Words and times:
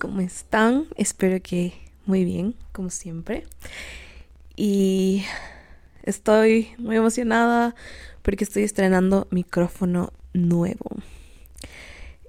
¿cómo 0.00 0.20
están? 0.20 0.86
Espero 0.96 1.42
que 1.42 1.74
muy 2.06 2.24
bien, 2.24 2.54
como 2.72 2.88
siempre. 2.88 3.44
Y 4.56 5.24
estoy 6.02 6.70
muy 6.78 6.96
emocionada 6.96 7.74
porque 8.22 8.44
estoy 8.44 8.62
estrenando 8.62 9.28
micrófono 9.30 10.12
nuevo. 10.32 10.90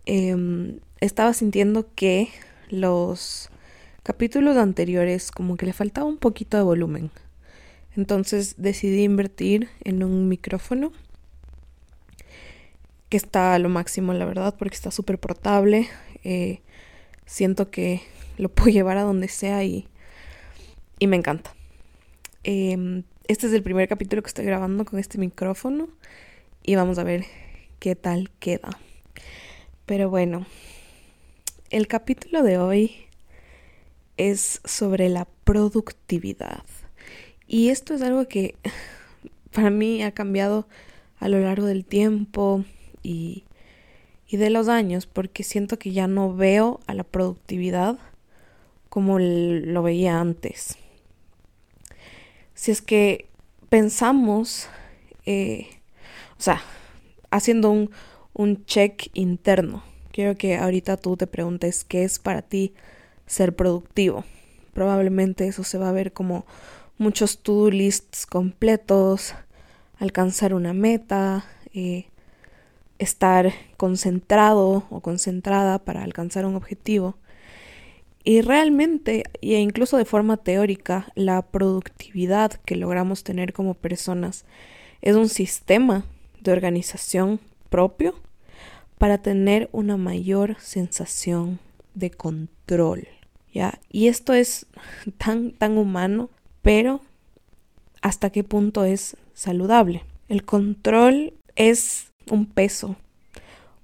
Em, 0.05 0.81
estaba 0.99 1.33
sintiendo 1.33 1.87
que 1.95 2.27
los 2.69 3.49
capítulos 4.03 4.57
anteriores 4.57 5.31
como 5.31 5.55
que 5.55 5.65
le 5.65 5.73
faltaba 5.73 6.05
un 6.05 6.17
poquito 6.17 6.57
de 6.57 6.63
volumen. 6.63 7.09
Entonces 7.95 8.55
decidí 8.57 9.03
invertir 9.03 9.69
en 9.85 10.03
un 10.03 10.27
micrófono 10.27 10.91
que 13.07 13.15
está 13.15 13.53
a 13.53 13.59
lo 13.59 13.69
máximo, 13.69 14.11
la 14.11 14.25
verdad, 14.25 14.55
porque 14.59 14.75
está 14.75 14.91
súper 14.91 15.19
portable. 15.19 15.87
Eh, 16.25 16.59
siento 17.31 17.71
que 17.71 18.01
lo 18.37 18.49
puedo 18.49 18.69
llevar 18.73 18.97
a 18.97 19.03
donde 19.03 19.29
sea 19.29 19.63
y, 19.63 19.87
y 20.99 21.07
me 21.07 21.15
encanta. 21.15 21.55
Em, 22.43 23.03
este 23.27 23.47
es 23.47 23.53
el 23.53 23.63
primer 23.63 23.87
capítulo 23.87 24.21
que 24.21 24.27
estoy 24.27 24.45
grabando 24.45 24.83
con 24.83 24.99
este 24.99 25.17
micrófono 25.17 25.87
y 26.63 26.75
vamos 26.75 26.97
a 26.99 27.03
ver 27.03 27.25
qué 27.79 27.95
tal 27.95 28.29
queda. 28.39 28.77
Pero 29.85 30.09
bueno, 30.09 30.45
el 31.69 31.87
capítulo 31.87 32.43
de 32.43 32.57
hoy 32.57 32.91
es 34.17 34.59
sobre 34.65 35.07
la 35.07 35.27
productividad. 35.45 36.63
Y 37.47 37.69
esto 37.69 37.93
es 37.93 38.01
algo 38.01 38.27
que 38.27 38.55
para 39.53 39.69
mí 39.69 40.03
ha 40.03 40.11
cambiado 40.11 40.67
a 41.19 41.29
lo 41.29 41.39
largo 41.39 41.65
del 41.65 41.85
tiempo 41.85 42.65
y, 43.03 43.45
y 44.31 44.37
de 44.37 44.49
los 44.49 44.69
años, 44.69 45.07
porque 45.07 45.43
siento 45.43 45.77
que 45.77 45.91
ya 45.91 46.07
no 46.07 46.33
veo 46.33 46.79
a 46.87 46.93
la 46.93 47.03
productividad 47.03 47.99
como 48.87 49.19
lo 49.19 49.83
veía 49.83 50.21
antes. 50.21 50.77
Si 52.53 52.71
es 52.71 52.81
que 52.81 53.27
pensamos, 53.67 54.69
eh, 55.25 55.67
o 56.39 56.41
sea, 56.41 56.61
haciendo 57.29 57.71
un, 57.71 57.91
un 58.31 58.63
check 58.63 59.09
interno, 59.13 59.83
quiero 60.13 60.37
que 60.37 60.55
ahorita 60.55 60.95
tú 60.95 61.17
te 61.17 61.27
preguntes 61.27 61.83
qué 61.83 62.05
es 62.05 62.17
para 62.17 62.41
ti 62.41 62.73
ser 63.25 63.53
productivo. 63.53 64.23
Probablemente 64.73 65.45
eso 65.45 65.65
se 65.65 65.77
va 65.77 65.89
a 65.89 65.93
ver 65.93 66.13
como 66.13 66.45
muchos 66.97 67.39
to-do 67.39 67.69
lists 67.69 68.25
completos, 68.25 69.35
alcanzar 69.99 70.53
una 70.53 70.71
meta, 70.71 71.43
eh, 71.73 72.05
estar 73.01 73.51
concentrado 73.77 74.85
o 74.89 74.99
concentrada 75.01 75.79
para 75.79 76.03
alcanzar 76.03 76.45
un 76.45 76.55
objetivo. 76.55 77.17
Y 78.23 78.41
realmente, 78.41 79.23
e 79.41 79.59
incluso 79.59 79.97
de 79.97 80.05
forma 80.05 80.37
teórica, 80.37 81.11
la 81.15 81.41
productividad 81.41 82.51
que 82.63 82.75
logramos 82.75 83.23
tener 83.23 83.53
como 83.53 83.73
personas 83.73 84.45
es 85.01 85.15
un 85.15 85.29
sistema 85.29 86.05
de 86.41 86.51
organización 86.51 87.39
propio 87.71 88.13
para 88.99 89.17
tener 89.17 89.67
una 89.71 89.97
mayor 89.97 90.55
sensación 90.59 91.59
de 91.95 92.11
control. 92.11 93.07
¿Ya? 93.51 93.79
Y 93.89 94.07
esto 94.07 94.33
es 94.33 94.67
tan, 95.17 95.53
tan 95.53 95.79
humano, 95.79 96.29
pero 96.61 97.01
¿hasta 98.03 98.29
qué 98.29 98.43
punto 98.43 98.85
es 98.85 99.17
saludable? 99.33 100.03
El 100.29 100.45
control 100.45 101.33
es 101.55 102.10
un 102.29 102.45
peso, 102.45 102.95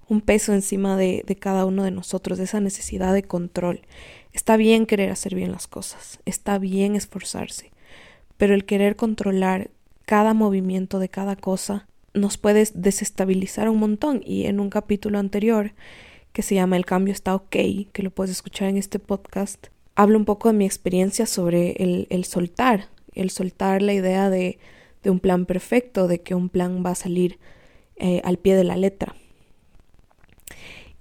un 0.08 0.22
peso 0.22 0.54
encima 0.54 0.96
de, 0.98 1.24
de 1.26 1.36
cada 1.36 1.66
uno 1.66 1.84
de 1.84 1.92
nosotros, 1.92 2.38
de 2.38 2.46
esa 2.46 2.60
necesidad 2.60 3.14
de 3.14 3.24
control. 3.24 3.82
Está 4.34 4.58
bien 4.58 4.86
querer 4.86 5.10
hacer 5.12 5.36
bien 5.36 5.52
las 5.52 5.68
cosas, 5.68 6.20
está 6.26 6.60
bien 6.60 6.96
esforzarse, 6.96 7.72
pero 8.38 8.54
el 8.54 8.66
querer 8.66 8.96
controlar 8.96 9.72
cada 10.06 10.34
movimiento 10.34 11.00
de 11.00 11.10
cada 11.10 11.36
cosa 11.36 11.88
nos 12.14 12.38
puede 12.38 12.68
desestabilizar 12.74 13.70
un 13.70 13.80
montón 13.80 14.22
y 14.26 14.46
en 14.46 14.60
un 14.60 14.70
capítulo 14.70 15.20
anterior 15.20 15.74
que 16.34 16.42
se 16.42 16.56
llama 16.56 16.78
El 16.78 16.86
cambio 16.86 17.14
está 17.14 17.36
ok, 17.36 17.56
que 17.92 18.04
lo 18.04 18.12
puedes 18.12 18.32
escuchar 18.32 18.70
en 18.70 18.78
este 18.78 19.00
podcast, 19.00 19.68
hablo 19.96 20.18
un 20.18 20.26
poco 20.26 20.50
de 20.50 20.58
mi 20.58 20.66
experiencia 20.66 21.26
sobre 21.26 21.72
el, 21.72 22.08
el 22.10 22.26
soltar, 22.26 22.90
el 23.16 23.32
soltar 23.32 23.82
la 23.82 23.94
idea 23.94 24.30
de, 24.30 24.60
de 25.04 25.10
un 25.10 25.20
plan 25.20 25.46
perfecto, 25.46 26.08
de 26.08 26.22
que 26.22 26.36
un 26.36 26.50
plan 26.50 26.84
va 26.86 26.92
a 26.92 26.96
salir 26.96 27.40
eh, 27.98 28.22
al 28.24 28.38
pie 28.38 28.56
de 28.56 28.64
la 28.64 28.78
letra. 28.78 29.16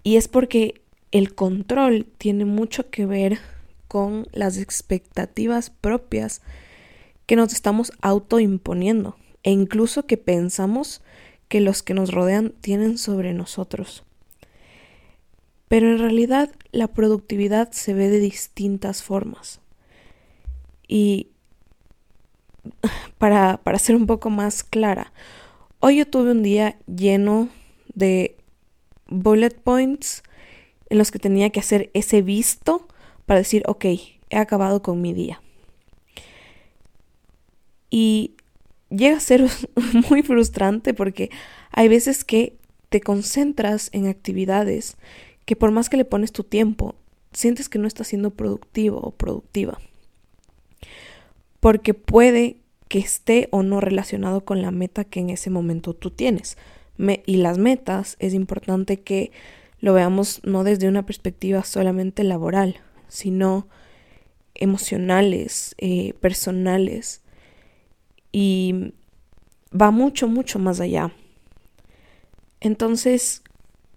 Y 0.02 0.16
es 0.16 0.28
porque 0.28 0.80
el 1.10 1.34
control 1.34 2.06
tiene 2.18 2.44
mucho 2.44 2.90
que 2.90 3.06
ver 3.06 3.38
con 3.88 4.28
las 4.32 4.58
expectativas 4.58 5.70
propias 5.70 6.42
que 7.26 7.36
nos 7.36 7.52
estamos 7.52 7.92
autoimponiendo 8.00 9.16
e 9.42 9.50
incluso 9.50 10.06
que 10.06 10.16
pensamos 10.16 11.02
que 11.48 11.60
los 11.60 11.82
que 11.82 11.94
nos 11.94 12.12
rodean 12.12 12.50
tienen 12.60 12.98
sobre 12.98 13.32
nosotros. 13.32 14.04
Pero 15.68 15.90
en 15.90 15.98
realidad 15.98 16.50
la 16.72 16.88
productividad 16.88 17.72
se 17.72 17.94
ve 17.94 18.08
de 18.08 18.20
distintas 18.20 19.02
formas. 19.02 19.60
Y 20.86 21.28
para, 23.18 23.58
para 23.58 23.78
ser 23.78 23.96
un 23.96 24.06
poco 24.06 24.30
más 24.30 24.62
clara, 24.62 25.12
Hoy 25.80 25.98
yo 25.98 26.06
tuve 26.06 26.30
un 26.30 26.42
día 26.42 26.78
lleno 26.86 27.48
de 27.94 28.36
bullet 29.08 29.50
points 29.50 30.22
en 30.88 30.98
los 30.98 31.10
que 31.10 31.18
tenía 31.18 31.50
que 31.50 31.60
hacer 31.60 31.90
ese 31.92 32.22
visto 32.22 32.88
para 33.26 33.40
decir, 33.40 33.62
ok, 33.66 33.84
he 34.30 34.36
acabado 34.38 34.82
con 34.82 35.02
mi 35.02 35.12
día. 35.12 35.42
Y 37.90 38.32
llega 38.88 39.18
a 39.18 39.20
ser 39.20 39.46
muy 40.10 40.22
frustrante 40.22 40.94
porque 40.94 41.30
hay 41.70 41.88
veces 41.88 42.24
que 42.24 42.56
te 42.88 43.00
concentras 43.00 43.90
en 43.92 44.06
actividades 44.06 44.96
que 45.44 45.56
por 45.56 45.70
más 45.70 45.88
que 45.88 45.96
le 45.96 46.04
pones 46.04 46.32
tu 46.32 46.42
tiempo, 46.42 46.94
sientes 47.32 47.68
que 47.68 47.78
no 47.78 47.86
estás 47.86 48.08
siendo 48.08 48.30
productivo 48.30 48.98
o 48.98 49.10
productiva. 49.12 49.78
Porque 51.60 51.94
puede 51.94 52.56
que 52.88 52.98
esté 52.98 53.48
o 53.50 53.62
no 53.62 53.80
relacionado 53.80 54.44
con 54.44 54.62
la 54.62 54.70
meta 54.70 55.04
que 55.04 55.20
en 55.20 55.30
ese 55.30 55.50
momento 55.50 55.94
tú 55.94 56.10
tienes. 56.10 56.56
y 56.98 57.36
las 57.36 57.58
metas 57.58 58.16
es 58.20 58.32
importante 58.32 59.00
que 59.00 59.30
lo 59.80 59.92
veamos 59.92 60.40
no 60.44 60.64
desde 60.64 60.88
una 60.88 61.04
perspectiva 61.04 61.62
solamente 61.62 62.24
laboral, 62.24 62.76
sino 63.08 63.68
emocionales, 64.54 65.74
eh, 65.78 66.14
personales. 66.20 67.22
Y 68.32 68.94
va 69.70 69.90
mucho, 69.90 70.28
mucho 70.28 70.58
más 70.58 70.80
allá. 70.80 71.12
Entonces, 72.60 73.42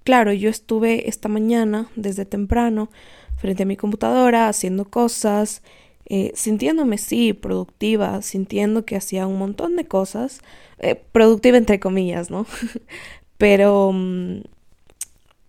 claro, 0.03 0.33
yo 0.33 0.49
estuve 0.49 1.07
esta 1.09 1.29
mañana 1.29 1.89
desde 1.95 2.25
temprano 2.25 2.89
frente 3.37 3.63
a 3.63 3.65
mi 3.65 3.77
computadora 3.77 4.49
haciendo 4.49 4.85
cosas, 4.85 5.63
eh, 6.09 6.31
sintiéndome, 6.33 6.97
sí, 6.97 7.33
productiva, 7.33 8.21
sintiendo 8.23 8.83
que 8.83 8.95
hacía 8.95 9.27
un 9.27 9.37
montón 9.37 9.75
de 9.75 9.85
cosas, 9.85 10.41
eh, 10.79 10.95
productiva 10.95 11.57
entre 11.57 11.79
comillas, 11.79 12.31
¿no? 12.31 12.47
Pero, 13.37 13.91
mm, 13.93 14.41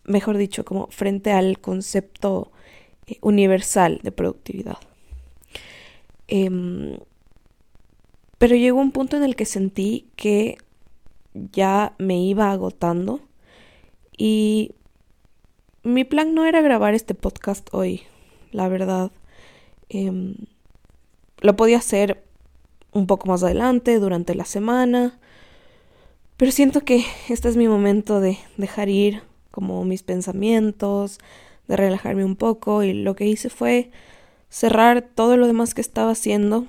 mejor 0.05 0.37
dicho, 0.37 0.65
como 0.65 0.89
frente 0.89 1.33
al 1.33 1.61
concepto 1.61 2.53
eh, 3.07 3.17
universal 3.23 4.01
de 4.03 4.12
productividad. 4.12 4.77
Em, 6.29 6.99
pero 8.39 8.55
llegó 8.55 8.81
un 8.81 8.93
punto 8.93 9.17
en 9.17 9.25
el 9.25 9.37
que 9.37 9.45
sentí 9.45 10.07
que 10.17 10.59
ya 11.35 11.95
me 11.99 12.23
iba 12.23 12.53
agotando 12.53 13.21
y 14.17 14.73
mi 15.83 16.05
plan 16.05 16.35
no 16.35 16.47
era 16.47 16.61
grabar 16.61 16.95
este 16.95 17.15
podcast 17.15 17.69
hoy, 17.73 18.03
la 18.53 18.69
verdad. 18.69 19.11
Em, 19.91 20.37
lo 21.41 21.57
podía 21.57 21.79
hacer 21.79 22.25
un 22.93 23.07
poco 23.07 23.29
más 23.29 23.43
adelante, 23.43 23.99
durante 23.99 24.35
la 24.35 24.45
semana, 24.45 25.19
pero 26.37 26.53
siento 26.53 26.81
que 26.83 27.05
este 27.29 27.49
es 27.49 27.57
mi 27.57 27.69
momento 27.69 28.21
de 28.21 28.39
dejar 28.57 28.89
ir 28.89 29.23
como 29.51 29.85
mis 29.85 30.03
pensamientos, 30.03 31.19
de 31.69 31.77
relajarme 31.77 32.25
un 32.25 32.37
poco 32.37 32.83
y 32.83 32.95
lo 32.95 33.15
que 33.15 33.27
hice 33.27 33.51
fue 33.51 33.91
cerrar 34.49 35.03
todo 35.03 35.37
lo 35.37 35.47
demás 35.47 35.75
que 35.75 35.81
estaba 35.81 36.13
haciendo 36.13 36.67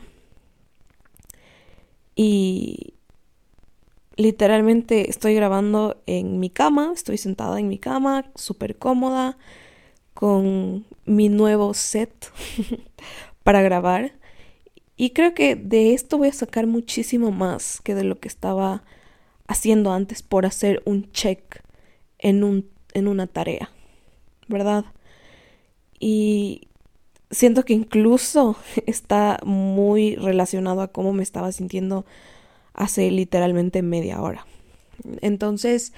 y 2.16 2.96
literalmente 4.16 5.10
estoy 5.10 5.36
grabando 5.36 6.02
en 6.06 6.40
mi 6.40 6.50
cama, 6.50 6.92
estoy 6.94 7.18
sentada 7.18 7.60
en 7.60 7.68
mi 7.68 7.78
cama, 7.78 8.32
súper 8.36 8.78
cómoda, 8.78 9.38
con 10.14 10.86
mi 11.06 11.30
nuevo 11.30 11.74
set 11.74 12.32
para 13.44 13.62
grabar. 13.62 14.14
Y 14.96 15.12
creo 15.12 15.34
que 15.34 15.56
de 15.56 15.94
esto 15.94 16.18
voy 16.18 16.28
a 16.28 16.34
sacar 16.34 16.68
muchísimo 16.68 17.32
más 17.32 17.82
que 17.84 17.96
de 17.96 18.04
lo 18.04 18.20
que 18.20 18.28
estaba 18.28 18.84
haciendo 19.48 19.92
antes 19.92 20.22
por 20.22 20.46
hacer 20.46 20.82
un 20.86 21.12
check 21.12 21.62
en, 22.20 22.44
un, 22.44 22.70
en 22.94 23.08
una 23.08 23.28
tarea. 23.28 23.72
¿verdad? 24.52 24.86
Y 26.00 26.68
siento 27.32 27.64
que 27.64 27.74
incluso 27.74 28.56
está 28.86 29.40
muy 29.44 30.16
relacionado 30.16 30.82
a 30.82 30.90
cómo 30.90 31.14
me 31.14 31.24
estaba 31.24 31.52
sintiendo 31.52 32.06
hace 32.74 33.10
literalmente 33.10 33.82
media 33.82 34.22
hora. 34.22 34.46
Entonces, 35.22 35.94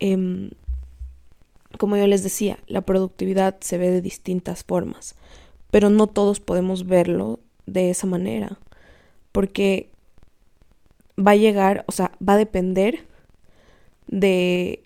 em, 0.00 0.50
como 1.82 1.96
yo 1.96 2.06
les 2.06 2.22
decía, 2.22 2.60
la 2.68 2.82
productividad 2.82 3.56
se 3.58 3.76
ve 3.76 3.90
de 3.90 4.00
distintas 4.00 4.62
formas, 4.62 5.16
pero 5.72 5.90
no 5.90 6.06
todos 6.06 6.38
podemos 6.38 6.86
verlo 6.86 7.40
de 7.66 7.90
esa 7.90 8.06
manera, 8.06 8.60
porque 9.32 9.90
va 11.18 11.32
a 11.32 11.34
llegar, 11.34 11.84
o 11.88 11.90
sea, 11.90 12.12
va 12.22 12.34
a 12.34 12.36
depender 12.36 13.00
de 14.06 14.84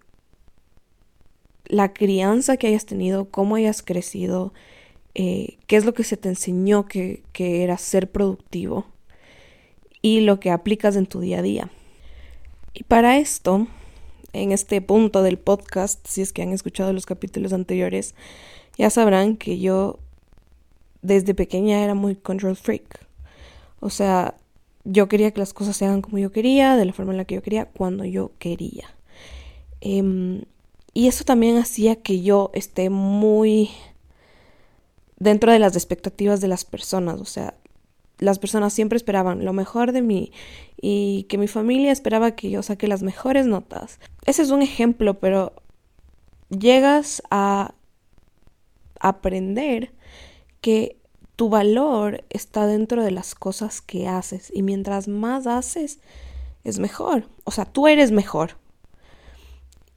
la 1.67 1.93
crianza 1.93 2.57
que 2.57 2.69
hayas 2.69 2.87
tenido, 2.87 3.27
cómo 3.27 3.57
hayas 3.57 3.83
crecido, 3.83 4.55
eh, 5.15 5.59
qué 5.67 5.77
es 5.77 5.85
lo 5.85 5.93
que 5.93 6.03
se 6.03 6.17
te 6.17 6.31
enseñó 6.31 6.87
que, 6.87 7.25
que 7.35 7.63
era 7.63 7.77
ser 7.77 8.11
productivo 8.11 8.87
y 10.01 10.21
lo 10.21 10.41
que 10.41 10.51
aplicas 10.51 10.97
en 10.97 11.05
tu 11.05 11.21
día 11.21 11.41
a 11.41 11.43
día. 11.43 11.71
Y 12.73 12.85
para 12.85 13.19
esto, 13.19 13.67
en 14.43 14.53
este 14.53 14.81
punto 14.81 15.23
del 15.23 15.39
podcast, 15.39 16.07
si 16.07 16.23
es 16.23 16.33
que 16.33 16.43
han 16.43 16.53
escuchado 16.53 16.93
los 16.93 17.07
capítulos 17.07 17.53
anteriores, 17.53 18.15
ya 18.77 18.91
sabrán 18.91 19.37
que 19.37 19.59
yo 19.59 19.99
desde 21.03 21.35
pequeña 21.35 21.83
era 21.83 21.95
muy 21.95 22.17
control 22.17 22.57
freak. 22.57 23.07
O 23.81 23.91
sea, 23.91 24.35
yo 24.85 25.09
quería 25.09 25.31
que 25.31 25.41
las 25.41 25.53
cosas 25.53 25.77
se 25.77 25.87
hagan 25.87 26.03
como 26.03 26.19
yo 26.19 26.33
quería, 26.33 26.77
de 26.77 26.85
la 26.85 26.93
forma 26.93 27.13
en 27.13 27.19
la 27.19 27.25
que 27.25 27.37
yo 27.37 27.43
quería, 27.43 27.67
cuando 27.67 28.05
yo 28.05 28.33
quería. 28.39 28.95
Em, 29.81 30.43
y 30.95 31.09
eso 31.09 31.25
también 31.25 31.57
hacía 31.59 31.97
que 31.97 32.23
yo 32.23 32.51
esté 32.55 32.91
muy 32.91 33.71
dentro 35.19 35.53
de 35.53 35.59
las 35.59 35.77
expectativas 35.77 36.41
de 36.41 36.49
las 36.49 36.65
personas. 36.65 37.21
O 37.21 37.25
sea, 37.25 37.55
las 38.19 38.39
personas 38.39 38.73
siempre 38.73 38.97
esperaban 38.97 39.45
lo 39.45 39.53
mejor 39.53 39.93
de 39.93 40.03
mí 40.03 40.33
y 40.81 41.25
que 41.25 41.39
mi 41.39 41.49
familia 41.49 41.93
esperaba 41.93 42.33
que 42.33 42.51
yo 42.51 42.63
saque 42.63 42.89
las 42.89 43.03
mejores 43.03 43.47
notas. 43.47 43.99
Ese 44.25 44.43
es 44.43 44.51
un 44.51 44.63
ejemplo, 44.63 45.19
pero 45.21 45.53
llegas 46.49 47.23
a 47.31 47.75
aprender 49.01 49.93
que 50.61 50.99
tu 51.37 51.51
valor 51.51 52.25
está 52.31 52.67
dentro 52.67 53.05
de 53.05 53.11
las 53.11 53.35
cosas 53.35 53.83
que 53.83 54.09
haces 54.09 54.51
y 54.55 54.63
mientras 54.63 55.07
más 55.07 55.47
haces 55.47 56.01
es 56.65 56.79
mejor. 56.79 57.29
O 57.45 57.51
sea, 57.51 57.67
tú 57.67 57.87
eres 57.87 58.11
mejor. 58.11 58.57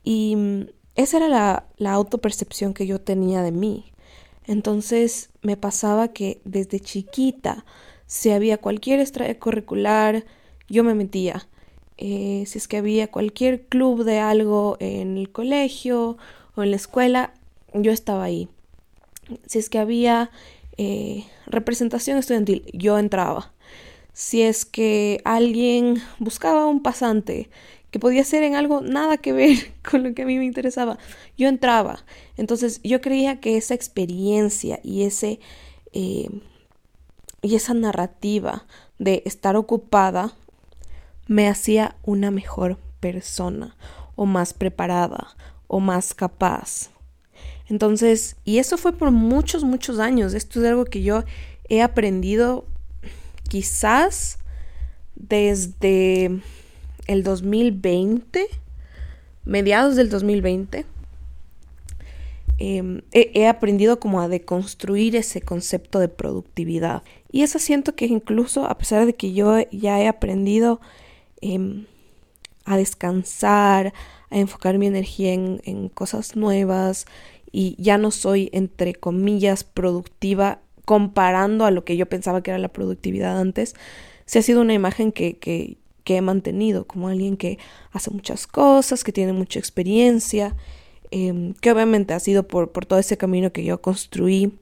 Y 0.03 0.67
esa 0.95 1.17
era 1.17 1.29
la, 1.29 1.67
la 1.77 1.93
autopercepción 1.93 2.73
que 2.73 2.85
yo 2.85 2.99
tenía 2.99 3.41
de 3.41 3.51
mí. 3.51 3.93
Entonces 4.45 5.29
me 5.41 5.55
pasaba 5.55 6.09
que 6.09 6.41
desde 6.43 6.79
chiquita 6.79 7.65
si 8.09 8.31
había 8.31 8.57
cualquier 8.57 8.99
extracurricular, 8.99 10.25
yo 10.67 10.83
me 10.83 10.95
metía. 10.95 11.47
Eh, 11.99 12.43
si 12.47 12.57
es 12.57 12.67
que 12.67 12.77
había 12.77 13.11
cualquier 13.11 13.67
club 13.67 14.03
de 14.03 14.17
algo 14.17 14.77
en 14.79 15.15
el 15.15 15.31
colegio 15.31 16.17
o 16.55 16.63
en 16.63 16.71
la 16.71 16.75
escuela, 16.75 17.35
yo 17.71 17.91
estaba 17.91 18.23
ahí. 18.23 18.49
Si 19.45 19.59
es 19.59 19.69
que 19.69 19.77
había 19.77 20.31
eh, 20.77 21.23
representación 21.45 22.17
estudiantil, 22.17 22.65
yo 22.73 22.97
entraba. 22.97 23.53
Si 24.11 24.41
es 24.41 24.65
que 24.65 25.21
alguien 25.23 26.01
buscaba 26.17 26.65
un 26.65 26.81
pasante 26.81 27.51
que 27.91 27.99
podía 27.99 28.23
ser 28.23 28.41
en 28.41 28.55
algo 28.55 28.81
nada 28.81 29.17
que 29.17 29.33
ver 29.33 29.71
con 29.87 30.01
lo 30.01 30.15
que 30.15 30.23
a 30.23 30.25
mí 30.25 30.39
me 30.39 30.45
interesaba, 30.45 30.97
yo 31.37 31.47
entraba. 31.47 32.03
Entonces 32.37 32.81
yo 32.83 33.01
creía 33.01 33.39
que 33.39 33.55
esa 33.55 33.75
experiencia 33.75 34.79
y 34.81 35.03
ese 35.03 35.39
eh, 35.93 36.27
y 37.41 37.55
esa 37.55 37.73
narrativa 37.73 38.65
de 38.97 39.23
estar 39.25 39.55
ocupada 39.55 40.33
me 41.27 41.47
hacía 41.47 41.95
una 42.03 42.31
mejor 42.31 42.77
persona 42.99 43.75
o 44.15 44.25
más 44.25 44.53
preparada 44.53 45.35
o 45.67 45.79
más 45.79 46.13
capaz. 46.13 46.89
Entonces, 47.67 48.35
y 48.43 48.57
eso 48.57 48.77
fue 48.77 48.93
por 48.93 49.11
muchos, 49.11 49.63
muchos 49.63 49.99
años. 49.99 50.33
Esto 50.33 50.59
es 50.59 50.65
algo 50.65 50.85
que 50.85 51.03
yo 51.03 51.23
he 51.69 51.81
aprendido 51.81 52.65
quizás 53.47 54.39
desde 55.15 56.41
el 57.05 57.23
2020, 57.23 58.47
mediados 59.45 59.95
del 59.95 60.09
2020 60.09 60.85
Em, 62.61 63.03
he, 63.13 63.47
aprendido 63.47 64.01
como 64.01 64.19
a 64.19 64.27
deconstruir 64.27 65.15
ese 65.15 65.39
concepto 65.39 65.99
de 65.99 66.09
productividad. 66.09 67.03
Y 67.31 67.43
eso 67.43 67.57
siento 67.57 67.95
que 67.95 68.05
incluso 68.05 68.65
a 68.65 68.77
pesar 68.77 69.05
de 69.05 69.15
que 69.15 69.31
yo 69.31 69.59
ya 69.71 70.01
he 70.01 70.09
aprendido 70.09 70.81
em, 71.39 71.85
a 72.65 72.75
descansar, 72.75 73.93
a 74.29 74.37
enfocar 74.37 74.77
mi 74.77 74.87
energía 74.87 75.33
en, 75.33 75.89
cosas 75.89 76.35
nuevas 76.35 77.05
y 77.49 77.81
ya 77.81 77.97
no 77.97 78.11
soy, 78.11 78.49
entre 78.51 78.93
comillas, 78.93 79.63
productiva 79.63 80.59
comparando 80.83 81.65
a 81.65 81.71
lo 81.71 81.85
que 81.85 81.95
yo 81.95 82.07
pensaba 82.07 82.43
que 82.43 82.51
era 82.51 82.57
la 82.59 82.73
productividad 82.73 83.39
antes, 83.39 83.73
se 84.25 84.39
ha 84.39 84.41
sido 84.41 84.59
una 84.61 84.73
imagen 84.73 85.13
que, 85.13 85.37
que, 85.37 85.77
que 86.03 86.17
he 86.17 86.21
mantenido 86.21 86.85
como 86.85 87.07
alguien 87.07 87.37
que 87.37 87.57
hace 87.91 88.11
muchas 88.11 88.47
cosas, 88.47 89.05
que 89.05 89.13
tiene 89.13 89.31
mucha 89.31 89.59
experiencia 89.59 90.57
Em, 91.11 91.53
que 91.55 91.71
obviamente 91.71 92.13
ha 92.13 92.19
sido 92.19 92.47
por, 92.47 92.71
por, 92.71 92.85
todo 92.85 92.99
ese 92.99 93.17
camino 93.17 93.51
que 93.51 93.63
yo 93.63 93.81
construí 93.81 94.53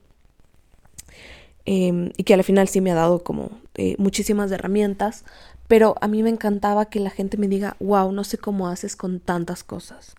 em, 1.66 2.12
y 2.16 2.24
que 2.24 2.34
al 2.34 2.44
final 2.46 2.70
sí 2.70 2.80
me 2.80 2.92
ha 2.92 2.96
dado 2.96 3.22
como 3.22 3.52
eh, 3.76 3.96
muchísimas 3.98 4.50
herramientas, 4.52 5.26
pero 5.68 5.96
a 6.00 6.08
mí 6.08 6.24
me 6.24 6.30
encantaba 6.30 6.90
que 6.90 7.02
la 7.02 7.10
gente 7.10 7.36
me 7.38 7.50
diga, 7.50 7.76
wow, 7.82 8.14
no 8.14 8.24
sé 8.24 8.38
cómo 8.38 8.70
haces 8.70 8.96
con 8.96 9.20
tantas 9.20 9.66
cosas. 9.66 10.16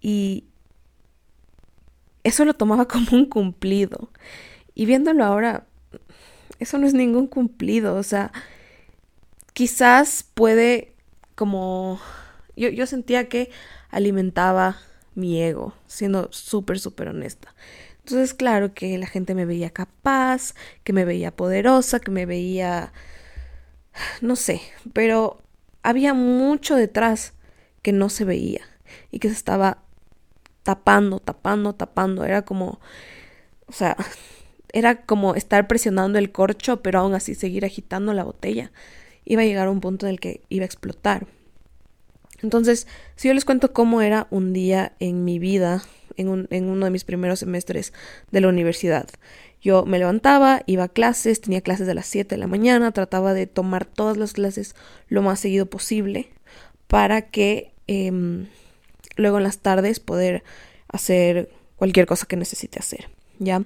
Y 0.00 0.44
eso 2.22 2.44
lo 2.44 2.54
tomaba 2.54 2.86
como 2.88 3.06
un 3.12 3.26
cumplido. 3.26 4.10
Y 4.74 4.86
viéndolo 4.86 5.24
ahora, 5.24 5.66
eso 6.60 6.78
no 6.78 6.86
es 6.86 6.94
ningún 6.94 7.26
cumplido, 7.26 7.96
o 7.96 8.02
sea, 8.04 8.32
quizás 9.52 10.24
puede 10.34 10.94
como... 11.34 12.00
Yo, 12.56 12.68
yo 12.68 12.86
sentía 12.86 13.28
que 13.28 13.50
alimentaba 13.90 14.76
mi 15.14 15.42
ego, 15.42 15.74
siendo 15.86 16.28
súper, 16.32 16.78
súper 16.78 17.08
honesta. 17.08 17.54
Entonces, 18.00 18.34
claro 18.34 18.74
que 18.74 18.98
la 18.98 19.06
gente 19.06 19.34
me 19.34 19.46
veía 19.46 19.70
capaz, 19.70 20.54
que 20.82 20.92
me 20.92 21.04
veía 21.04 21.34
poderosa, 21.34 22.00
que 22.00 22.10
me 22.10 22.26
veía, 22.26 22.92
no 24.20 24.36
sé, 24.36 24.60
pero 24.92 25.40
había 25.82 26.12
mucho 26.12 26.76
detrás 26.76 27.32
que 27.82 27.92
no 27.92 28.08
se 28.08 28.24
veía 28.24 28.62
y 29.10 29.20
que 29.20 29.28
se 29.28 29.34
estaba 29.34 29.78
tapando, 30.64 31.20
tapando, 31.20 31.74
tapando. 31.74 32.24
Era 32.24 32.42
como, 32.42 32.80
o 33.66 33.72
sea, 33.72 33.96
era 34.72 35.02
como 35.02 35.34
estar 35.34 35.68
presionando 35.68 36.18
el 36.18 36.32
corcho, 36.32 36.82
pero 36.82 36.98
aún 37.00 37.14
así 37.14 37.34
seguir 37.34 37.64
agitando 37.64 38.12
la 38.12 38.24
botella. 38.24 38.72
Iba 39.24 39.42
a 39.42 39.46
llegar 39.46 39.68
un 39.68 39.80
punto 39.80 40.06
en 40.06 40.12
el 40.12 40.20
que 40.20 40.42
iba 40.48 40.64
a 40.64 40.66
explotar. 40.66 41.26
Entonces, 42.42 42.86
si 43.16 43.28
yo 43.28 43.34
les 43.34 43.44
cuento 43.44 43.72
cómo 43.72 44.02
era 44.02 44.26
un 44.30 44.52
día 44.52 44.92
en 45.00 45.24
mi 45.24 45.38
vida, 45.38 45.82
en, 46.16 46.68
uno 46.68 46.84
de 46.84 46.90
mis 46.90 47.04
primeros 47.04 47.40
semestres 47.40 47.92
de 48.30 48.40
la 48.40 48.48
universidad. 48.48 49.08
Yo 49.60 49.84
me 49.86 49.98
levantaba, 49.98 50.62
iba 50.66 50.84
a 50.84 50.88
clases, 50.88 51.40
tenía 51.40 51.60
clases 51.60 51.88
a 51.88 51.94
las 51.94 52.06
7 52.06 52.34
de 52.34 52.38
la 52.38 52.46
mañana, 52.46 52.92
trataba 52.92 53.34
de 53.34 53.46
tomar 53.46 53.86
todas 53.86 54.16
las 54.16 54.32
clases 54.32 54.74
lo 55.08 55.22
más 55.22 55.40
seguido 55.40 55.66
posible 55.66 56.28
para 56.86 57.22
que 57.22 57.72
em, 57.86 58.46
luego 59.16 59.38
en 59.38 59.44
las 59.44 59.58
tardes 59.58 60.00
poder 60.00 60.44
hacer 60.88 61.50
cualquier 61.76 62.06
cosa 62.06 62.26
que 62.26 62.36
necesite 62.36 62.78
hacer, 62.78 63.08
¿ya? 63.38 63.64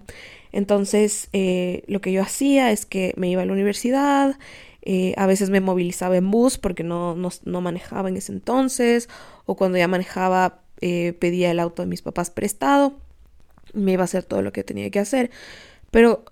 Entonces, 0.53 1.29
eh, 1.33 1.83
lo 1.89 2.01
que 2.01 2.13
yo 2.13 2.23
hacía 2.23 2.71
es 2.71 2.87
que 2.87 3.13
me 3.17 3.29
iba 3.29 3.43
a 3.43 3.45
la 3.45 3.53
universidad, 3.53 4.39
eh, 4.91 5.13
a 5.19 5.27
veces 5.27 5.51
me 5.51 5.61
movilizaba 5.61 6.17
en 6.17 6.31
bus 6.31 6.57
porque 6.57 6.83
no, 6.83 7.15
no, 7.15 7.61
manejaba 7.61 8.09
en 8.09 8.17
ese 8.17 8.33
entonces. 8.33 9.11
O 9.45 9.55
cuando 9.55 9.77
ya 9.77 9.87
manejaba 9.87 10.63
eh, 10.81 11.13
pedía 11.13 11.51
el 11.51 11.61
auto 11.61 11.83
de 11.83 11.89
mis 11.89 12.01
papás 12.01 12.31
prestado. 12.31 12.99
Me 13.75 13.93
iba 13.93 14.01
a 14.01 14.05
hacer 14.07 14.25
todo 14.25 14.41
lo 14.41 14.51
que 14.51 14.65
tenía 14.65 14.89
que 14.91 14.99
hacer. 14.99 15.31
Pero 15.91 16.25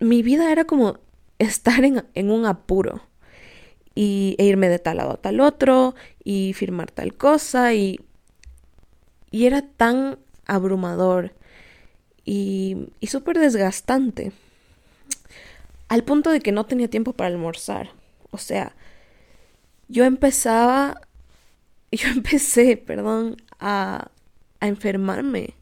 mi 0.00 0.22
vida 0.22 0.52
era 0.52 0.66
como 0.66 0.98
estar 1.38 1.82
en, 1.82 2.30
un 2.30 2.44
apuro. 2.44 3.00
Y, 3.94 4.36
e 4.38 4.44
irme 4.44 4.68
de 4.68 4.78
tal 4.78 4.98
lado 4.98 5.12
a 5.12 5.16
tal 5.16 5.40
otro. 5.40 5.94
Y 6.22 6.52
firmar 6.52 6.90
tal 6.90 7.14
cosa. 7.14 7.72
Y, 7.72 8.00
y 9.30 9.46
era 9.46 9.62
tan 9.62 10.18
abrumador. 10.44 11.32
Y, 12.26 12.90
y 13.00 13.06
súper 13.06 13.38
desgastante 13.38 14.32
al 15.94 16.02
punto 16.02 16.30
de 16.30 16.40
que 16.40 16.50
no 16.50 16.66
tenía 16.66 16.90
tiempo 16.90 17.12
para 17.12 17.28
almorzar. 17.28 17.92
O 18.32 18.38
sea, 18.38 18.74
yo 19.86 20.04
empezaba, 20.04 21.02
yo 21.92 22.08
empecé, 22.08 22.76
perdón, 22.76 23.36
a, 23.60 24.10
enfermarme 24.60 25.54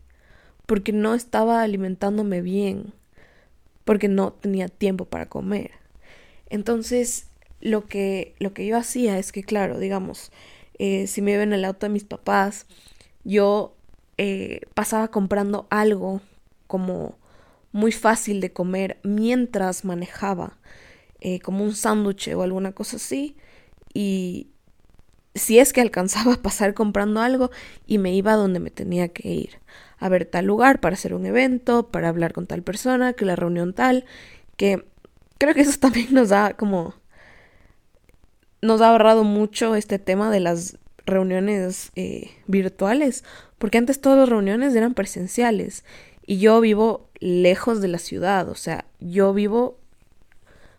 porque 0.64 0.92
no 0.92 1.14
estaba 1.14 1.60
alimentándome 1.60 2.40
bien, 2.40 2.94
porque 3.84 4.08
no 4.08 4.32
tenía 4.32 4.68
tiempo 4.68 5.04
para 5.04 5.28
comer. 5.28 5.72
Entonces, 6.48 7.26
lo 7.60 7.84
que, 7.84 8.34
lo 8.38 8.54
que 8.54 8.66
yo 8.66 8.78
hacía 8.78 9.18
es 9.18 9.32
que, 9.32 9.42
claro, 9.42 9.78
digamos, 9.78 10.32
eh, 10.78 11.08
si 11.08 11.20
me 11.20 11.32
iba 11.32 11.42
en 11.42 11.52
el 11.52 11.66
auto 11.66 11.84
de 11.84 11.92
mis 11.92 12.04
papás, 12.04 12.66
yo 13.22 13.76
eh, 14.16 14.62
pasaba 14.72 15.08
comprando 15.08 15.66
algo 15.68 16.22
como 16.68 17.18
muy 17.72 17.92
fácil 17.92 18.40
de 18.40 18.52
comer 18.52 18.98
mientras 19.02 19.84
manejaba, 19.84 20.58
eh, 21.20 21.40
como 21.40 21.64
un 21.64 21.74
sándwich 21.74 22.28
o 22.28 22.42
alguna 22.42 22.72
cosa 22.72 22.96
así, 22.96 23.36
y 23.94 24.48
si 25.34 25.58
es 25.58 25.72
que 25.72 25.80
alcanzaba 25.80 26.34
a 26.34 26.42
pasar 26.42 26.74
comprando 26.74 27.20
algo 27.20 27.50
y 27.86 27.98
me 27.98 28.14
iba 28.14 28.32
a 28.32 28.36
donde 28.36 28.60
me 28.60 28.70
tenía 28.70 29.08
que 29.08 29.28
ir, 29.28 29.60
a 29.98 30.08
ver 30.08 30.26
tal 30.26 30.46
lugar 30.46 30.80
para 30.80 30.94
hacer 30.94 31.14
un 31.14 31.26
evento, 31.26 31.88
para 31.88 32.08
hablar 32.08 32.32
con 32.32 32.46
tal 32.46 32.62
persona, 32.62 33.14
que 33.14 33.24
la 33.24 33.36
reunión 33.36 33.72
tal, 33.72 34.04
que 34.56 34.84
creo 35.38 35.54
que 35.54 35.62
eso 35.62 35.78
también 35.80 36.12
nos 36.12 36.28
da 36.28 36.54
como 36.54 36.94
nos 38.60 38.80
ha 38.80 38.90
ahorrado 38.90 39.24
mucho 39.24 39.74
este 39.74 39.98
tema 39.98 40.30
de 40.30 40.38
las 40.38 40.78
reuniones 41.04 41.90
eh, 41.96 42.30
virtuales, 42.46 43.24
porque 43.58 43.78
antes 43.78 44.00
todas 44.00 44.18
las 44.20 44.28
reuniones 44.28 44.74
eran 44.76 44.94
presenciales 44.94 45.84
y 46.26 46.38
yo 46.38 46.60
vivo 46.60 47.08
lejos 47.20 47.80
de 47.80 47.88
la 47.88 47.98
ciudad, 47.98 48.48
o 48.48 48.54
sea, 48.54 48.84
yo 49.00 49.32
vivo 49.32 49.78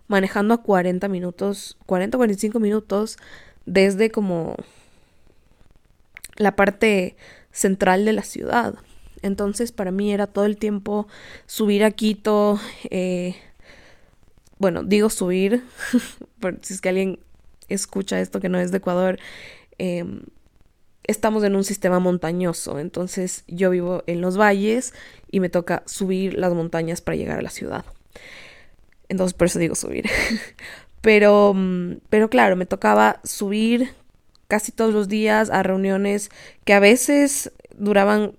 manejando 0.08 0.54
a 0.54 0.62
40 0.62 1.08
minutos, 1.08 1.78
40 1.86 2.18
45 2.18 2.60
minutos 2.60 3.18
desde 3.66 4.12
como 4.12 4.56
la 6.36 6.56
parte 6.56 7.16
central 7.52 8.06
de 8.06 8.14
la 8.14 8.24
ciudad. 8.24 8.76
Entonces 9.22 9.72
para 9.72 9.92
mí 9.92 10.12
era 10.14 10.28
todo 10.28 10.46
el 10.46 10.58
tiempo 10.58 11.08
subir 11.46 11.84
a 11.84 11.92
Quito, 11.92 12.60
eh, 12.90 13.36
bueno, 14.60 14.84
digo 14.84 15.10
subir, 15.10 15.64
si 16.62 16.74
es 16.74 16.82
que 16.82 16.90
alguien 16.90 17.20
escucha 17.70 18.20
esto 18.20 18.40
que 18.40 18.50
no 18.50 18.60
es 18.60 18.72
de 18.72 18.78
Ecuador, 18.78 19.20
em, 19.78 20.24
estamos 21.04 21.44
en 21.44 21.56
un 21.56 21.64
sistema 21.64 22.00
montañoso, 22.00 22.80
entonces 22.80 23.44
yo 23.48 23.70
vivo 23.70 24.04
en 24.08 24.22
los 24.22 24.38
valles 24.38 24.94
y 25.32 25.40
me 25.40 25.50
toca 25.50 25.84
subir 25.86 26.36
las 26.36 26.54
montañas 26.54 27.02
para 27.02 27.18
llegar 27.18 27.40
a 27.40 27.42
la 27.42 27.50
ciudad. 27.50 27.86
Entonces 29.10 29.34
por 29.34 29.48
eso 29.48 29.60
digo 29.60 29.76
subir. 29.76 30.10
pero, 31.02 31.54
mm, 31.54 31.98
pero 32.10 32.30
claro, 32.30 32.56
me 32.56 32.66
tocaba 32.66 33.20
subir 33.24 33.94
casi 34.48 34.72
todos 34.72 34.94
los 34.94 35.08
días 35.08 35.50
a 35.50 35.64
reuniones 35.64 36.30
que 36.64 36.74
a 36.74 36.80
veces 36.80 37.52
duraban 37.78 38.34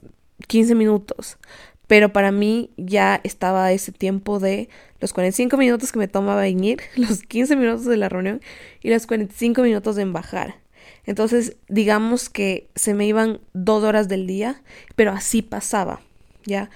15 0.47 0.75
minutos, 0.75 1.39
pero 1.87 2.13
para 2.13 2.33
mí 2.33 2.71
ya 2.77 3.21
estaba 3.25 3.73
ese 3.73 3.93
tiempo 3.93 4.39
de 4.39 4.69
los 5.01 5.13
45 5.13 5.57
minutos 5.57 5.93
que 5.93 5.99
me 5.99 6.09
tomaba 6.09 6.49
ir, 6.49 6.81
los 6.97 7.23
15 7.23 7.57
minutos 7.57 7.85
de 7.85 7.97
la 7.97 8.09
reunión 8.09 8.41
y 8.81 8.91
los 8.91 9.07
45 9.07 9.63
minutos 9.63 9.99
en 9.99 10.13
bajar. 10.13 10.64
Entonces, 11.07 11.57
digamos 11.69 12.29
que 12.29 12.69
se 12.75 12.95
me 12.95 13.07
iban 13.07 13.41
dos 13.53 13.85
horas 13.85 14.09
del 14.09 14.27
día, 14.27 14.63
pero 14.97 15.13
así 15.13 15.43
pasaba, 15.43 16.01
¿ya? 16.45 16.71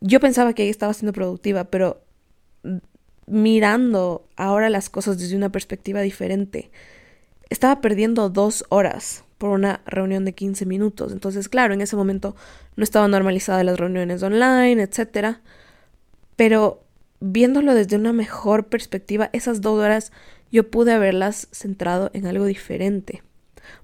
Yo 0.00 0.20
pensaba 0.20 0.52
que 0.52 0.62
ahí 0.62 0.68
estaba 0.68 0.94
siendo 0.94 1.12
productiva, 1.12 1.64
pero 1.64 2.00
mirando 3.26 4.26
ahora 4.36 4.70
las 4.70 4.88
cosas 4.90 5.18
desde 5.18 5.36
una 5.36 5.50
perspectiva 5.50 6.00
diferente, 6.00 6.70
estaba 7.50 7.80
perdiendo 7.80 8.30
dos 8.30 8.64
horas 8.68 9.24
por 9.38 9.50
una 9.50 9.80
reunión 9.86 10.24
de 10.24 10.34
15 10.34 10.66
minutos. 10.66 11.12
Entonces, 11.12 11.48
claro, 11.48 11.74
en 11.74 11.80
ese 11.80 11.96
momento 11.96 12.34
no 12.76 12.84
estaban 12.84 13.10
normalizadas 13.10 13.64
las 13.64 13.78
reuniones 13.78 14.22
online, 14.22 14.82
etcétera. 14.82 15.40
Pero 16.36 16.82
viéndolo 17.20 17.74
desde 17.74 17.96
una 17.96 18.12
mejor 18.12 18.66
perspectiva, 18.66 19.30
esas 19.32 19.60
dos 19.60 19.80
horas 19.80 20.12
yo 20.50 20.70
pude 20.70 20.92
haberlas 20.92 21.48
centrado 21.52 22.10
en 22.14 22.26
algo 22.26 22.46
diferente. 22.46 23.22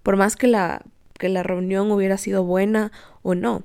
Por 0.03 0.17
más 0.17 0.37
que 0.37 0.47
la, 0.47 0.83
que 1.19 1.29
la 1.29 1.43
reunión 1.43 1.91
hubiera 1.91 2.19
sido 2.19 2.45
buena 2.45 2.93
o 3.23 3.35
no. 3.35 3.63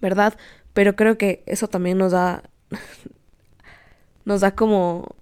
¿Verdad? 0.00 0.36
Pero 0.72 0.96
creo 0.96 1.18
que 1.18 1.42
eso 1.46 1.68
también 1.68 1.98
nos 1.98 2.12
da. 2.12 2.42
nos 4.24 4.40
da 4.40 4.54
como 4.54 5.16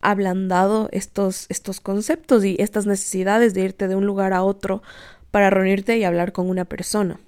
ablandado 0.00 0.88
estos, 0.92 1.46
estos 1.48 1.80
conceptos 1.80 2.44
y 2.44 2.56
estas 2.58 2.86
necesidades 2.86 3.54
de 3.54 3.62
irte 3.62 3.88
de 3.88 3.96
un 3.96 4.06
lugar 4.06 4.32
a 4.32 4.42
otro 4.42 4.82
para 5.30 5.50
reunirte 5.50 5.98
y 5.98 6.04
hablar 6.04 6.32
con 6.32 6.48
una 6.48 6.64
persona. 6.64 7.20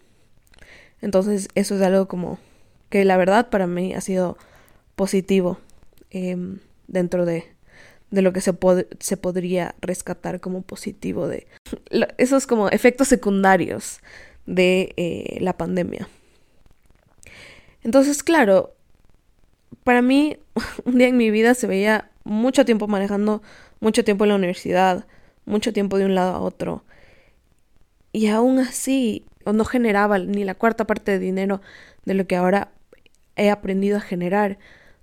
Entonces 1.01 1.49
eso 1.55 1.75
es 1.75 1.83
algo 1.83 2.09
como 2.09 2.39
que 2.89 3.05
la 3.05 3.17
verdad 3.17 3.51
para 3.51 3.67
mí 3.67 3.95
ha 3.95 4.01
sido 4.01 4.39
positivo 4.97 5.59
em, 6.11 6.59
dentro 6.89 7.27
de, 7.27 7.53
de, 8.13 8.23
lo 8.23 8.33
que 8.33 8.41
se, 8.41 8.53
se 9.01 9.17
podría 9.17 9.75
rescatar 9.81 10.39
como 10.39 10.63
positivo 10.63 11.27
de 11.27 11.49
esos 12.19 12.47
como 12.47 12.69
efectos 12.69 13.09
secundarios 13.09 14.01
de 14.47 14.95
eh, 14.97 15.39
la 15.41 15.57
pandemia. 15.57 16.09
Entonces, 17.83 18.23
claro, 18.23 18.75
para 19.83 20.03
mí 20.03 20.37
un 20.85 20.99
día 20.99 21.09
en 21.09 21.17
mi 21.17 21.31
vida 21.31 21.55
se 21.55 21.67
veía 21.67 22.11
mucho 22.25 22.65
tiempo 22.65 22.87
manejando, 22.87 23.43
mucho 23.81 24.05
tiempo 24.05 24.25
en 24.25 24.29
la 24.31 24.37
universidad, 24.37 25.07
mucho 25.45 25.73
tiempo 25.73 25.99
de 25.99 26.05
un 26.05 26.15
lado 26.15 26.35
a 26.35 26.41
otro. 26.41 26.85
Y 28.13 28.29
aún 28.29 28.59
así 28.59 29.25
no 29.51 29.65
generaba 29.65 30.19
ni 30.19 30.45
la 30.45 30.55
cuarta 30.55 30.87
parte 30.87 31.13
de 31.13 31.19
dinero 31.19 31.61
de 32.05 32.15
lo 32.15 32.27
que 32.27 32.37
ahora 32.37 32.71
he 33.37 33.51
aprendido 33.51 33.97
a 33.97 34.01
generar, 34.01 34.59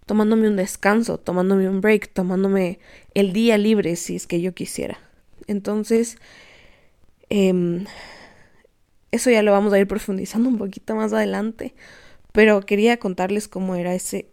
tomándome 0.10 0.48
un 0.48 0.56
descanso, 0.56 1.20
tomándome 1.20 1.70
un 1.70 1.82
break, 1.82 2.12
tomándome 2.14 2.80
el 3.14 3.32
día 3.32 3.60
libre 3.60 3.96
si 3.96 4.16
es 4.16 4.26
que 4.26 4.42
yo 4.42 4.56
quisiera. 4.56 4.98
Entonces, 5.46 6.18
em, 7.30 7.86
eso 9.12 9.30
ya 9.30 9.44
lo 9.44 9.52
vamos 9.52 9.72
a 9.72 9.78
ir 9.78 9.86
profundizando 9.86 10.50
un 10.50 10.58
poquito 10.58 10.96
más 10.96 11.14
adelante, 11.14 11.76
pero 12.32 12.62
quería 12.62 12.98
contarles 12.98 13.48
cómo 13.48 13.76
era 13.76 13.94
ese, 13.94 14.26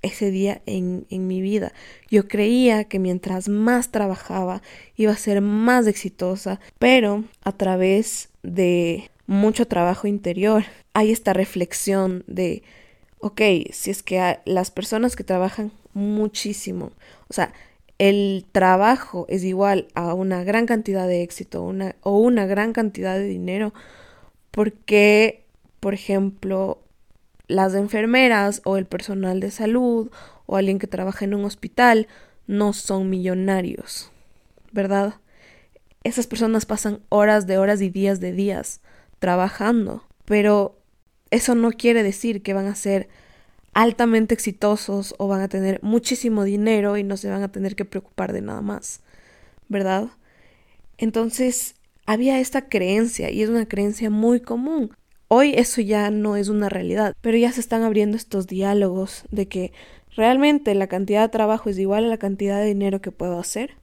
ese 0.00 0.30
día 0.30 0.62
en, 0.64 1.04
en, 1.10 1.26
mi 1.26 1.42
vida. 1.42 1.74
Yo 2.10 2.26
creía 2.26 2.84
que 2.84 2.98
mientras 2.98 3.50
más 3.50 3.90
trabajaba 3.90 4.62
iba 4.96 5.12
a 5.12 5.16
ser 5.18 5.42
más 5.42 5.86
exitosa, 5.86 6.58
pero 6.78 7.24
a 7.44 7.52
través 7.52 8.30
de 8.42 9.10
mucho 9.26 9.66
trabajo 9.66 10.06
interior 10.06 10.64
hay 10.94 11.12
esta 11.12 11.34
reflexión 11.34 12.24
de, 12.26 12.62
ok, 13.20 13.40
si 13.72 13.90
es 13.90 14.02
que 14.02 14.38
las 14.44 14.70
personas 14.70 15.16
que 15.16 15.24
trabajan 15.24 15.72
muchísimo, 15.94 16.92
o 17.28 17.32
sea, 17.34 17.52
el 17.98 18.46
trabajo 18.52 19.26
es 19.28 19.42
igual 19.42 19.88
a 19.94 20.14
una 20.14 20.44
gran 20.44 20.66
cantidad 20.66 21.08
de 21.08 21.22
éxito 21.22 21.62
una, 21.62 21.96
o 22.02 22.18
una 22.18 22.46
gran 22.46 22.72
cantidad 22.72 23.16
de 23.16 23.24
dinero, 23.24 23.74
porque, 24.52 25.44
por 25.80 25.94
ejemplo, 25.94 26.78
las 27.48 27.74
enfermeras 27.74 28.62
o 28.64 28.76
el 28.76 28.86
personal 28.86 29.40
de 29.40 29.50
salud 29.50 30.10
o 30.46 30.56
alguien 30.56 30.78
que 30.78 30.86
trabaja 30.86 31.24
en 31.24 31.34
un 31.34 31.44
hospital 31.44 32.06
no 32.46 32.72
son 32.72 33.10
millonarios, 33.10 34.10
¿verdad? 34.70 35.14
Esas 36.04 36.26
personas 36.26 36.66
pasan 36.66 37.00
horas 37.08 37.46
de 37.46 37.58
horas 37.58 37.80
y 37.80 37.90
días 37.90 38.20
de 38.20 38.32
días 38.32 38.80
trabajando, 39.18 40.04
pero 40.24 40.77
eso 41.30 41.54
no 41.54 41.70
quiere 41.72 42.02
decir 42.02 42.42
que 42.42 42.54
van 42.54 42.66
a 42.66 42.74
ser 42.74 43.08
altamente 43.74 44.34
exitosos 44.34 45.14
o 45.18 45.28
van 45.28 45.40
a 45.40 45.48
tener 45.48 45.80
muchísimo 45.82 46.44
dinero 46.44 46.96
y 46.96 47.04
no 47.04 47.16
se 47.16 47.30
van 47.30 47.42
a 47.42 47.52
tener 47.52 47.76
que 47.76 47.84
preocupar 47.84 48.32
de 48.32 48.42
nada 48.42 48.62
más, 48.62 49.00
¿verdad? 49.68 50.08
Entonces, 50.96 51.74
había 52.06 52.40
esta 52.40 52.68
creencia 52.68 53.30
y 53.30 53.42
es 53.42 53.48
una 53.48 53.66
creencia 53.66 54.10
muy 54.10 54.40
común 54.40 54.92
Hoy 55.30 55.52
eso 55.54 55.82
ya 55.82 56.10
no 56.10 56.36
es 56.36 56.48
una 56.48 56.70
realidad, 56.70 57.14
pero 57.20 57.36
ya 57.36 57.52
se 57.52 57.60
están 57.60 57.82
abriendo 57.82 58.16
estos 58.16 58.46
diálogos 58.46 59.24
de 59.30 59.46
que 59.46 59.72
realmente 60.16 60.74
la 60.74 60.86
cantidad 60.86 61.20
de 61.20 61.28
trabajo 61.28 61.68
es 61.68 61.78
igual 61.78 62.06
a 62.06 62.08
la 62.08 62.16
cantidad 62.16 62.58
de 62.58 62.64
dinero 62.64 63.02
que 63.02 63.12
puedo 63.12 63.38
hacer. 63.38 63.74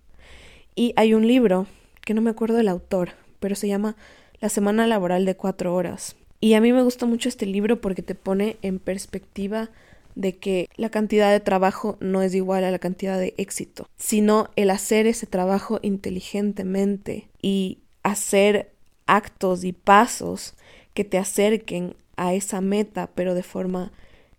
Y 0.73 0.93
hay 0.95 1.13
un 1.13 1.27
libro, 1.27 1.67
que 2.03 2.15
no 2.15 2.21
me 2.21 2.31
acuerdo 2.31 2.55
del 2.57 2.67
autor, 2.67 3.11
pero 3.39 3.53
se 3.53 3.67
llama 3.67 3.95
La 4.41 4.49
semana 4.49 4.87
laboral 4.87 5.23
de 5.25 5.35
cuatro 5.35 5.75
horas. 5.75 6.15
Y 6.39 6.53
a 6.53 6.61
mí 6.61 6.73
me 6.73 6.83
gusta 6.83 7.05
mucho 7.05 7.29
este 7.29 7.45
libro 7.45 7.81
porque 7.81 8.01
te 8.01 8.15
pone 8.15 8.57
en 8.61 8.79
perspectiva 8.79 9.69
de 10.15 10.37
que 10.37 10.69
la 10.77 10.89
cantidad 10.89 11.31
de 11.31 11.39
trabajo 11.39 11.97
no 11.99 12.21
es 12.21 12.33
igual 12.33 12.63
a 12.63 12.71
la 12.71 12.79
cantidad 12.79 13.19
de 13.19 13.33
éxito, 13.37 13.87
sino 13.97 14.49
el 14.55 14.69
hacer 14.69 15.07
ese 15.07 15.27
trabajo 15.27 15.79
inteligentemente 15.81 17.27
y 17.41 17.79
hacer 18.03 18.71
actos 19.07 19.63
y 19.63 19.73
pasos 19.73 20.55
que 20.93 21.03
te 21.03 21.17
acerquen 21.17 21.95
a 22.15 22.33
esa 22.33 22.61
meta, 22.61 23.09
pero 23.13 23.33
de 23.33 23.43
forma 23.43 23.91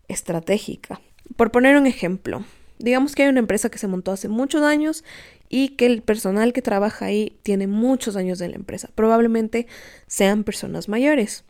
estratégica. 0.09 1.01
Por 1.37 1.51
poner 1.51 1.77
un 1.77 1.87
ejemplo, 1.87 2.45
digamos 2.79 3.15
que 3.15 3.25
hay 3.25 3.29
una 3.29 3.41
empresa 3.41 3.69
que 3.69 3.79
se 3.79 3.87
montó 3.87 4.13
hace 4.13 4.29
muchos 4.29 4.63
años 4.63 5.05
y 5.49 5.71
que 5.71 5.87
el 5.87 6.03
personal 6.03 6.53
que 6.53 6.63
trabaja 6.63 7.07
ahí 7.07 7.39
tiene 7.43 7.67
muchos 7.67 8.17
años 8.17 8.39
de 8.39 8.49
la 8.49 8.57
empresa. 8.57 8.89
Probablemente 8.95 9.67
sean 10.07 10.45
personas 10.45 10.89
mayores. 10.89 11.45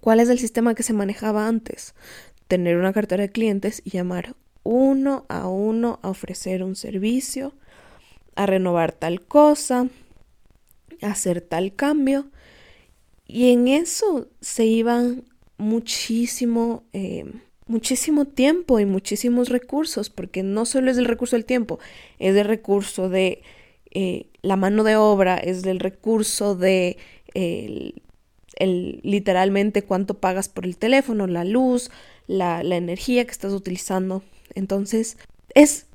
¿Cuál 0.00 0.20
es 0.20 0.28
el 0.28 0.38
sistema 0.38 0.74
que 0.74 0.82
se 0.82 0.92
manejaba 0.92 1.48
antes? 1.48 1.94
Tener 2.46 2.76
una 2.76 2.92
cartera 2.92 3.22
de 3.22 3.32
clientes 3.32 3.82
y 3.84 3.90
llamar 3.90 4.34
uno 4.62 5.24
a 5.28 5.48
uno 5.48 5.98
a 6.02 6.10
ofrecer 6.10 6.62
un 6.62 6.76
servicio, 6.76 7.54
a 8.36 8.46
renovar 8.46 8.92
tal 8.92 9.20
cosa, 9.20 9.88
a 11.02 11.06
hacer 11.06 11.40
tal 11.40 11.74
cambio. 11.74 12.30
Y 13.26 13.52
en 13.52 13.68
eso 13.68 14.28
se 14.40 14.64
iban 14.64 15.24
muchísimo, 15.58 16.84
eh, 16.92 17.24
muchísimo 17.66 18.24
tiempo 18.24 18.80
y 18.80 18.86
muchísimos 18.86 19.48
recursos, 19.48 20.10
porque 20.10 20.42
no 20.42 20.64
solo 20.64 20.90
es 20.90 20.98
el 20.98 21.04
recurso 21.04 21.36
del 21.36 21.44
tiempo, 21.44 21.78
es 22.18 22.36
el 22.36 22.46
recurso 22.46 23.08
de 23.08 23.42
eh, 23.90 24.26
la 24.42 24.56
mano 24.56 24.84
de 24.84 24.96
obra, 24.96 25.36
es 25.36 25.64
el 25.64 25.80
recurso 25.80 26.54
de 26.54 26.96
literalmente 28.58 29.82
cuánto 29.82 30.14
pagas 30.14 30.48
por 30.48 30.64
el 30.64 30.76
teléfono, 30.76 31.26
la 31.26 31.44
luz, 31.44 31.90
la, 32.26 32.62
la 32.62 32.76
energía 32.76 33.24
que 33.24 33.30
estás 33.30 33.52
utilizando. 33.52 34.22
Entonces, 34.54 35.16
es 35.54 35.86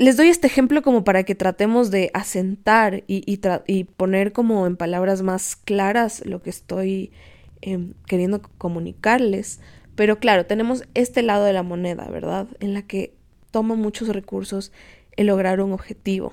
les 0.00 0.16
doy 0.16 0.28
este 0.28 0.46
ejemplo 0.46 0.80
como 0.80 1.04
para 1.04 1.24
que 1.24 1.34
tratemos 1.34 1.90
de 1.90 2.10
asentar 2.14 3.04
y, 3.06 3.22
y, 3.26 3.84
poner 3.84 4.32
como 4.32 4.66
en 4.66 4.78
palabras 4.78 5.20
más 5.20 5.56
claras 5.56 6.24
lo 6.24 6.42
que 6.42 6.48
estoy 6.48 7.12
em, 7.60 7.92
queriendo 8.06 8.40
comunicarles. 8.56 9.60
Pero 9.96 10.18
claro, 10.18 10.46
tenemos 10.46 10.84
este 10.94 11.20
lado 11.22 11.44
de 11.44 11.52
la 11.52 11.62
moneda, 11.62 12.08
¿verdad? 12.08 12.46
En 12.60 12.72
la 12.72 12.80
que 12.80 13.12
toma 13.50 13.74
muchos 13.74 14.08
recursos 14.08 14.72
el 15.16 15.26
lograr 15.26 15.60
un 15.60 15.74
objetivo. 15.74 16.32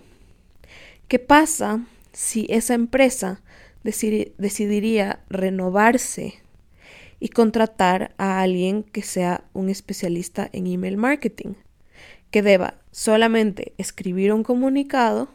¿Qué 1.09 1.19
pasa 1.19 1.81
si 2.13 2.47
esa 2.49 2.73
empresa 2.73 3.41
decidiría 3.83 5.23
renovarse 5.29 6.35
y 7.19 7.29
contratar 7.29 8.13
a 8.17 8.41
alguien 8.41 8.83
que 8.83 9.01
sea 9.01 9.43
un 9.53 9.69
especialista 9.69 10.49
en 10.53 10.67
email 10.67 10.97
marketing? 10.97 11.55
que 12.31 12.41
deba 12.41 12.75
solamente 12.91 13.73
escribir 13.77 14.33
un 14.33 14.43
comunicado, 14.43 15.29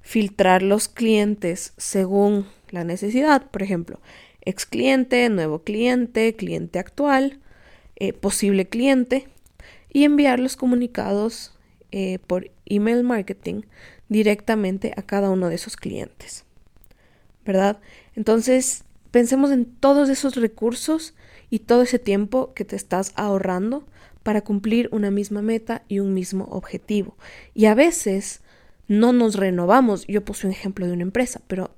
filtrar 0.00 0.62
los 0.62 0.88
clientes 0.88 1.72
según 1.76 2.46
la 2.70 2.84
necesidad, 2.84 3.50
por 3.50 3.62
ejemplo, 3.62 4.00
ex 4.42 4.66
cliente, 4.66 5.28
nuevo 5.28 5.62
cliente, 5.62 6.34
cliente 6.34 6.78
actual, 6.78 7.40
eh, 7.96 8.12
posible 8.12 8.68
cliente, 8.68 9.28
y 9.92 10.04
enviar 10.04 10.38
los 10.38 10.56
comunicados 10.56 11.52
eh, 11.90 12.20
por 12.26 12.50
email 12.66 13.02
marketing 13.02 13.62
directamente 14.08 14.92
a 14.96 15.02
cada 15.02 15.30
uno 15.30 15.48
de 15.48 15.56
esos 15.56 15.76
clientes. 15.76 16.44
¿Verdad? 17.50 17.80
Entonces, 18.14 18.84
pensemos 19.10 19.50
en 19.50 19.64
todos 19.64 20.08
esos 20.08 20.36
recursos 20.36 21.14
y 21.50 21.58
todo 21.58 21.82
ese 21.82 21.98
tiempo 21.98 22.54
que 22.54 22.64
te 22.64 22.76
estás 22.76 23.10
ahorrando 23.16 23.88
para 24.22 24.42
cumplir 24.42 24.88
una 24.92 25.10
misma 25.10 25.42
meta 25.42 25.82
y 25.88 25.98
un 25.98 26.14
mismo 26.14 26.44
objetivo. 26.44 27.16
Y 27.52 27.64
a 27.64 27.74
veces 27.74 28.40
no 28.86 29.12
nos 29.12 29.34
renovamos. 29.34 30.06
Yo 30.06 30.24
puse 30.24 30.46
un 30.46 30.52
ejemplo 30.52 30.86
de 30.86 30.92
una 30.92 31.02
empresa, 31.02 31.40
pero 31.48 31.72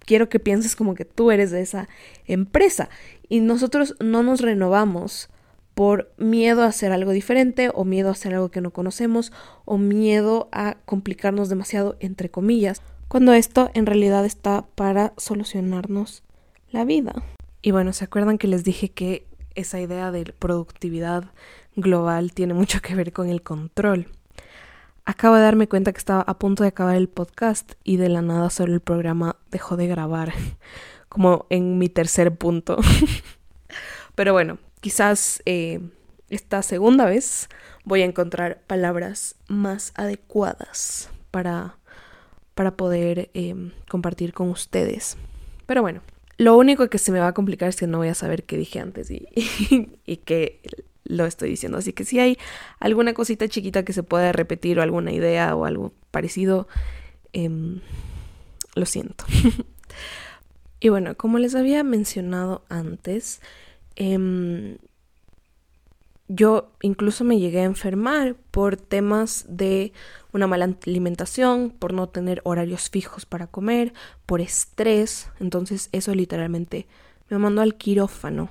quiero 0.00 0.28
que 0.28 0.38
pienses 0.38 0.76
como 0.76 0.94
que 0.94 1.06
tú 1.06 1.30
eres 1.30 1.50
de 1.50 1.62
esa 1.62 1.88
empresa 2.26 2.90
y 3.30 3.40
nosotros 3.40 3.96
no 4.00 4.22
nos 4.22 4.42
renovamos 4.42 5.30
por 5.72 6.12
miedo 6.18 6.62
a 6.62 6.66
hacer 6.66 6.92
algo 6.92 7.12
diferente 7.12 7.70
o 7.72 7.86
miedo 7.86 8.10
a 8.10 8.12
hacer 8.12 8.34
algo 8.34 8.50
que 8.50 8.60
no 8.60 8.70
conocemos 8.70 9.32
o 9.64 9.78
miedo 9.78 10.50
a 10.52 10.76
complicarnos 10.84 11.48
demasiado 11.48 11.96
entre 12.00 12.30
comillas, 12.30 12.82
cuando 13.16 13.32
esto 13.32 13.70
en 13.72 13.86
realidad 13.86 14.26
está 14.26 14.66
para 14.74 15.14
solucionarnos 15.16 16.22
la 16.70 16.84
vida. 16.84 17.14
Y 17.62 17.70
bueno, 17.70 17.94
¿se 17.94 18.04
acuerdan 18.04 18.36
que 18.36 18.46
les 18.46 18.62
dije 18.62 18.90
que 18.90 19.26
esa 19.54 19.80
idea 19.80 20.10
de 20.10 20.34
productividad 20.38 21.24
global 21.76 22.34
tiene 22.34 22.52
mucho 22.52 22.82
que 22.82 22.94
ver 22.94 23.14
con 23.14 23.30
el 23.30 23.40
control. 23.40 24.08
Acabo 25.06 25.34
de 25.36 25.40
darme 25.40 25.66
cuenta 25.66 25.92
que 25.92 25.98
estaba 25.98 26.20
a 26.26 26.38
punto 26.38 26.62
de 26.62 26.68
acabar 26.68 26.94
el 26.94 27.08
podcast 27.08 27.72
y 27.84 27.96
de 27.96 28.10
la 28.10 28.20
nada 28.20 28.50
solo 28.50 28.74
el 28.74 28.80
programa 28.80 29.36
dejó 29.50 29.78
de 29.78 29.86
grabar, 29.86 30.34
como 31.08 31.46
en 31.48 31.78
mi 31.78 31.88
tercer 31.88 32.36
punto. 32.36 32.76
Pero 34.14 34.34
bueno, 34.34 34.58
quizás 34.82 35.42
eh, 35.46 35.80
esta 36.28 36.60
segunda 36.60 37.06
vez 37.06 37.48
voy 37.82 38.02
a 38.02 38.04
encontrar 38.04 38.60
palabras 38.66 39.36
más 39.48 39.94
adecuadas 39.94 41.08
para, 41.30 41.78
para 42.56 42.74
poder 42.74 43.30
eh, 43.34 43.54
compartir 43.86 44.32
con 44.32 44.48
ustedes. 44.48 45.18
Pero 45.66 45.82
bueno, 45.82 46.00
lo 46.38 46.56
único 46.56 46.88
que 46.88 46.96
se 46.96 47.12
me 47.12 47.20
va 47.20 47.28
a 47.28 47.34
complicar 47.34 47.68
es 47.68 47.76
que 47.76 47.86
no 47.86 47.98
voy 47.98 48.08
a 48.08 48.14
saber 48.14 48.44
qué 48.44 48.56
dije 48.56 48.80
antes 48.80 49.10
y, 49.10 49.28
y, 50.06 50.16
que 50.16 50.62
lo 51.04 51.26
estoy 51.26 51.50
diciendo. 51.50 51.76
Así 51.76 51.92
que 51.92 52.06
si 52.06 52.18
hay 52.18 52.38
alguna 52.80 53.12
cosita 53.12 53.46
chiquita 53.46 53.84
que 53.84 53.92
se 53.92 54.02
pueda 54.02 54.32
repetir 54.32 54.78
o 54.78 54.82
alguna 54.82 55.12
idea 55.12 55.54
o 55.54 55.66
algo 55.66 55.92
parecido, 56.10 56.66
em, 57.34 57.80
lo 58.74 58.86
siento. 58.86 59.26
y 60.80 60.88
bueno, 60.88 61.14
como 61.14 61.38
les 61.38 61.54
había 61.54 61.84
mencionado 61.84 62.64
antes, 62.70 63.42
em, 63.96 64.78
yo 66.28 66.72
incluso 66.82 67.24
me 67.24 67.38
llegué 67.38 67.60
a 67.60 67.64
enfermar 67.64 68.34
por 68.50 68.76
temas 68.76 69.44
de 69.48 69.92
una 70.32 70.46
mala 70.46 70.76
alimentación, 70.86 71.70
por 71.70 71.92
no 71.92 72.08
tener 72.08 72.40
horarios 72.44 72.90
fijos 72.90 73.26
para 73.26 73.46
comer, 73.46 73.94
por 74.26 74.40
estrés. 74.40 75.30
Entonces 75.38 75.88
eso 75.92 76.14
literalmente 76.14 76.86
me 77.28 77.38
mandó 77.38 77.62
al 77.62 77.76
quirófano. 77.76 78.50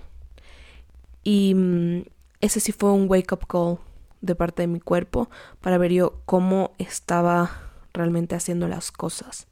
Y 1.24 1.54
mm, 1.56 2.04
ese 2.42 2.60
sí 2.60 2.72
fue 2.72 2.92
un 2.92 3.10
wake 3.10 3.34
up 3.34 3.48
call 3.48 3.80
de 4.22 4.36
parte 4.36 4.64
de 4.64 4.68
mi 4.68 4.80
cuerpo 4.80 5.30
para 5.60 5.78
ver 5.78 5.92
yo 5.92 6.22
cómo 6.26 6.72
estaba 6.78 7.72
realmente 7.94 8.36
haciendo 8.36 8.68
las 8.68 8.92
cosas. 8.92 9.48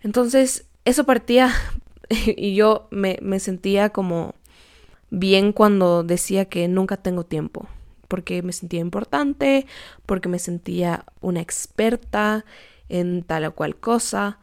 Entonces 0.00 0.66
eso 0.84 1.04
partía 1.04 1.50
y 2.10 2.54
yo 2.54 2.88
me, 2.90 3.18
me 3.22 3.40
sentía 3.40 3.88
como 3.88 4.34
bien 5.18 5.52
cuando 5.52 6.02
decía 6.02 6.46
que 6.46 6.68
nunca 6.68 6.96
tengo 6.96 7.24
tiempo, 7.24 7.68
porque 8.08 8.42
me 8.42 8.52
sentía 8.52 8.80
importante, 8.80 9.66
porque 10.06 10.28
me 10.28 10.38
sentía 10.38 11.04
una 11.20 11.40
experta 11.40 12.44
en 12.88 13.22
tal 13.22 13.44
o 13.44 13.54
cual 13.54 13.76
cosa. 13.76 14.38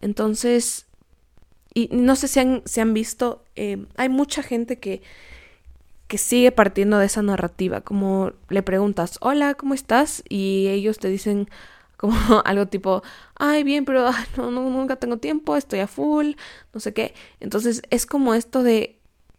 Entonces, 0.00 0.86
y 1.74 1.88
no 1.92 2.16
sé 2.16 2.28
si 2.28 2.40
han, 2.40 2.62
han 2.80 2.94
visto, 2.94 3.44
eh, 3.56 3.86
hay 3.96 4.08
mucha 4.08 4.42
gente 4.42 4.78
que, 4.78 5.02
que 6.08 6.18
sigue 6.18 6.52
partiendo 6.52 6.98
de 6.98 7.06
esa 7.06 7.22
narrativa, 7.22 7.80
como 7.82 8.32
le 8.48 8.62
preguntas, 8.62 9.18
hola, 9.20 9.54
¿cómo 9.54 9.74
estás? 9.74 10.22
Y 10.28 10.66
ellos 10.68 10.98
te 10.98 11.08
dicen 11.08 11.48
como 11.96 12.16
algo 12.44 12.66
tipo, 12.66 13.02
ay, 13.36 13.62
bien, 13.62 13.84
pero 13.84 14.10
no, 14.36 14.50
nunca 14.50 14.96
tengo 14.96 15.18
tiempo, 15.18 15.56
estoy 15.56 15.80
a 15.80 15.86
full, 15.86 16.32
no 16.74 16.80
sé 16.80 16.92
qué. 16.92 17.14
Entonces 17.40 17.82
es 17.90 18.06
como 18.06 18.34
esto 18.34 18.62
de 18.62 18.97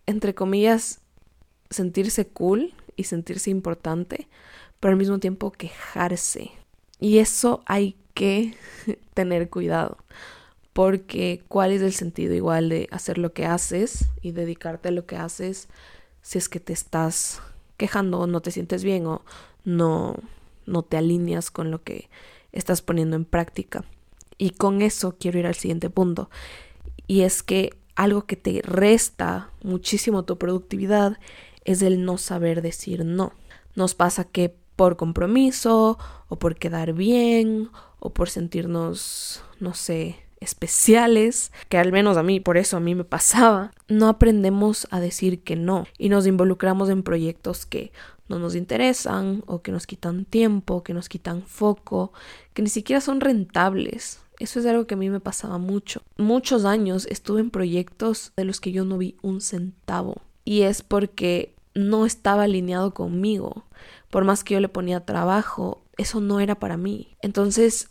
entre 0.09 0.33
comillas, 0.33 1.01
sentirse 1.69 2.27
cool 2.27 2.73
y 2.95 3.03
sentirse 3.03 3.51
importante, 3.51 4.27
pero 4.79 4.91
al 4.91 4.97
mismo 4.97 5.19
tiempo 5.19 5.51
quejarse. 5.51 6.49
Y 6.99 7.19
eso 7.19 7.61
hay 7.67 7.95
que 8.15 8.55
tener 9.13 9.51
cuidado, 9.51 9.99
porque 10.73 11.43
¿cuál 11.47 11.71
es 11.71 11.83
el 11.83 11.93
sentido 11.93 12.33
igual 12.33 12.69
de 12.69 12.87
hacer 12.89 13.19
lo 13.19 13.33
que 13.33 13.45
haces 13.45 14.05
y 14.23 14.31
dedicarte 14.31 14.89
a 14.89 14.93
lo 14.93 15.05
que 15.05 15.15
haces 15.15 15.67
si 16.23 16.39
es 16.39 16.49
que 16.49 16.59
te 16.59 16.73
estás 16.73 17.39
quejando 17.77 18.19
o 18.19 18.27
no 18.27 18.41
te 18.41 18.49
sientes 18.49 18.83
bien 18.83 19.05
o 19.05 19.21
no, 19.63 20.15
no 20.65 20.81
te 20.81 20.97
alineas 20.97 21.51
con 21.51 21.69
lo 21.69 21.83
que 21.83 22.09
estás 22.51 22.81
poniendo 22.81 23.15
en 23.15 23.25
práctica? 23.25 23.83
Y 24.39 24.51
con 24.51 24.81
eso 24.81 25.17
quiero 25.19 25.37
ir 25.37 25.45
al 25.45 25.55
siguiente 25.55 25.91
punto. 25.91 26.31
Y 27.05 27.21
es 27.21 27.43
que 27.43 27.77
algo 27.95 28.25
que 28.25 28.35
te 28.35 28.61
resta 28.63 29.49
muchísimo 29.63 30.23
tu 30.23 30.37
productividad 30.37 31.17
es 31.65 31.81
el 31.81 32.05
no 32.05 32.17
saber 32.17 32.61
decir 32.61 33.05
no. 33.05 33.33
Nos 33.75 33.95
pasa 33.95 34.23
que 34.23 34.55
por 34.75 34.95
compromiso 34.95 35.97
o 36.29 36.39
por 36.39 36.55
quedar 36.55 36.93
bien 36.93 37.69
o 37.99 38.11
por 38.13 38.29
sentirnos, 38.29 39.43
no 39.59 39.73
sé, 39.73 40.15
especiales, 40.39 41.51
que 41.67 41.77
al 41.77 41.91
menos 41.91 42.17
a 42.17 42.23
mí, 42.23 42.39
por 42.39 42.57
eso 42.57 42.77
a 42.77 42.79
mí 42.79 42.95
me 42.95 43.03
pasaba, 43.03 43.71
no 43.87 44.07
aprendemos 44.07 44.87
a 44.89 44.99
decir 44.99 45.43
que 45.43 45.55
no 45.55 45.85
y 45.97 46.09
nos 46.09 46.25
involucramos 46.27 46.89
en 46.89 47.03
proyectos 47.03 47.65
que 47.65 47.91
no 48.29 48.39
nos 48.39 48.55
interesan 48.55 49.43
o 49.47 49.61
que 49.61 49.71
nos 49.71 49.87
quitan 49.87 50.23
tiempo, 50.23 50.83
que 50.83 50.93
nos 50.93 51.09
quitan 51.09 51.41
foco, 51.41 52.13
que 52.53 52.61
ni 52.61 52.69
siquiera 52.69 53.01
son 53.01 53.19
rentables. 53.19 54.21
Eso 54.39 54.59
es 54.59 54.65
algo 54.65 54.87
que 54.87 54.95
a 54.95 54.97
mí 54.97 55.09
me 55.09 55.19
pasaba 55.19 55.57
mucho. 55.57 56.01
Muchos 56.17 56.65
años 56.65 57.05
estuve 57.09 57.41
en 57.41 57.51
proyectos 57.51 58.31
de 58.37 58.45
los 58.45 58.59
que 58.59 58.71
yo 58.71 58.85
no 58.85 58.97
vi 58.97 59.17
un 59.21 59.41
centavo. 59.41 60.21
Y 60.45 60.61
es 60.61 60.81
porque 60.81 61.53
no 61.75 62.05
estaba 62.05 62.43
alineado 62.43 62.93
conmigo. 62.93 63.65
Por 64.09 64.23
más 64.23 64.43
que 64.43 64.55
yo 64.55 64.59
le 64.61 64.69
ponía 64.69 65.05
trabajo, 65.05 65.83
eso 65.97 66.21
no 66.21 66.39
era 66.39 66.55
para 66.55 66.77
mí. 66.77 67.15
Entonces, 67.21 67.89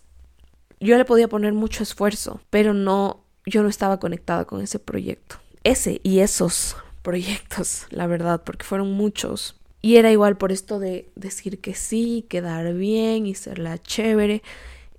yo 0.80 0.96
le 0.96 1.04
podía 1.04 1.28
poner 1.28 1.52
mucho 1.52 1.82
esfuerzo, 1.82 2.40
pero 2.50 2.72
no, 2.74 3.24
yo 3.46 3.62
no 3.62 3.68
estaba 3.68 4.00
conectada 4.00 4.46
con 4.46 4.62
ese 4.62 4.78
proyecto. 4.78 5.36
ese 5.64 6.00
y 6.02 6.20
esos 6.20 6.76
proyectos, 7.02 7.86
la 7.90 8.06
verdad, 8.06 8.42
porque 8.42 8.64
fueron 8.64 8.92
muchos. 8.92 9.56
Y 9.80 9.96
era 9.96 10.10
igual 10.10 10.36
por 10.36 10.50
esto 10.50 10.78
de 10.78 11.10
decir 11.14 11.60
que 11.60 11.74
sí, 11.74 12.26
quedar 12.28 12.74
bien 12.74 13.26
y 13.26 13.34
ser 13.34 13.58
la 13.58 13.78
chévere. 13.78 14.42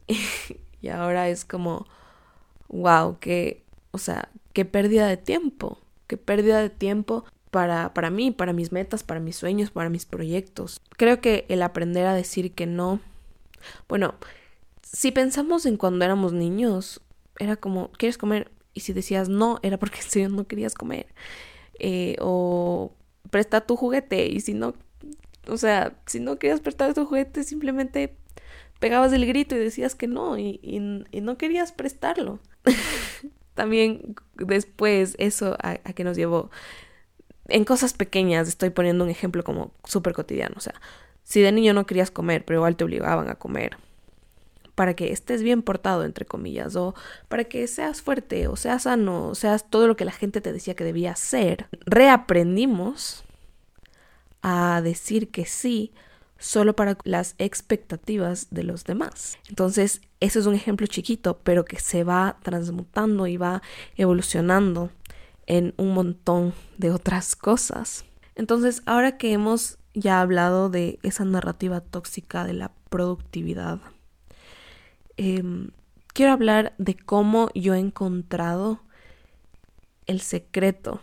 y 0.81 0.89
ahora 0.89 1.29
es 1.29 1.45
como, 1.45 1.85
wow, 2.67 3.19
que, 3.19 3.63
o 3.91 3.97
sea, 3.97 4.29
qué 4.53 4.65
pérdida 4.65 5.07
de 5.07 5.17
tiempo, 5.17 5.79
qué 6.07 6.17
pérdida 6.17 6.61
de 6.61 6.69
tiempo 6.69 7.25
para, 7.51 7.93
para 7.93 8.09
mí, 8.09 8.31
para 8.31 8.53
mis 8.53 8.71
metas, 8.71 9.03
para 9.03 9.19
mis 9.19 9.35
sueños, 9.35 9.71
para 9.71 9.89
mis 9.89 10.05
proyectos. 10.05 10.81
Creo 10.97 11.21
que 11.21 11.45
el 11.49 11.61
aprender 11.61 12.05
a 12.05 12.13
decir 12.13 12.53
que 12.53 12.65
no, 12.65 12.99
bueno, 13.87 14.15
si 14.83 15.11
pensamos 15.11 15.65
en 15.65 15.77
cuando 15.77 16.05
éramos 16.05 16.33
niños, 16.33 17.01
era 17.39 17.55
como, 17.55 17.91
¿quieres 17.91 18.17
comer? 18.17 18.51
Y 18.73 18.81
si 18.81 18.93
decías 18.93 19.29
no, 19.29 19.59
era 19.63 19.77
porque 19.77 19.99
en 20.15 20.35
no 20.35 20.47
querías 20.47 20.73
comer. 20.73 21.07
Eh, 21.79 22.17
o 22.19 22.93
presta 23.29 23.61
tu 23.61 23.75
juguete. 23.75 24.27
Y 24.27 24.41
si 24.41 24.53
no, 24.53 24.73
o 25.47 25.57
sea, 25.57 25.97
si 26.05 26.19
no 26.19 26.37
querías 26.37 26.61
prestar 26.61 26.93
tu 26.93 27.05
juguete, 27.05 27.43
simplemente 27.43 28.15
pegabas 28.79 29.13
el 29.13 29.25
grito 29.25 29.55
y 29.55 29.59
decías 29.59 29.95
que 29.95 30.07
no 30.07 30.37
y, 30.37 30.59
no 31.21 31.37
querías 31.37 31.71
prestarlo. 31.71 32.39
También 33.53 34.15
después 34.35 35.15
eso 35.19 35.57
a, 35.61 35.79
a, 35.83 35.93
que 35.93 36.03
nos 36.03 36.15
llevó 36.15 36.49
en 37.47 37.65
cosas 37.65 37.93
pequeñas, 37.93 38.47
estoy 38.47 38.69
poniendo 38.69 39.03
un 39.03 39.09
ejemplo 39.09 39.43
como 39.43 39.73
súper 39.83 40.13
cotidiano, 40.13 40.55
o 40.57 40.61
sea, 40.61 40.75
si 41.23 41.41
de 41.41 41.51
niño 41.51 41.73
no 41.73 41.85
querías 41.85 42.11
comer, 42.11 42.45
pero 42.45 42.59
igual 42.59 42.75
te 42.75 42.83
obligaban 42.83 43.29
a 43.29 43.35
comer, 43.35 43.77
para 44.75 44.93
que 44.93 45.11
estés 45.11 45.43
bien 45.43 45.61
portado, 45.61 46.05
entre 46.05 46.25
comillas, 46.25 46.75
o 46.75 46.95
para 47.27 47.43
que 47.43 47.67
seas 47.67 48.01
fuerte, 48.01 48.47
o 48.47 48.55
seas 48.55 48.83
sano, 48.83 49.27
o 49.27 49.35
seas 49.35 49.69
todo 49.69 49.87
lo 49.87 49.97
que 49.97 50.05
la 50.05 50.11
gente 50.11 50.39
te 50.41 50.53
decía 50.53 50.75
que 50.75 50.85
debía 50.85 51.15
ser, 51.15 51.67
reaprendimos 51.85 53.25
a 54.41 54.81
decir 54.81 55.31
que 55.31 55.45
sí 55.45 55.91
solo 56.39 56.75
para 56.75 56.97
las 57.03 57.35
expectativas 57.37 58.47
de 58.49 58.63
los 58.63 58.85
demás. 58.85 59.37
Entonces, 59.47 60.01
eso 60.19 60.39
es 60.39 60.45
un 60.47 60.55
ejemplo 60.55 60.87
chiquito, 60.87 61.39
pero 61.43 61.65
que 61.65 61.79
se 61.79 62.03
va 62.03 62.37
transmutando 62.41 63.27
y 63.27 63.37
va 63.37 63.61
evolucionando 63.95 64.89
en 65.45 65.73
un 65.77 65.93
montón 65.93 66.53
de 66.77 66.91
otras 66.91 67.35
cosas. 67.35 68.05
Entonces, 68.35 68.81
ahora 68.85 69.17
que 69.17 69.33
hemos 69.33 69.77
ya 69.93 70.21
hablado 70.21 70.69
de 70.69 70.99
esa 71.03 71.25
narrativa 71.25 71.81
tóxica 71.81 72.45
de 72.45 72.53
la 72.53 72.71
productividad, 72.89 73.81
Em, 75.21 75.71
quiero 76.13 76.31
hablar 76.31 76.73
de 76.77 76.95
cómo 76.95 77.49
yo 77.53 77.73
he 77.73 77.79
encontrado 77.79 78.79
el 80.07 80.21
secreto 80.21 81.01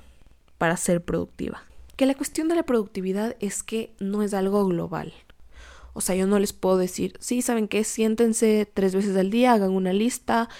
para 0.56 0.78
ser 0.78 1.04
productiva. 1.04 1.64
Que 1.96 2.06
la 2.06 2.14
cuestión 2.14 2.48
de 2.48 2.54
la 2.54 2.62
productividad 2.62 3.36
es 3.40 3.62
que 3.62 3.94
no 4.00 4.22
es 4.22 4.32
algo 4.32 4.64
global. 4.64 5.12
O 5.96 6.02
sea, 6.02 6.14
yo 6.14 6.26
no 6.26 6.38
les 6.38 6.52
puedo 6.52 6.76
decir, 6.76 7.16
sí, 7.20 7.40
¿saben 7.40 7.68
qué? 7.68 7.82
Siéntense 7.82 8.70
tres 8.72 8.94
veces 8.94 9.16
al 9.16 9.30
día, 9.30 9.54
hagan 9.54 9.70
una 9.70 9.94
lista, 9.94 10.50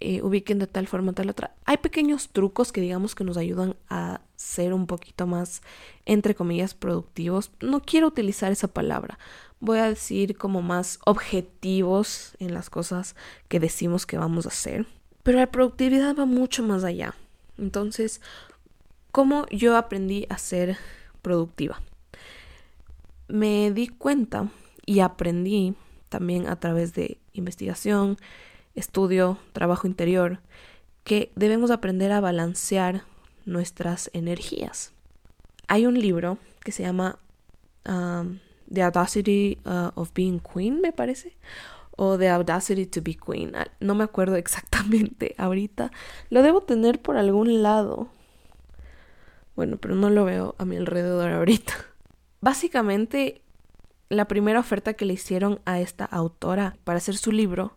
eh, 0.00 0.22
ubiquen 0.22 0.58
de 0.58 0.66
tal 0.66 0.86
forma, 0.86 1.12
tal 1.12 1.28
otra. 1.28 1.54
Hay 1.66 1.76
pequeños 1.76 2.30
trucos 2.30 2.72
que 2.72 2.80
digamos 2.80 3.14
que 3.14 3.22
nos 3.22 3.36
ayudan 3.36 3.76
a 3.90 4.22
ser 4.36 4.72
un 4.72 4.86
poquito 4.86 5.26
más, 5.26 5.60
entre 6.06 6.34
comillas, 6.34 6.72
productivos. 6.72 7.50
No 7.60 7.82
quiero 7.82 8.06
utilizar 8.06 8.50
esa 8.50 8.68
palabra, 8.68 9.18
voy 9.60 9.78
a 9.78 9.88
decir 9.88 10.38
como 10.38 10.62
más 10.62 11.00
objetivos 11.04 12.34
en 12.38 12.54
las 12.54 12.70
cosas 12.70 13.14
que 13.48 13.60
decimos 13.60 14.06
que 14.06 14.16
vamos 14.16 14.46
a 14.46 14.50
hacer. 14.50 14.86
Pero 15.22 15.38
la 15.38 15.50
productividad 15.50 16.16
va 16.16 16.24
mucho 16.24 16.62
más 16.62 16.82
allá. 16.82 17.14
Entonces, 17.58 18.22
¿cómo 19.12 19.44
yo 19.50 19.76
aprendí 19.76 20.24
a 20.30 20.38
ser 20.38 20.78
productiva? 21.20 21.82
Me 23.26 23.70
di 23.70 23.88
cuenta 23.88 24.48
y 24.88 25.00
aprendí 25.00 25.74
también 26.08 26.48
a 26.48 26.58
través 26.58 26.94
de 26.94 27.18
investigación, 27.34 28.16
estudio, 28.74 29.36
trabajo 29.52 29.86
interior, 29.86 30.40
que 31.04 31.30
debemos 31.36 31.70
aprender 31.70 32.10
a 32.10 32.22
balancear 32.22 33.02
nuestras 33.44 34.08
energías. 34.14 34.94
Hay 35.66 35.84
un 35.84 36.00
libro 36.00 36.38
que 36.64 36.72
se 36.72 36.84
llama 36.84 37.18
um, 37.86 38.38
The 38.72 38.82
Audacity 38.82 39.58
uh, 39.66 39.90
of 39.94 40.14
Being 40.14 40.40
Queen, 40.40 40.80
me 40.80 40.92
parece. 40.92 41.36
O 41.98 42.16
The 42.16 42.30
Audacity 42.30 42.86
to 42.86 43.02
be 43.02 43.14
Queen. 43.14 43.56
Ah, 43.56 43.66
no 43.80 43.94
me 43.94 44.04
acuerdo 44.04 44.36
exactamente 44.36 45.34
ahorita. 45.36 45.90
Lo 46.30 46.42
debo 46.42 46.62
tener 46.62 47.02
por 47.02 47.18
algún 47.18 47.62
lado. 47.62 48.08
Bueno, 49.54 49.76
pero 49.76 49.96
no 49.96 50.08
lo 50.08 50.24
veo 50.24 50.54
a 50.56 50.64
mi 50.64 50.76
alrededor 50.76 51.30
ahorita. 51.30 51.74
Básicamente, 52.40 53.42
la 54.08 54.26
primera 54.26 54.60
oferta 54.60 54.94
que 54.94 55.04
le 55.04 55.14
hicieron 55.14 55.60
a 55.64 55.80
esta 55.80 56.04
autora 56.04 56.76
para 56.84 56.98
hacer 56.98 57.16
su 57.16 57.32
libro, 57.32 57.76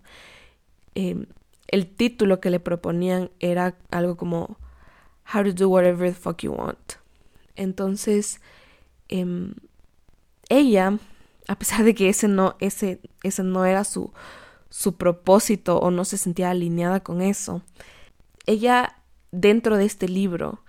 em, 0.96 1.26
el 1.68 1.88
título 1.88 2.40
que 2.40 2.50
le 2.50 2.60
proponían 2.60 3.32
era 3.40 3.78
algo 3.92 4.18
como 4.18 4.58
How 5.34 5.44
to 5.44 5.54
do 5.54 5.70
whatever 5.70 6.10
the 6.14 6.20
fuck 6.20 6.42
you 6.42 6.54
want. 6.54 6.94
Entonces, 7.56 8.42
eh, 9.10 9.54
ella, 10.50 10.98
a 11.48 11.56
pesar 11.56 11.84
de 11.86 11.96
que 11.96 12.10
ese 12.10 12.28
no, 12.28 12.56
ese, 12.60 13.00
ese 13.24 13.44
no 13.44 13.66
era 13.66 13.84
su, 13.84 14.12
su 14.70 14.96
propósito 14.98 15.80
o 15.80 15.92
no 15.92 16.06
se 16.06 16.18
sentía 16.18 16.50
alineada 16.50 17.02
con 17.02 17.22
eso, 17.22 17.62
ella 18.46 18.98
dentro 19.32 19.78
de 19.78 19.86
este 19.86 20.10
libro 20.10 20.64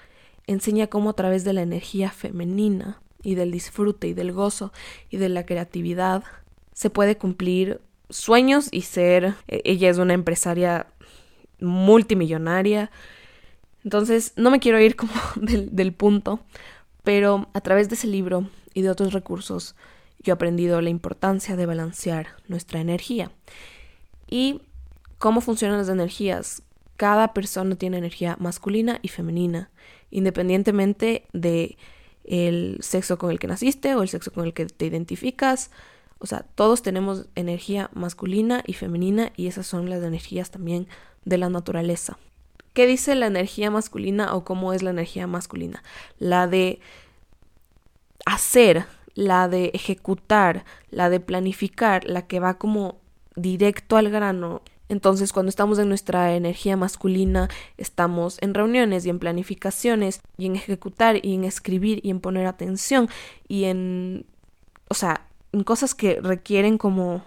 enseña 0.46 0.86
cómo 0.86 1.10
a 1.10 1.14
través 1.14 1.44
de 1.44 1.52
la 1.52 1.62
energía 1.62 2.10
femenina 2.10 3.00
y 3.22 3.34
del 3.34 3.50
disfrute 3.50 4.08
y 4.08 4.14
del 4.14 4.32
gozo 4.32 4.72
y 5.10 5.16
de 5.16 5.28
la 5.28 5.46
creatividad 5.46 6.24
se 6.72 6.90
puede 6.90 7.16
cumplir 7.16 7.80
sueños 8.10 8.68
y 8.70 8.82
ser, 8.82 9.34
e, 9.48 9.62
ella 9.64 9.90
es 9.90 9.98
una 9.98 10.14
empresaria 10.14 10.86
multimillonaria. 11.60 12.90
Entonces, 13.84 14.32
no 14.36 14.50
me 14.50 14.60
quiero 14.60 14.80
ir 14.80 14.96
como 14.96 15.12
del, 15.36 15.74
del 15.74 15.92
punto, 15.92 16.40
pero 17.04 17.48
a 17.52 17.60
través 17.60 17.88
de 17.88 17.94
ese 17.94 18.06
libro 18.06 18.48
y 18.74 18.82
de 18.82 18.90
otros 18.90 19.12
recursos, 19.12 19.74
yo 20.20 20.32
he 20.32 20.34
aprendido 20.34 20.80
la 20.80 20.90
importancia 20.90 21.56
de 21.56 21.66
balancear 21.66 22.28
nuestra 22.46 22.80
energía. 22.80 23.32
¿Y 24.28 24.62
cómo 25.18 25.40
funcionan 25.40 25.78
las 25.78 25.88
energías? 25.88 26.62
Cada 26.96 27.34
persona 27.34 27.74
tiene 27.74 27.98
energía 27.98 28.36
masculina 28.38 29.00
y 29.02 29.08
femenina, 29.08 29.70
independientemente 30.10 31.26
de 31.32 31.76
el 32.24 32.78
sexo 32.80 33.18
con 33.18 33.30
el 33.30 33.38
que 33.38 33.46
naciste 33.46 33.94
o 33.94 34.02
el 34.02 34.08
sexo 34.08 34.32
con 34.32 34.44
el 34.44 34.54
que 34.54 34.66
te 34.66 34.86
identificas. 34.86 35.70
O 36.18 36.26
sea, 36.26 36.44
todos 36.54 36.82
tenemos 36.82 37.26
energía 37.34 37.90
masculina 37.94 38.62
y 38.66 38.74
femenina 38.74 39.32
y 39.36 39.48
esas 39.48 39.66
son 39.66 39.90
las 39.90 40.02
energías 40.02 40.50
también 40.50 40.86
de 41.24 41.38
la 41.38 41.48
naturaleza. 41.48 42.18
¿Qué 42.74 42.86
dice 42.86 43.14
la 43.14 43.26
energía 43.26 43.70
masculina 43.70 44.34
o 44.34 44.44
cómo 44.44 44.72
es 44.72 44.82
la 44.82 44.90
energía 44.90 45.26
masculina? 45.26 45.82
La 46.18 46.46
de 46.46 46.80
hacer, 48.24 48.86
la 49.14 49.48
de 49.48 49.70
ejecutar, 49.74 50.64
la 50.90 51.10
de 51.10 51.20
planificar, 51.20 52.04
la 52.04 52.26
que 52.26 52.40
va 52.40 52.54
como 52.54 52.98
directo 53.36 53.96
al 53.96 54.10
grano. 54.10 54.62
Entonces, 54.92 55.32
cuando 55.32 55.48
estamos 55.48 55.78
en 55.78 55.88
nuestra 55.88 56.34
energía 56.36 56.76
masculina, 56.76 57.48
estamos 57.78 58.36
en 58.42 58.52
reuniones 58.52 59.06
y 59.06 59.08
en 59.08 59.18
planificaciones 59.18 60.20
y 60.36 60.44
en 60.44 60.56
ejecutar 60.56 61.24
y 61.24 61.34
en 61.34 61.44
escribir 61.44 62.00
y 62.02 62.10
en 62.10 62.20
poner 62.20 62.46
atención 62.46 63.08
y 63.48 63.64
en, 63.64 64.26
o 64.88 64.94
sea, 64.94 65.26
en 65.52 65.64
cosas 65.64 65.94
que 65.94 66.20
requieren 66.20 66.76
como 66.76 67.24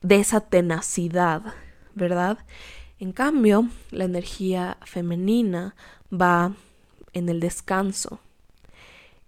de 0.00 0.16
esa 0.16 0.40
tenacidad, 0.40 1.42
¿verdad? 1.94 2.38
En 3.00 3.12
cambio, 3.12 3.68
la 3.90 4.04
energía 4.04 4.78
femenina 4.82 5.74
va 6.10 6.54
en 7.12 7.28
el 7.28 7.38
descanso, 7.38 8.18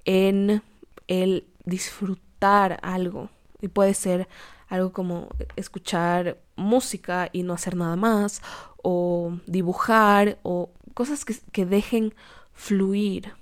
en 0.06 0.62
el 1.08 1.44
disfrutar 1.66 2.80
algo. 2.82 3.28
Y 3.60 3.68
puede 3.68 3.92
ser 3.92 4.28
algo 4.68 4.92
como 4.92 5.28
escuchar 5.56 6.38
música 6.56 7.30
y 7.32 7.42
no 7.42 7.54
hacer 7.54 7.76
nada 7.76 7.96
más, 7.96 8.42
o 8.82 9.38
dibujar, 9.46 10.38
o 10.42 10.70
cosas 10.94 11.24
que, 11.24 11.36
que 11.52 11.66
dejen 11.66 12.14
fluir, 12.52 13.32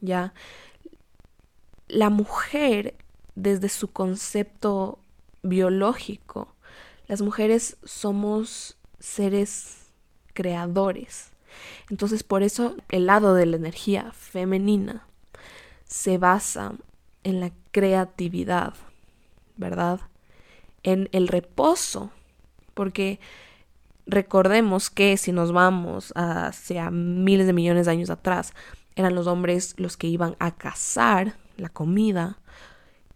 ¿ya? 0.00 0.32
La 1.88 2.10
mujer, 2.10 2.96
desde 3.34 3.68
su 3.68 3.92
concepto 3.92 4.98
biológico, 5.42 6.54
las 7.06 7.20
mujeres 7.20 7.76
somos 7.84 8.76
seres 8.98 9.92
creadores. 10.32 11.30
Entonces, 11.90 12.22
por 12.22 12.42
eso 12.42 12.76
el 12.88 13.06
lado 13.06 13.34
de 13.34 13.46
la 13.46 13.56
energía 13.56 14.12
femenina 14.12 15.06
se 15.84 16.18
basa 16.18 16.74
en 17.22 17.40
la 17.40 17.52
creatividad, 17.70 18.74
¿verdad? 19.56 20.00
En 20.84 21.08
el 21.12 21.26
reposo, 21.28 22.10
porque 22.74 23.18
recordemos 24.06 24.90
que 24.90 25.16
si 25.16 25.32
nos 25.32 25.50
vamos 25.50 26.12
hacia 26.14 26.90
miles 26.90 27.46
de 27.46 27.52
millones 27.52 27.86
de 27.86 27.92
años 27.92 28.10
atrás, 28.10 28.52
eran 28.96 29.14
los 29.14 29.26
hombres 29.26 29.74
los 29.76 29.96
que 29.96 30.06
iban 30.06 30.36
a 30.38 30.54
cazar 30.54 31.36
la 31.56 31.68
comida 31.68 32.38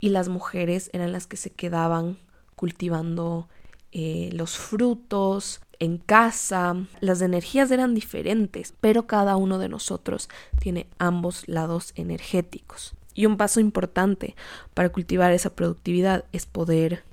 y 0.00 0.10
las 0.10 0.28
mujeres 0.28 0.90
eran 0.92 1.12
las 1.12 1.26
que 1.26 1.36
se 1.36 1.50
quedaban 1.50 2.18
cultivando 2.56 3.48
eh, 3.92 4.30
los 4.32 4.56
frutos 4.56 5.60
en 5.78 5.98
casa. 5.98 6.76
Las 7.00 7.20
energías 7.20 7.70
eran 7.70 7.94
diferentes, 7.94 8.74
pero 8.80 9.06
cada 9.06 9.36
uno 9.36 9.58
de 9.58 9.68
nosotros 9.68 10.28
tiene 10.60 10.86
ambos 10.98 11.46
lados 11.48 11.92
energéticos. 11.94 12.94
Y 13.14 13.26
un 13.26 13.36
paso 13.36 13.60
importante 13.60 14.36
para 14.74 14.90
cultivar 14.90 15.32
esa 15.32 15.50
productividad 15.50 16.24
es 16.32 16.46
poder 16.46 17.04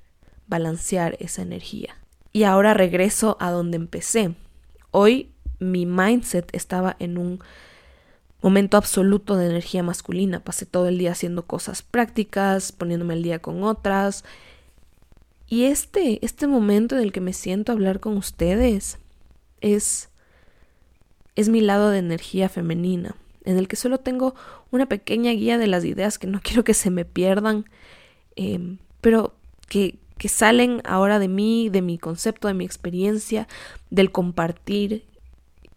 balancear 0.48 1.18
esa 1.20 1.42
energía. 1.42 1.96
Y 2.32 2.44
ahora 2.44 2.74
regreso 2.74 3.38
a 3.40 3.52
donde 3.52 3.78
empecé. 3.78 4.36
Hoy 4.92 5.32
mi 5.60 5.86
mindset 5.86 6.54
estaba 6.54 6.96
en 7.00 7.18
un 7.18 7.40
momento 8.42 8.78
absoluto 8.78 9.36
de 9.38 9.48
energía 9.48 9.84
masculina. 9.84 10.40
Pasé 10.40 10.66
todo 10.66 10.88
el 10.88 10.98
día 10.98 11.12
haciendo 11.12 11.46
cosas 11.48 11.82
prácticas, 11.82 12.72
poniéndome 12.72 13.14
al 13.14 13.24
día 13.24 13.40
con 13.40 13.64
otras. 13.64 14.24
Y 15.48 15.64
este, 15.66 16.24
este 16.26 16.48
momento 16.48 16.96
en 16.96 17.04
el 17.04 17.12
que 17.12 17.22
me 17.22 17.34
siento 17.34 17.72
a 17.72 17.76
hablar 17.76 18.00
con 18.00 18.18
ustedes 18.18 19.00
es, 19.62 20.10
es 21.36 21.50
mi 21.50 21.62
lado 21.62 21.90
de 21.90 22.00
energía 22.00 22.50
femenina, 22.50 23.16
en 23.44 23.58
el 23.58 23.68
que 23.68 23.76
solo 23.76 24.00
tengo 24.00 24.36
una 24.72 24.88
pequeña 24.88 25.32
guía 25.32 25.58
de 25.58 25.68
las 25.68 25.86
ideas 25.86 26.18
que 26.18 26.28
no 26.28 26.40
quiero 26.44 26.64
que 26.64 26.74
se 26.74 26.90
me 26.90 27.06
pierdan, 27.06 27.66
em, 28.36 28.78
pero 29.02 29.36
que, 29.68 30.00
que 30.18 30.30
salen 30.30 30.82
ahora 30.86 31.20
de 31.20 31.28
mí, 31.28 31.70
de 31.70 31.82
mi 31.82 31.98
concepto, 31.98 32.48
de 32.48 32.54
mi 32.54 32.66
experiencia, 32.66 33.48
del 33.90 34.12
compartir 34.12 35.06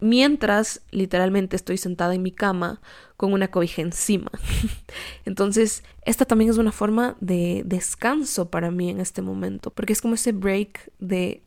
mientras 0.01 0.83
literalmente 0.91 1.57
estoy 1.57 1.77
sentada 1.77 2.15
en 2.15 2.23
mi 2.23 2.31
cama 2.31 2.81
con 3.17 3.33
una 3.33 3.49
cobija 3.49 3.83
encima. 3.83 4.31
Entonces, 5.25 5.83
esta 6.05 6.25
también 6.25 6.51
es 6.51 6.59
una 6.59 6.73
forma 6.73 7.17
de 7.21 7.63
descanso 7.65 8.49
para 8.51 8.71
mí 8.71 8.91
en 8.91 9.01
este 9.01 9.23
momento, 9.23 9.71
porque 9.71 9.93
es 9.93 10.01
como 10.01 10.15
ese 10.15 10.33
break 10.33 10.93
de 11.01 11.43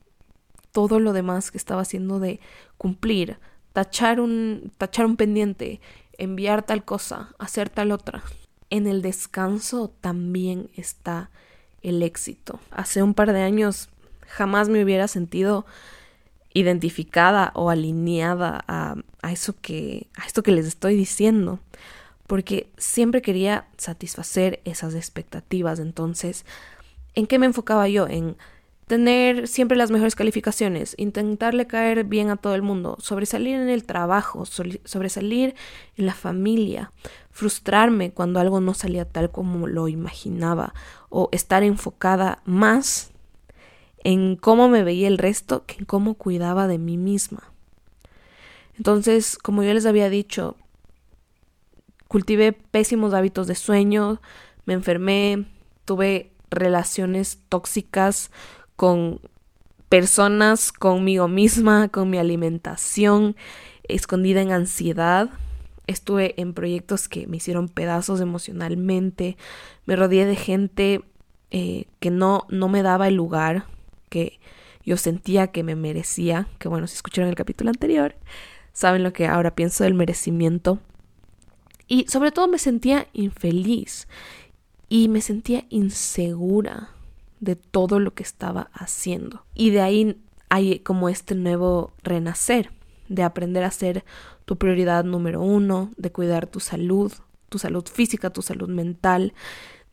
todo 0.71 0.99
lo 0.99 1.13
demás 1.13 1.51
que 1.51 1.57
estaba 1.57 1.81
haciendo 1.81 2.19
de 2.19 2.39
cumplir, 2.77 3.37
tachar 3.73 4.19
un, 4.19 4.71
tachar 4.77 5.05
un 5.05 5.15
pendiente, 5.15 5.79
enviar 6.17 6.63
tal 6.63 6.83
cosa, 6.83 7.33
hacer 7.39 7.69
tal 7.69 7.91
otra. 7.91 8.23
En 8.69 8.87
el 8.87 9.01
descanso 9.01 9.93
también 10.01 10.69
está 10.75 11.29
el 11.81 12.03
éxito. 12.03 12.59
Hace 12.71 13.03
un 13.03 13.13
par 13.13 13.33
de 13.33 13.41
años 13.41 13.89
jamás 14.27 14.69
me 14.69 14.83
hubiera 14.83 15.07
sentido 15.07 15.65
identificada 16.53 17.51
o 17.55 17.69
alineada 17.69 18.63
a, 18.67 18.95
eso 19.31 19.55
que, 19.61 20.07
a 20.15 20.25
esto 20.25 20.43
que 20.43 20.51
les 20.51 20.65
estoy 20.65 20.95
diciendo, 20.95 21.59
porque 22.27 22.69
siempre 22.77 23.21
quería 23.21 23.67
satisfacer 23.77 24.61
esas 24.65 24.95
expectativas. 24.95 25.79
Entonces, 25.79 26.45
¿en 27.13 27.27
qué 27.27 27.39
me 27.39 27.45
enfocaba 27.45 27.87
yo? 27.87 28.07
En 28.07 28.37
tener 28.87 29.47
siempre 29.47 29.77
las 29.77 29.91
mejores 29.91 30.15
calificaciones, 30.15 30.95
intentarle 30.97 31.65
caer 31.65 32.03
bien 32.03 32.29
a 32.29 32.35
todo 32.35 32.55
el 32.55 32.61
mundo, 32.61 32.97
sobresalir 32.99 33.55
en 33.55 33.69
el 33.69 33.85
trabajo, 33.85 34.45
sobresalir 34.45 35.55
en 35.95 36.05
la 36.05 36.13
familia, 36.13 36.91
frustrarme 37.31 38.11
cuando 38.11 38.39
algo 38.39 38.61
no 38.61 38.73
salía 38.73 39.05
tal 39.05 39.31
como 39.31 39.67
lo 39.67 39.87
imaginaba 39.87 40.73
o 41.09 41.29
estar 41.31 41.63
enfocada 41.63 42.41
más 42.45 43.11
en 44.03 44.35
cómo 44.35 44.67
me 44.69 44.83
veía 44.83 45.07
el 45.07 45.17
resto 45.17 45.65
que 45.65 45.75
en 45.79 45.85
cómo 45.85 46.15
cuidaba 46.15 46.67
de 46.67 46.77
mí 46.77 46.97
misma. 46.97 47.51
Entonces, 48.77 49.37
como 49.37 49.63
yo 49.63 49.73
les 49.73 49.85
había 49.85 50.09
dicho, 50.09 50.55
cultivé 52.07 52.51
pésimos 52.51 53.13
hábitos 53.13 53.47
de 53.47 53.55
sueño, 53.55 54.21
me 54.65 54.73
enfermé, 54.73 55.45
tuve 55.85 56.31
relaciones 56.49 57.39
tóxicas 57.47 58.31
con 58.75 59.21
personas, 59.89 60.71
conmigo 60.71 61.27
misma, 61.27 61.89
con 61.89 62.09
mi 62.09 62.17
alimentación, 62.17 63.35
escondida 63.83 64.41
en 64.41 64.51
ansiedad. 64.51 65.29
Estuve 65.91 66.39
en 66.39 66.53
proyectos 66.53 67.07
que 67.07 67.27
me 67.27 67.37
hicieron 67.37 67.69
pedazos 67.69 68.21
emocionalmente, 68.21 69.37
me 69.85 69.95
rodeé 69.95 70.25
de 70.25 70.35
gente 70.35 71.01
eh, 71.51 71.85
que 71.99 72.11
no, 72.11 72.45
no 72.49 72.69
me 72.69 72.81
daba 72.81 73.07
el 73.07 73.15
lugar 73.15 73.65
que 74.09 74.39
yo 74.83 74.97
sentía 74.97 75.47
que 75.47 75.63
me 75.63 75.75
merecía, 75.75 76.47
que 76.59 76.67
bueno, 76.67 76.87
si 76.87 76.95
escucharon 76.95 77.29
el 77.29 77.35
capítulo 77.35 77.69
anterior, 77.69 78.15
saben 78.73 79.03
lo 79.03 79.13
que 79.13 79.27
ahora 79.27 79.55
pienso 79.55 79.83
del 79.83 79.93
merecimiento. 79.93 80.79
Y 81.87 82.07
sobre 82.07 82.31
todo 82.31 82.47
me 82.47 82.57
sentía 82.57 83.07
infeliz 83.13 84.07
y 84.87 85.07
me 85.07 85.21
sentía 85.21 85.65
insegura 85.69 86.89
de 87.39 87.55
todo 87.55 87.99
lo 87.99 88.13
que 88.13 88.23
estaba 88.23 88.69
haciendo. 88.73 89.45
Y 89.53 89.71
de 89.71 89.81
ahí 89.81 90.21
hay 90.49 90.79
como 90.79 91.09
este 91.09 91.35
nuevo 91.35 91.91
renacer, 92.03 92.71
de 93.09 93.23
aprender 93.23 93.63
a 93.63 93.71
ser 93.71 94.05
tu 94.51 94.57
prioridad 94.57 95.05
número 95.05 95.41
uno, 95.41 95.91
de 95.95 96.11
cuidar 96.11 96.45
tu 96.45 96.59
salud, 96.59 97.13
tu 97.47 97.57
salud 97.57 97.85
física, 97.87 98.31
tu 98.31 98.41
salud 98.41 98.67
mental, 98.67 99.33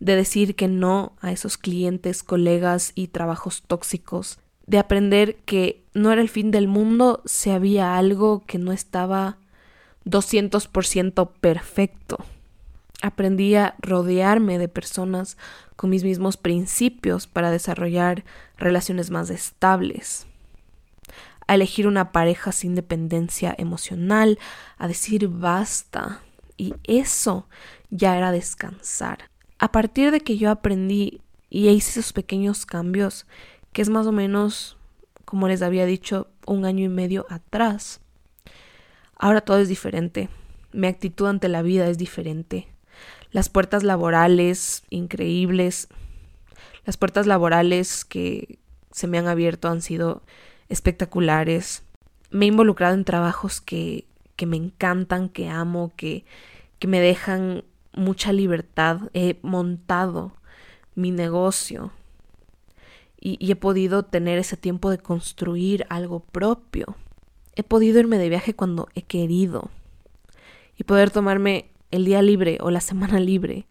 de 0.01 0.17
decir 0.17 0.57
que 0.57 0.67
no 0.67 1.13
a 1.21 1.31
esos 1.31 1.57
clientes, 1.57 2.25
colegas 2.25 2.91
y 2.97 3.07
trabajos 3.07 3.63
tóxicos, 3.69 4.41
de 4.67 4.81
aprender 4.81 5.37
que 5.45 5.85
no 5.95 6.11
era 6.11 6.21
el 6.21 6.29
fin 6.29 6.51
del 6.51 6.67
mundo 6.67 7.23
si 7.25 7.51
había 7.51 7.97
algo 7.97 8.43
que 8.47 8.59
no 8.59 8.73
estaba 8.73 9.39
200% 10.07 11.31
perfecto. 11.41 12.19
Aprendí 13.01 13.55
a 13.55 13.77
rodearme 13.79 14.59
de 14.59 14.67
personas 14.67 15.39
con 15.77 15.91
mis 15.91 16.03
mismos 16.03 16.37
principios 16.37 17.29
para 17.29 17.53
desarrollar 17.53 18.25
relaciones 18.57 19.11
más 19.11 19.31
estables, 19.31 20.27
a 21.49 21.57
elegir 21.57 21.89
una 21.89 22.13
pareja 22.13 22.53
sin 22.53 22.77
dependencia 22.77 23.53
emocional, 23.59 24.39
a 24.77 24.87
decir 24.87 25.27
basta. 25.27 26.23
Y 26.57 26.75
eso 26.85 27.49
ya 27.91 28.17
era 28.17 28.31
descansar 28.31 29.29
a 29.59 29.73
partir 29.73 30.11
de 30.11 30.21
que 30.21 30.39
yo 30.39 30.51
aprendí 30.51 31.21
y 31.51 31.69
hice 31.69 32.01
esos 32.01 32.13
pequeños 32.13 32.65
cambios, 32.65 33.27
que 33.73 33.83
es 33.83 33.89
más 33.89 34.07
o 34.07 34.13
menos, 34.13 34.77
como 35.25 35.49
les 35.49 35.63
había 35.63 35.85
dicho, 35.85 36.29
un 36.47 36.65
año 36.65 36.85
y 36.85 36.89
medio 36.89 37.27
atrás, 37.29 38.01
ahora 39.17 39.41
todo 39.41 39.59
es 39.59 39.69
diferente. 39.69 40.29
Mi 40.73 40.87
actitud 40.87 41.27
ante 41.27 41.49
la 41.49 41.63
vida 41.63 41.89
es 41.89 41.99
diferente. 41.99 42.69
Las 43.31 43.49
puertas 43.49 43.83
laborales 43.83 44.85
increíbles, 44.91 45.89
las 46.85 46.97
puertas 46.97 47.27
laborales 47.27 48.05
que 48.05 48.59
se 48.93 49.07
me 49.07 49.19
han 49.19 49.27
abierto 49.27 49.69
han 49.69 49.83
sido 49.83 50.23
espectaculares. 50.69 51.83
Me 52.31 52.45
he 52.45 52.49
involucrado 52.49 52.95
en 52.95 53.05
trabajos 53.05 53.61
que, 53.61 54.07
que 54.37 54.47
me 54.47 54.57
encantan, 54.57 55.29
que 55.29 55.49
amo, 55.49 55.93
que, 55.97 56.25
que 56.79 56.87
me 56.89 57.01
dejan 57.01 57.65
mucha 57.93 58.33
libertad, 58.33 59.01
he 59.15 59.39
montado 59.43 60.33
mi 60.95 61.11
negocio 61.11 61.93
y, 63.21 63.51
he 63.51 63.57
podido 63.57 64.05
tener 64.05 64.39
ese 64.39 64.57
tiempo 64.57 64.91
de 64.91 64.99
construir 64.99 65.87
algo 65.89 66.21
propio. 66.21 66.97
He 67.57 67.63
podido 67.63 67.99
irme 67.99 68.19
de 68.19 68.29
viaje 68.29 68.55
cuando 68.55 68.89
he 68.95 69.03
querido 69.03 69.71
y 70.77 70.85
poder 70.85 71.11
tomarme 71.11 71.71
el 71.91 72.05
día 72.05 72.23
libre 72.23 72.59
o 72.61 72.71
la 72.71 72.81
semana 72.81 73.19
libre 73.19 73.67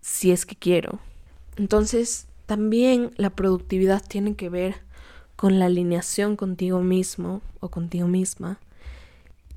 si 0.00 0.30
es 0.30 0.46
que 0.46 0.56
quiero. 0.56 0.98
Entonces, 1.56 2.26
también 2.46 3.12
la 3.16 3.30
productividad 3.30 4.02
tiene 4.06 4.34
que 4.34 4.48
ver 4.48 4.76
con 5.40 5.58
la 5.58 5.64
alineación 5.64 6.36
contigo 6.36 6.82
mismo 6.82 7.40
o 7.60 7.70
contigo 7.70 8.06
misma 8.06 8.60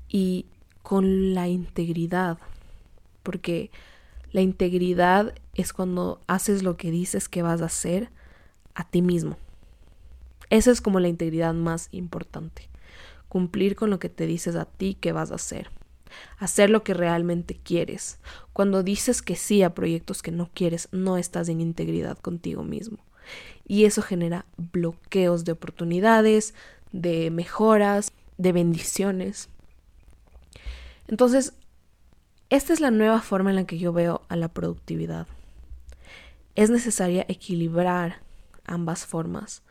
y 0.08 0.46
con 0.82 1.34
la 1.34 1.46
integridad, 1.46 2.38
porque 3.22 3.70
la 4.32 4.40
integridad 4.40 5.34
es 5.52 5.74
cuando 5.74 6.22
haces 6.26 6.62
lo 6.62 6.78
que 6.78 6.90
dices 6.90 7.28
que 7.28 7.42
vas 7.42 7.60
a 7.60 7.66
hacer 7.66 8.08
a 8.74 8.88
ti 8.88 9.02
mismo. 9.02 9.36
Esa 10.48 10.70
es 10.70 10.80
como 10.80 11.00
la 11.00 11.08
integridad 11.08 11.52
más 11.52 11.90
importante. 11.92 12.70
Cumplir 13.28 13.76
con 13.76 13.90
lo 13.90 13.98
que 13.98 14.08
te 14.08 14.26
dices 14.26 14.56
a 14.56 14.64
ti 14.64 14.94
que 14.98 15.12
vas 15.12 15.32
a 15.32 15.34
hacer. 15.34 15.68
Hacer 16.38 16.70
lo 16.70 16.82
que 16.82 16.94
realmente 16.94 17.60
quieres. 17.62 18.20
Cuando 18.54 18.82
dices 18.82 19.20
que 19.20 19.36
sí 19.36 19.62
a 19.62 19.74
proyectos 19.74 20.22
que 20.22 20.30
no 20.30 20.48
quieres, 20.54 20.88
no 20.92 21.18
estás 21.18 21.50
en 21.50 21.60
integridad 21.60 22.16
contigo 22.16 22.64
mismo. 22.64 23.00
Y 23.66 23.84
eso 23.84 24.02
genera 24.02 24.44
bloqueos 24.56 25.44
de 25.44 25.52
oportunidades, 25.52 26.54
de 26.92 27.30
mejoras, 27.30 28.12
de 28.38 28.52
bendiciones. 28.52 29.48
Entonces, 31.08 31.54
esta 32.50 32.72
es 32.72 32.80
la 32.80 32.90
nueva 32.90 33.20
forma 33.20 33.50
en 33.50 33.56
la 33.56 33.64
que 33.64 33.78
yo 33.78 33.92
veo 33.92 34.22
a 34.28 34.36
la 34.36 34.48
productividad. 34.48 35.26
Es 36.54 36.70
necesaria 36.70 37.24
equilibrar 37.28 38.20
ambas 38.64 39.06
formas, 39.06 39.62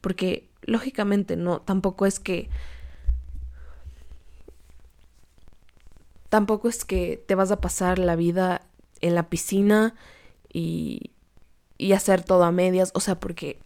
porque 0.00 0.48
lógicamente 0.62 1.36
no, 1.36 1.60
tampoco 1.60 2.06
es 2.06 2.18
que 2.18 2.48
tampoco 6.28 6.68
es 6.68 6.84
que 6.84 7.22
te 7.26 7.34
vas 7.34 7.50
a 7.50 7.60
pasar 7.60 7.98
la 7.98 8.16
vida 8.16 8.62
en 9.00 9.14
la 9.14 9.28
piscina 9.28 9.94
y, 10.52 11.10
y 11.80 11.94
hacer 11.94 12.22
todo 12.22 12.44
a 12.44 12.52
medias, 12.52 12.90
o 12.94 13.00
sea, 13.00 13.18
porque 13.18 13.58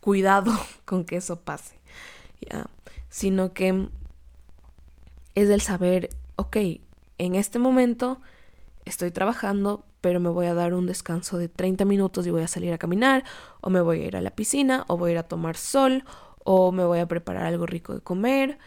cuidado 0.00 0.52
con 0.84 1.04
que 1.04 1.16
eso 1.16 1.40
pase, 1.40 1.76
¿ya? 2.40 2.66
Sino 3.08 3.52
que 3.52 3.88
es 5.34 5.50
el 5.50 5.60
saber, 5.60 6.10
ok, 6.36 6.56
en 7.18 7.34
este 7.34 7.58
momento 7.58 8.20
estoy 8.84 9.10
trabajando, 9.10 9.84
pero 10.00 10.20
me 10.20 10.28
voy 10.28 10.46
a 10.46 10.54
dar 10.54 10.72
un 10.72 10.86
descanso 10.86 11.36
de 11.36 11.48
30 11.48 11.84
minutos 11.84 12.26
y 12.26 12.30
voy 12.30 12.42
a 12.42 12.48
salir 12.48 12.72
a 12.72 12.78
caminar, 12.78 13.24
o 13.60 13.70
me 13.70 13.80
voy 13.80 14.02
a 14.02 14.06
ir 14.06 14.16
a 14.16 14.20
la 14.20 14.30
piscina, 14.30 14.84
o 14.86 14.96
voy 14.96 15.10
a 15.10 15.12
ir 15.14 15.18
a 15.18 15.24
tomar 15.24 15.56
sol, 15.56 16.04
o 16.44 16.70
me 16.70 16.84
voy 16.84 17.00
a 17.00 17.06
preparar 17.06 17.44
algo 17.44 17.66
rico 17.66 17.92
de 17.92 18.00
comer, 18.00 18.58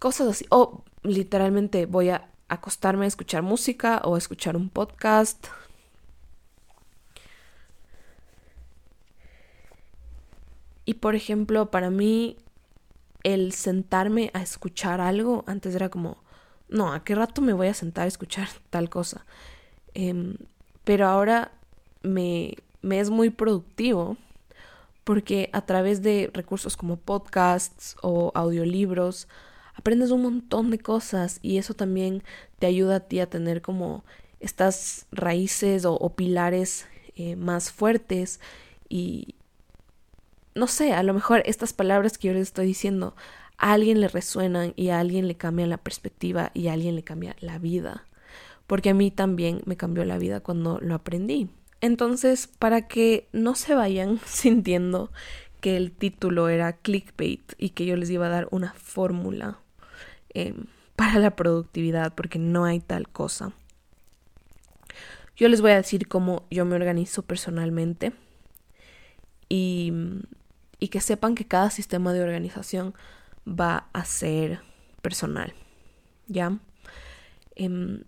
cosas 0.00 0.28
así, 0.28 0.46
o 0.50 0.82
literalmente 1.02 1.86
voy 1.86 2.10
a 2.10 2.28
acostarme 2.48 3.04
a 3.04 3.08
escuchar 3.08 3.42
música 3.42 4.02
o 4.04 4.16
a 4.16 4.18
escuchar 4.18 4.56
un 4.56 4.70
podcast. 4.70 5.46
Y 10.84 10.94
por 10.94 11.14
ejemplo, 11.14 11.70
para 11.70 11.90
mí 11.90 12.36
el 13.22 13.52
sentarme 13.52 14.30
a 14.34 14.42
escuchar 14.42 15.00
algo 15.00 15.44
antes 15.46 15.74
era 15.74 15.88
como, 15.88 16.18
no, 16.68 16.92
¿a 16.92 17.04
qué 17.04 17.14
rato 17.14 17.40
me 17.40 17.52
voy 17.52 17.68
a 17.68 17.74
sentar 17.74 18.04
a 18.04 18.08
escuchar 18.08 18.48
tal 18.70 18.90
cosa? 18.90 19.24
Em, 19.94 20.36
pero 20.84 21.06
ahora 21.06 21.52
me, 22.02 22.56
me 22.82 23.00
es 23.00 23.10
muy 23.10 23.30
productivo 23.30 24.16
porque 25.04 25.50
a 25.52 25.62
través 25.66 26.02
de 26.02 26.30
recursos 26.32 26.76
como 26.76 26.96
podcasts 26.96 27.96
o 28.02 28.32
audiolibros 28.34 29.28
aprendes 29.74 30.10
un 30.10 30.22
montón 30.22 30.70
de 30.70 30.78
cosas 30.78 31.38
y 31.42 31.58
eso 31.58 31.74
también 31.74 32.22
te 32.58 32.66
ayuda 32.66 32.96
a 32.96 33.00
ti 33.00 33.20
a 33.20 33.28
tener 33.28 33.60
como 33.60 34.04
estas 34.40 35.06
raíces 35.12 35.84
o, 35.84 36.14
pilares 36.14 36.86
eh, 37.16 37.36
más 37.36 37.70
fuertes 37.70 38.40
y 38.88 39.34
no 40.54 40.66
sé, 40.66 40.92
a 40.92 41.02
lo 41.02 41.14
mejor 41.14 41.42
estas 41.46 41.72
palabras 41.72 42.18
que 42.18 42.28
yo 42.28 42.34
les 42.34 42.42
estoy 42.42 42.66
diciendo 42.66 43.14
a 43.58 43.72
alguien 43.72 44.00
le 44.00 44.08
resuenan 44.08 44.72
y 44.76 44.88
a 44.88 45.00
alguien 45.00 45.28
le 45.28 45.36
cambia 45.36 45.66
la 45.66 45.78
perspectiva 45.78 46.50
y 46.54 46.68
a 46.68 46.72
alguien 46.72 46.96
le 46.96 47.02
cambia 47.02 47.36
la 47.40 47.58
vida. 47.58 48.04
Porque 48.66 48.90
a 48.90 48.94
mí 48.94 49.10
también 49.10 49.62
me 49.66 49.76
cambió 49.76 50.04
la 50.04 50.18
vida 50.18 50.40
cuando 50.40 50.78
lo 50.80 50.94
aprendí. 50.94 51.50
Entonces, 51.80 52.46
para 52.46 52.88
que 52.88 53.28
no 53.32 53.54
se 53.54 53.74
vayan 53.74 54.20
sintiendo 54.26 55.10
que 55.60 55.76
el 55.76 55.92
título 55.92 56.48
era 56.48 56.74
clickbait 56.74 57.54
y 57.58 57.70
que 57.70 57.86
yo 57.86 57.96
les 57.96 58.10
iba 58.10 58.26
a 58.26 58.30
dar 58.30 58.48
una 58.50 58.74
fórmula 58.74 59.60
em, 60.30 60.66
para 60.96 61.18
la 61.18 61.36
productividad, 61.36 62.14
porque 62.14 62.38
no 62.38 62.64
hay 62.64 62.80
tal 62.80 63.08
cosa. 63.08 63.52
Yo 65.36 65.48
les 65.48 65.60
voy 65.60 65.72
a 65.72 65.76
decir 65.76 66.06
cómo 66.06 66.44
yo 66.50 66.64
me 66.64 66.76
organizo 66.76 67.22
personalmente 67.22 68.12
y, 69.48 69.92
y 70.84 70.88
que 70.88 71.00
sepan 71.00 71.34
que 71.34 71.46
cada 71.46 71.70
sistema 71.70 72.12
de 72.12 72.20
organización 72.20 72.92
va 73.48 73.88
a 73.94 74.04
ser 74.04 74.60
personal. 75.00 75.54
¿Ya? 76.26 76.58
Em, 77.56 78.04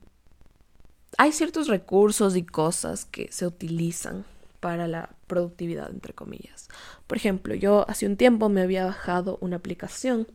hay 1.16 1.32
ciertos 1.32 1.68
recursos 1.68 2.36
y 2.36 2.42
cosas 2.44 3.06
que 3.06 3.32
se 3.32 3.46
utilizan 3.46 4.26
para 4.60 4.86
la 4.88 5.08
productividad, 5.26 5.90
entre 5.90 6.12
comillas. 6.12 6.68
Por 7.06 7.16
ejemplo, 7.16 7.54
yo 7.54 7.88
hace 7.88 8.04
un 8.04 8.18
tiempo 8.18 8.50
me 8.50 8.60
había 8.60 8.84
bajado 8.84 9.38
una 9.40 9.56
aplicación 9.56 10.26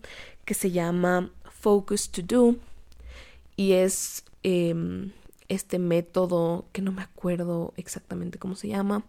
que 0.43 0.56
se 0.56 0.71
llama 0.71 1.30
Focus 1.43 2.10
to 2.10 2.23
Do 2.23 2.56
y 3.56 3.73
es 3.73 4.23
em, 4.41 5.12
este 5.47 5.77
método 5.77 6.65
que 6.71 6.82
no 6.82 6.91
me 6.91 7.04
acuerdo 7.04 7.75
exactamente 7.77 8.39
cómo 8.39 8.56
se 8.56 8.67
llama, 8.67 9.06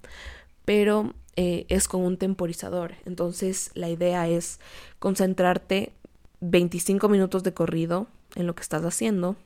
pero 0.66 1.14
eh, 1.36 1.66
es 1.68 1.88
con 1.88 2.02
un 2.02 2.16
temporizador. 2.16 2.94
Entonces 3.04 3.70
la 3.74 3.88
idea 3.88 4.28
es 4.28 4.60
concentrarte 4.98 5.92
25 6.40 7.08
minutos 7.08 7.42
de 7.42 7.54
corrido 7.54 8.06
en 8.34 8.46
lo 8.46 8.54
que 8.54 8.62
estás 8.62 8.84
haciendo 8.84 9.36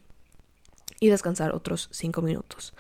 y 1.01 1.09
descansar 1.09 1.55
otros 1.55 1.88
5 1.92 2.22
minutos. 2.22 2.75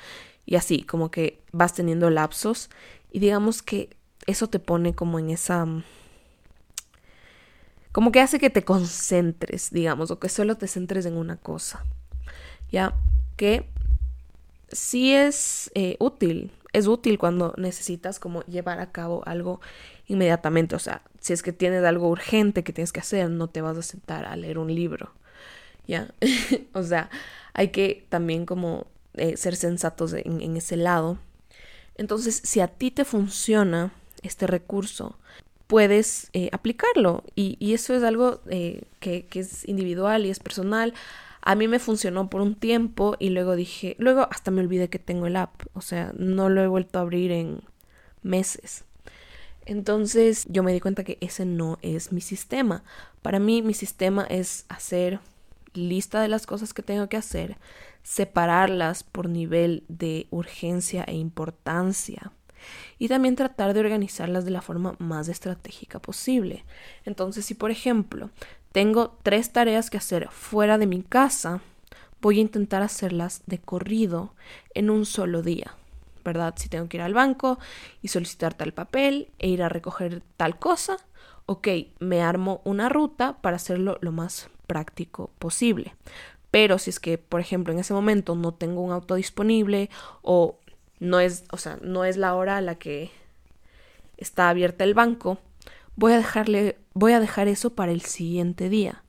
Y 0.44 0.56
así, 0.56 0.82
como 0.82 1.10
que 1.10 1.40
vas 1.52 1.74
teniendo 1.74 2.10
lapsos 2.10 2.70
y 3.10 3.18
digamos 3.18 3.62
que 3.62 3.96
eso 4.26 4.48
te 4.48 4.58
pone 4.58 4.94
como 4.94 5.18
en 5.18 5.30
esa... 5.30 5.66
como 7.92 8.12
que 8.12 8.20
hace 8.20 8.38
que 8.38 8.50
te 8.50 8.64
concentres, 8.64 9.70
digamos, 9.70 10.10
o 10.10 10.18
que 10.18 10.28
solo 10.28 10.56
te 10.56 10.68
centres 10.68 11.06
en 11.06 11.16
una 11.16 11.36
cosa. 11.36 11.84
Ya, 12.70 12.94
que 13.36 13.68
sí 14.70 15.12
es 15.12 15.70
eh, 15.74 15.96
útil 16.00 16.50
es 16.76 16.86
útil 16.86 17.16
cuando 17.16 17.54
necesitas 17.56 18.20
como 18.20 18.42
llevar 18.42 18.80
a 18.80 18.92
cabo 18.92 19.22
algo 19.24 19.62
inmediatamente. 20.08 20.76
O 20.76 20.78
sea, 20.78 21.00
si 21.20 21.32
es 21.32 21.42
que 21.42 21.54
tienes 21.54 21.82
algo 21.84 22.10
urgente 22.10 22.62
que 22.62 22.74
tienes 22.74 22.92
que 22.92 23.00
hacer, 23.00 23.30
no 23.30 23.48
te 23.48 23.62
vas 23.62 23.78
a 23.78 23.82
sentar 23.82 24.26
a 24.26 24.36
leer 24.36 24.58
un 24.58 24.74
libro. 24.74 25.10
¿Ya? 25.88 26.12
o 26.74 26.82
sea, 26.82 27.08
hay 27.54 27.68
que 27.68 28.04
también 28.10 28.44
como 28.44 28.86
eh, 29.14 29.38
ser 29.38 29.56
sensatos 29.56 30.12
en, 30.12 30.56
ese 30.58 30.76
lado. 30.76 31.18
Entonces, 31.96 32.42
si 32.44 32.60
a 32.60 32.68
ti 32.68 32.90
te 32.90 33.06
funciona 33.06 33.94
este 34.22 34.46
recurso, 34.46 35.16
puedes 35.68 36.28
eh, 36.34 36.50
aplicarlo. 36.52 37.24
Y, 37.34 37.72
eso 37.72 37.94
es 37.94 38.02
algo 38.02 38.42
eh, 38.50 38.82
que, 39.00 39.24
que 39.24 39.40
es 39.40 39.66
individual 39.66 40.26
y 40.26 40.30
es 40.30 40.40
personal. 40.40 40.92
A 41.48 41.54
mí 41.54 41.68
me 41.68 41.78
funcionó 41.78 42.28
por 42.28 42.40
un 42.40 42.56
tiempo 42.56 43.14
y 43.20 43.30
luego 43.30 43.54
dije, 43.54 43.94
luego 44.00 44.26
hasta 44.32 44.50
me 44.50 44.62
olvidé 44.62 44.90
que 44.90 44.98
tengo 44.98 45.28
el 45.28 45.36
app, 45.36 45.62
o 45.74 45.80
sea, 45.80 46.12
no 46.18 46.48
lo 46.48 46.60
he 46.60 46.66
vuelto 46.66 46.98
a 46.98 47.02
abrir 47.02 47.30
en 47.30 47.60
meses. 48.22 48.84
Entonces 49.64 50.46
yo 50.48 50.64
me 50.64 50.72
di 50.72 50.80
cuenta 50.80 51.04
que 51.04 51.18
ese 51.20 51.46
no 51.46 51.78
es 51.82 52.10
mi 52.10 52.20
sistema. 52.20 52.82
Para 53.22 53.38
mí 53.38 53.62
mi 53.62 53.74
sistema 53.74 54.24
es 54.24 54.66
hacer 54.68 55.20
lista 55.72 56.20
de 56.20 56.26
las 56.26 56.46
cosas 56.46 56.74
que 56.74 56.82
tengo 56.82 57.08
que 57.08 57.16
hacer, 57.16 57.58
separarlas 58.02 59.04
por 59.04 59.28
nivel 59.28 59.84
de 59.86 60.26
urgencia 60.30 61.04
e 61.06 61.14
importancia 61.14 62.32
y 62.98 63.06
también 63.06 63.36
tratar 63.36 63.72
de 63.72 63.78
organizarlas 63.78 64.44
de 64.44 64.50
la 64.50 64.62
forma 64.62 64.96
más 64.98 65.28
estratégica 65.28 66.00
posible. 66.00 66.64
Entonces, 67.04 67.44
si 67.46 67.54
por 67.54 67.70
ejemplo 67.70 68.30
tengo 68.76 69.16
tres 69.22 69.54
tareas 69.54 69.88
que 69.88 69.96
hacer 69.96 70.28
fuera 70.28 70.76
de 70.76 70.86
mi 70.86 71.00
casa, 71.00 71.62
voy 72.20 72.36
a 72.36 72.42
intentar 72.42 72.82
hacerlas 72.82 73.42
de 73.46 73.58
corrido 73.58 74.34
en 74.74 74.90
un 74.90 75.06
solo 75.06 75.40
día. 75.40 75.74
¿Verdad? 76.22 76.52
Si 76.58 76.68
tengo 76.68 76.86
que 76.86 76.98
ir 76.98 77.02
al 77.02 77.14
banco 77.14 77.58
y 78.02 78.08
solicitar 78.08 78.52
tal 78.52 78.74
papel 78.74 79.30
e 79.38 79.48
ir 79.48 79.62
a 79.62 79.70
recoger 79.70 80.22
tal 80.36 80.58
cosa, 80.58 80.98
ok, 81.46 81.68
me 82.00 82.20
armo 82.20 82.60
una 82.64 82.90
ruta 82.90 83.38
para 83.40 83.56
hacerlo 83.56 83.96
lo 84.02 84.12
más 84.12 84.50
práctico 84.66 85.30
posible. 85.38 85.94
Pero 86.50 86.78
si 86.78 86.90
es 86.90 87.00
que, 87.00 87.16
por 87.16 87.40
ejemplo, 87.40 87.72
en 87.72 87.78
ese 87.78 87.94
momento 87.94 88.34
no 88.34 88.52
tengo 88.52 88.82
un 88.82 88.92
auto 88.92 89.14
disponible 89.14 89.88
o 90.20 90.58
no 91.00 91.18
es, 91.18 91.44
o 91.50 91.56
sea, 91.56 91.78
no 91.80 92.04
es 92.04 92.18
la 92.18 92.34
hora 92.34 92.58
a 92.58 92.60
la 92.60 92.74
que 92.74 93.10
está 94.18 94.50
abierta 94.50 94.84
el 94.84 94.92
banco, 94.92 95.38
voy 95.96 96.12
a 96.12 96.18
dejarle, 96.18 96.78
voy 96.94 97.12
a 97.12 97.20
dejar 97.20 97.48
eso 97.48 97.74
para 97.74 97.92
el 97.92 98.02
siguiente 98.02 98.68
día, 98.68 99.02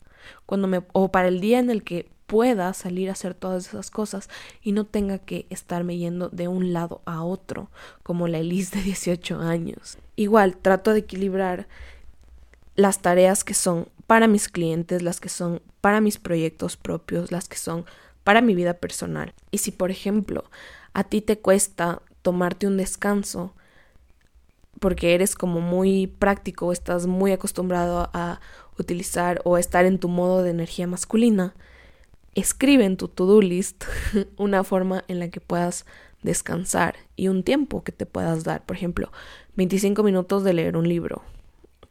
cuando 0.45 0.67
me, 0.67 0.83
o 0.93 1.11
para 1.11 1.27
el 1.27 1.39
día 1.39 1.59
en 1.59 1.69
el 1.69 1.83
que 1.83 2.09
pueda 2.25 2.73
salir 2.73 3.09
a 3.09 3.13
hacer 3.13 3.33
todas 3.33 3.67
esas 3.67 3.89
cosas 3.89 4.29
y 4.61 4.73
no 4.73 4.85
tenga 4.85 5.17
que 5.17 5.47
estarme 5.49 5.97
yendo 5.97 6.29
de 6.29 6.47
un 6.47 6.73
lado 6.73 7.01
a 7.05 7.23
otro, 7.23 7.71
como 8.03 8.27
la 8.27 8.39
Elise 8.39 8.77
de 8.77 8.83
18 8.83 9.39
años. 9.39 9.97
Igual, 10.15 10.57
trato 10.57 10.91
de 10.91 10.99
equilibrar 10.99 11.67
las 12.75 13.01
tareas 13.01 13.43
que 13.43 13.53
son 13.53 13.88
para 14.07 14.27
mis 14.27 14.49
clientes, 14.49 15.01
las 15.01 15.19
que 15.19 15.29
son 15.29 15.61
para 15.81 16.01
mis 16.01 16.17
proyectos 16.17 16.77
propios, 16.77 17.31
las 17.31 17.47
que 17.47 17.57
son 17.57 17.85
para 18.23 18.41
mi 18.41 18.55
vida 18.55 18.73
personal. 18.73 19.33
Y 19.51 19.59
si, 19.59 19.71
por 19.71 19.89
ejemplo, 19.89 20.43
a 20.93 21.05
ti 21.05 21.21
te 21.21 21.39
cuesta 21.39 22.01
tomarte 22.21 22.67
un 22.67 22.75
descanso, 22.75 23.53
porque 24.80 25.13
eres 25.13 25.36
como 25.36 25.61
muy 25.61 26.07
práctico, 26.07 26.71
estás 26.71 27.07
muy 27.07 27.32
acostumbrado 27.32 28.09
a 28.13 28.39
utilizar 28.78 29.41
o 29.43 29.57
estar 29.57 29.86
en 29.86 29.99
tu 29.99 30.07
modo 30.07 30.43
de 30.43 30.51
energía 30.51 30.88
masculina, 30.88 31.55
escribe 32.36 32.86
en 32.86 32.97
tu 32.97 33.07
to-do 33.07 33.41
list 33.41 33.84
una 34.38 34.63
forma 34.63 35.03
en 35.07 35.19
la 35.19 35.30
que 35.30 35.41
puedas 35.41 35.86
descansar 36.21 36.95
y 37.15 37.28
un 37.28 37.43
tiempo 37.43 37.84
que 37.84 37.91
te 37.91 38.05
puedas 38.05 38.43
dar. 38.43 38.65
Por 38.65 38.75
ejemplo, 38.75 39.11
25 39.55 40.03
minutos 40.03 40.43
de 40.43 40.53
leer 40.53 40.78
un 40.78 40.88
libro 40.88 41.23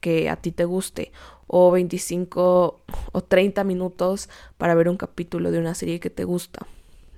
que 0.01 0.29
a 0.29 0.37
ti 0.37 0.53
te 0.53 0.65
guste 0.65 1.11
o 1.47 1.71
25 1.71 2.81
o 3.13 3.21
30 3.23 3.65
minutos 3.65 4.29
para 4.57 4.75
ver 4.75 4.89
un 4.89 4.97
capítulo 4.97 5.51
de 5.51 5.59
una 5.59 5.75
serie 5.75 6.01
que 6.01 6.11
te 6.11 6.25
gusta, 6.25 6.67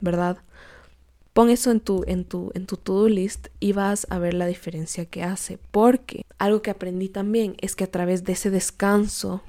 ¿verdad? 0.00 0.38
Pon 1.38 1.50
eso 1.50 1.70
en 1.70 1.78
tu, 1.78 2.02
en 2.08 2.24
tu, 2.24 2.50
en 2.54 2.66
tu 2.66 2.76
to-do 2.76 3.08
list 3.08 3.46
y 3.60 3.70
vas 3.70 4.08
a 4.10 4.18
ver 4.18 4.34
la 4.34 4.46
diferencia 4.46 5.04
que 5.04 5.22
hace. 5.22 5.56
Porque 5.70 6.26
algo 6.36 6.62
que 6.62 6.72
aprendí 6.72 7.08
también 7.08 7.54
es 7.60 7.76
que 7.76 7.84
a 7.84 7.90
través 7.92 8.24
de 8.24 8.32
ese 8.32 8.50
descanso 8.50 9.44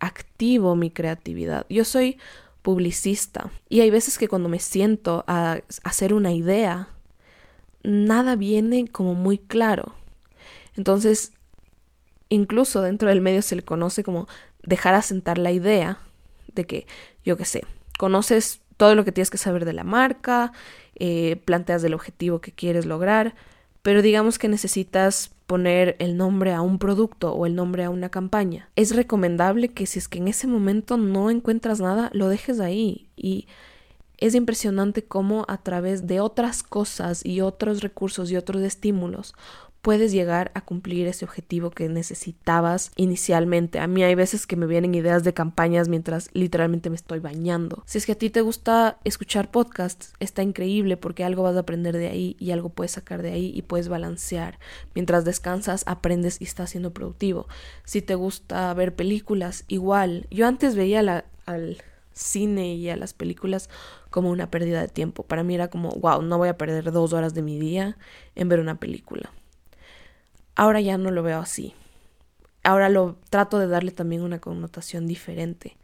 activo 0.00 0.76
mi 0.76 0.90
creatividad. 0.90 1.64
Yo 1.70 1.86
soy 1.86 2.18
publicista 2.60 3.50
y 3.70 3.80
hay 3.80 3.88
veces 3.88 4.18
que 4.18 4.28
cuando 4.28 4.50
me 4.50 4.58
siento 4.58 5.24
a 5.26 5.62
hacer 5.82 6.12
una 6.12 6.30
idea, 6.30 6.90
nada 7.82 8.36
viene 8.36 8.86
como 8.86 9.14
muy 9.14 9.38
claro. 9.38 9.94
Entonces, 10.76 11.32
incluso 12.28 12.82
dentro 12.82 13.08
del 13.08 13.22
medio 13.22 13.40
se 13.40 13.56
le 13.56 13.62
conoce 13.62 14.04
como 14.04 14.28
dejar 14.62 14.92
asentar 14.92 15.38
la 15.38 15.52
idea 15.52 16.00
de 16.54 16.66
que, 16.66 16.86
yo 17.24 17.38
qué 17.38 17.46
sé, 17.46 17.64
conoces 17.98 18.60
todo 18.76 18.94
lo 18.94 19.04
que 19.04 19.12
tienes 19.12 19.30
que 19.30 19.38
saber 19.38 19.64
de 19.64 19.72
la 19.72 19.84
marca, 19.84 20.52
eh, 20.96 21.36
planteas 21.44 21.82
el 21.84 21.94
objetivo 21.94 22.40
que 22.40 22.52
quieres 22.52 22.86
lograr, 22.86 23.34
pero 23.82 24.02
digamos 24.02 24.38
que 24.38 24.48
necesitas 24.48 25.30
poner 25.46 25.96
el 25.98 26.16
nombre 26.16 26.52
a 26.52 26.62
un 26.62 26.78
producto 26.78 27.32
o 27.34 27.46
el 27.46 27.54
nombre 27.54 27.84
a 27.84 27.90
una 27.90 28.08
campaña. 28.08 28.70
Es 28.76 28.96
recomendable 28.96 29.68
que 29.68 29.86
si 29.86 29.98
es 29.98 30.08
que 30.08 30.18
en 30.18 30.28
ese 30.28 30.46
momento 30.46 30.96
no 30.96 31.30
encuentras 31.30 31.80
nada, 31.80 32.10
lo 32.14 32.28
dejes 32.28 32.60
ahí 32.60 33.08
y 33.16 33.46
es 34.18 34.34
impresionante 34.34 35.04
cómo 35.04 35.44
a 35.48 35.58
través 35.58 36.06
de 36.06 36.20
otras 36.20 36.62
cosas 36.62 37.26
y 37.26 37.40
otros 37.40 37.82
recursos 37.82 38.30
y 38.30 38.36
otros 38.36 38.62
estímulos 38.62 39.34
puedes 39.84 40.12
llegar 40.12 40.50
a 40.54 40.62
cumplir 40.62 41.06
ese 41.06 41.26
objetivo 41.26 41.70
que 41.70 41.90
necesitabas 41.90 42.90
inicialmente. 42.96 43.80
A 43.80 43.86
mí 43.86 44.02
hay 44.02 44.14
veces 44.14 44.46
que 44.46 44.56
me 44.56 44.64
vienen 44.64 44.94
ideas 44.94 45.24
de 45.24 45.34
campañas 45.34 45.88
mientras 45.88 46.30
literalmente 46.32 46.88
me 46.88 46.96
estoy 46.96 47.18
bañando. 47.18 47.82
Si 47.84 47.98
es 47.98 48.06
que 48.06 48.12
a 48.12 48.18
ti 48.18 48.30
te 48.30 48.40
gusta 48.40 48.96
escuchar 49.04 49.50
podcasts, 49.50 50.14
está 50.20 50.42
increíble 50.42 50.96
porque 50.96 51.22
algo 51.22 51.42
vas 51.42 51.54
a 51.56 51.60
aprender 51.60 51.98
de 51.98 52.08
ahí 52.08 52.34
y 52.40 52.52
algo 52.52 52.70
puedes 52.70 52.92
sacar 52.92 53.20
de 53.20 53.32
ahí 53.32 53.52
y 53.54 53.60
puedes 53.60 53.88
balancear. 53.88 54.58
Mientras 54.94 55.26
descansas, 55.26 55.84
aprendes 55.86 56.40
y 56.40 56.44
estás 56.44 56.70
siendo 56.70 56.94
productivo. 56.94 57.46
Si 57.84 58.00
te 58.00 58.14
gusta 58.14 58.72
ver 58.72 58.94
películas, 58.94 59.64
igual. 59.68 60.26
Yo 60.30 60.46
antes 60.46 60.76
veía 60.76 61.24
al 61.44 61.82
cine 62.14 62.74
y 62.74 62.88
a 62.88 62.96
las 62.96 63.12
películas 63.12 63.68
como 64.08 64.30
una 64.30 64.50
pérdida 64.50 64.80
de 64.80 64.88
tiempo. 64.88 65.24
Para 65.24 65.42
mí 65.42 65.54
era 65.54 65.68
como, 65.68 65.90
wow, 65.90 66.22
no 66.22 66.38
voy 66.38 66.48
a 66.48 66.56
perder 66.56 66.90
dos 66.90 67.12
horas 67.12 67.34
de 67.34 67.42
mi 67.42 67.58
día 67.58 67.98
en 68.34 68.48
ver 68.48 68.60
una 68.60 68.80
película. 68.80 69.30
Ahora 70.56 70.80
ya 70.80 70.98
no 70.98 71.10
lo 71.10 71.22
veo 71.22 71.40
así. 71.40 71.74
Ahora 72.62 72.88
lo 72.88 73.16
trato 73.28 73.58
de 73.58 73.66
darle 73.66 73.90
también 73.90 74.22
una 74.22 74.40
connotación 74.40 75.06
diferente. 75.06 75.76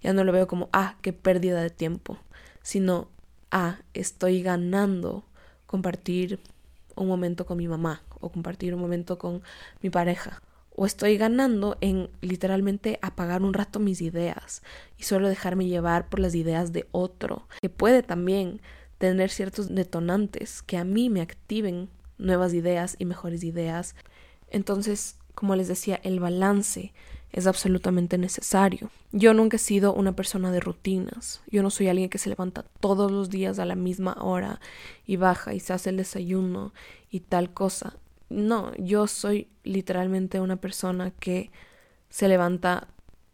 Ya 0.00 0.12
no 0.12 0.24
lo 0.24 0.32
veo 0.32 0.46
como, 0.46 0.68
ah, 0.72 0.96
qué 1.02 1.12
pérdida 1.12 1.60
de 1.60 1.70
tiempo, 1.70 2.18
sino, 2.62 3.08
ah, 3.50 3.78
estoy 3.94 4.42
ganando 4.42 5.24
compartir 5.66 6.40
un 6.96 7.08
momento 7.08 7.46
con 7.46 7.58
mi 7.58 7.68
mamá 7.68 8.02
o 8.20 8.30
compartir 8.30 8.74
un 8.74 8.80
momento 8.80 9.18
con 9.18 9.42
mi 9.80 9.90
pareja. 9.90 10.40
O 10.74 10.86
estoy 10.86 11.18
ganando 11.18 11.76
en 11.80 12.08
literalmente 12.20 12.98
apagar 13.02 13.42
un 13.42 13.52
rato 13.52 13.78
mis 13.78 14.00
ideas 14.00 14.62
y 14.96 15.02
solo 15.02 15.28
dejarme 15.28 15.66
llevar 15.66 16.08
por 16.08 16.20
las 16.20 16.34
ideas 16.34 16.72
de 16.72 16.86
otro, 16.92 17.46
que 17.60 17.68
puede 17.68 18.02
también 18.02 18.60
tener 18.98 19.30
ciertos 19.30 19.74
detonantes 19.74 20.62
que 20.62 20.78
a 20.78 20.84
mí 20.84 21.10
me 21.10 21.20
activen 21.20 21.90
nuevas 22.18 22.54
ideas 22.54 22.96
y 22.98 23.04
mejores 23.04 23.44
ideas 23.44 23.94
entonces, 24.52 25.16
como 25.34 25.56
les 25.56 25.66
decía, 25.66 25.98
el 26.04 26.20
balance 26.20 26.92
es 27.32 27.46
absolutamente 27.46 28.18
necesario. 28.18 28.90
Yo 29.10 29.32
nunca 29.32 29.56
he 29.56 29.60
sido 29.60 29.94
una 29.94 30.14
persona 30.14 30.52
de 30.52 30.60
rutinas. 30.60 31.40
Yo 31.50 31.62
no 31.62 31.70
soy 31.70 31.88
alguien 31.88 32.10
que 32.10 32.18
se 32.18 32.28
levanta 32.28 32.64
todos 32.80 33.10
los 33.10 33.30
días 33.30 33.58
a 33.58 33.64
la 33.64 33.74
misma 33.74 34.16
hora 34.20 34.60
y 35.06 35.16
baja 35.16 35.54
y 35.54 35.60
se 35.60 35.72
hace 35.72 35.90
el 35.90 35.96
desayuno 35.96 36.72
y 37.10 37.20
tal 37.20 37.52
cosa. 37.52 37.96
No, 38.28 38.74
yo 38.76 39.06
soy 39.06 39.48
literalmente 39.64 40.40
una 40.40 40.56
persona 40.56 41.10
que 41.10 41.50
se 42.10 42.28
levanta 42.28 42.88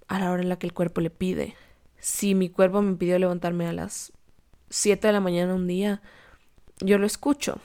a 0.06 0.20
la 0.20 0.30
hora 0.30 0.42
en 0.42 0.48
la 0.48 0.58
que 0.58 0.66
el 0.68 0.72
cuerpo 0.72 1.00
le 1.00 1.10
pide. 1.10 1.56
Si 1.98 2.36
mi 2.36 2.48
cuerpo 2.48 2.80
me 2.82 2.94
pidió 2.96 3.18
levantarme 3.18 3.66
a 3.66 3.72
las 3.72 4.12
7 4.70 5.08
de 5.08 5.12
la 5.12 5.20
mañana 5.20 5.54
un 5.54 5.66
día, 5.66 6.00
yo 6.80 6.98
lo 6.98 7.06
escucho. 7.06 7.58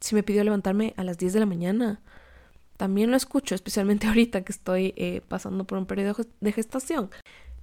Si 0.00 0.14
me 0.14 0.22
pidió 0.22 0.44
levantarme 0.44 0.94
a 0.96 1.02
las 1.02 1.18
10 1.18 1.32
de 1.32 1.40
la 1.40 1.46
mañana, 1.46 2.00
también 2.82 3.12
lo 3.12 3.16
escucho, 3.16 3.54
especialmente 3.54 4.06
ahorita 4.08 4.42
que 4.42 4.50
estoy 4.50 4.92
eh, 4.96 5.20
pasando 5.28 5.62
por 5.62 5.78
un 5.78 5.86
periodo 5.86 6.16
de 6.40 6.50
gestación. 6.50 7.10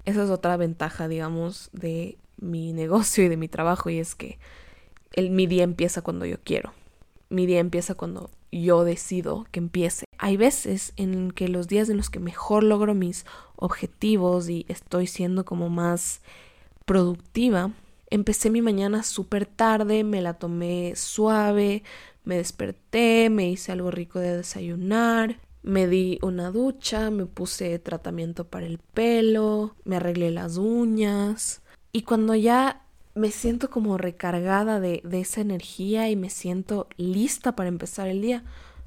Esa 0.06 0.24
es 0.24 0.30
otra 0.30 0.56
ventaja, 0.56 1.10
digamos, 1.10 1.70
de 1.74 2.18
mi 2.38 2.72
negocio 2.84 3.26
y 3.26 3.28
de 3.28 3.36
mi 3.36 3.50
trabajo 3.50 3.90
y 3.90 4.00
es 4.00 4.16
que 4.16 4.40
el, 5.12 5.30
mi 5.30 5.46
día 5.46 5.64
empieza 5.64 6.02
cuando 6.02 6.26
yo 6.26 6.38
quiero. 6.42 6.72
Mi 7.28 7.46
día 7.48 7.60
empieza 7.60 7.96
cuando 7.96 8.32
yo 8.50 8.86
decido 8.86 9.46
que 9.52 9.60
empiece. 9.60 10.06
Hay 10.18 10.38
veces 10.38 10.94
en 10.96 11.32
que 11.32 11.50
los 11.50 11.68
días 11.68 11.90
en 11.90 11.98
los 11.98 12.10
que 12.10 12.22
mejor 12.22 12.64
logro 12.64 12.94
mis 12.94 13.26
objetivos 13.58 14.48
y 14.48 14.66
estoy 14.70 15.06
siendo 15.06 15.44
como 15.44 15.68
más 15.68 16.22
productiva, 16.86 17.74
empecé 18.10 18.50
mi 18.50 18.62
mañana 18.62 19.04
súper 19.04 19.46
tarde, 19.46 20.04
me 20.04 20.22
la 20.22 20.36
tomé 20.36 20.94
suave, 20.96 21.84
me 22.24 22.38
desperté, 22.38 23.30
me 23.30 23.50
hice 23.50 23.72
algo 23.72 23.92
rico 23.92 24.20
de 24.20 24.38
desayunar, 24.38 25.40
me 25.64 25.88
di 25.88 26.20
una 26.22 26.52
ducha, 26.52 27.10
me 27.12 27.26
puse 27.26 27.78
tratamiento 27.80 28.48
para 28.48 28.66
el 28.66 28.78
pelo, 28.78 29.76
me 29.84 29.98
arreglé 29.98 30.32
las 30.32 30.58
uñas 30.58 31.62
y 31.92 32.04
cuando 32.04 32.36
ya 32.36 32.84
me 33.16 33.32
siento 33.32 33.70
como 33.70 33.98
recargada 33.98 34.80
de, 34.80 35.02
de 35.04 35.22
esa 35.22 35.42
energía 35.42 36.10
y 36.10 36.16
me 36.16 36.30
siento 36.30 36.88
lista 36.98 37.56
para 37.56 37.70
empezar 37.70 38.08
el 38.08 38.22
día, 38.22 38.44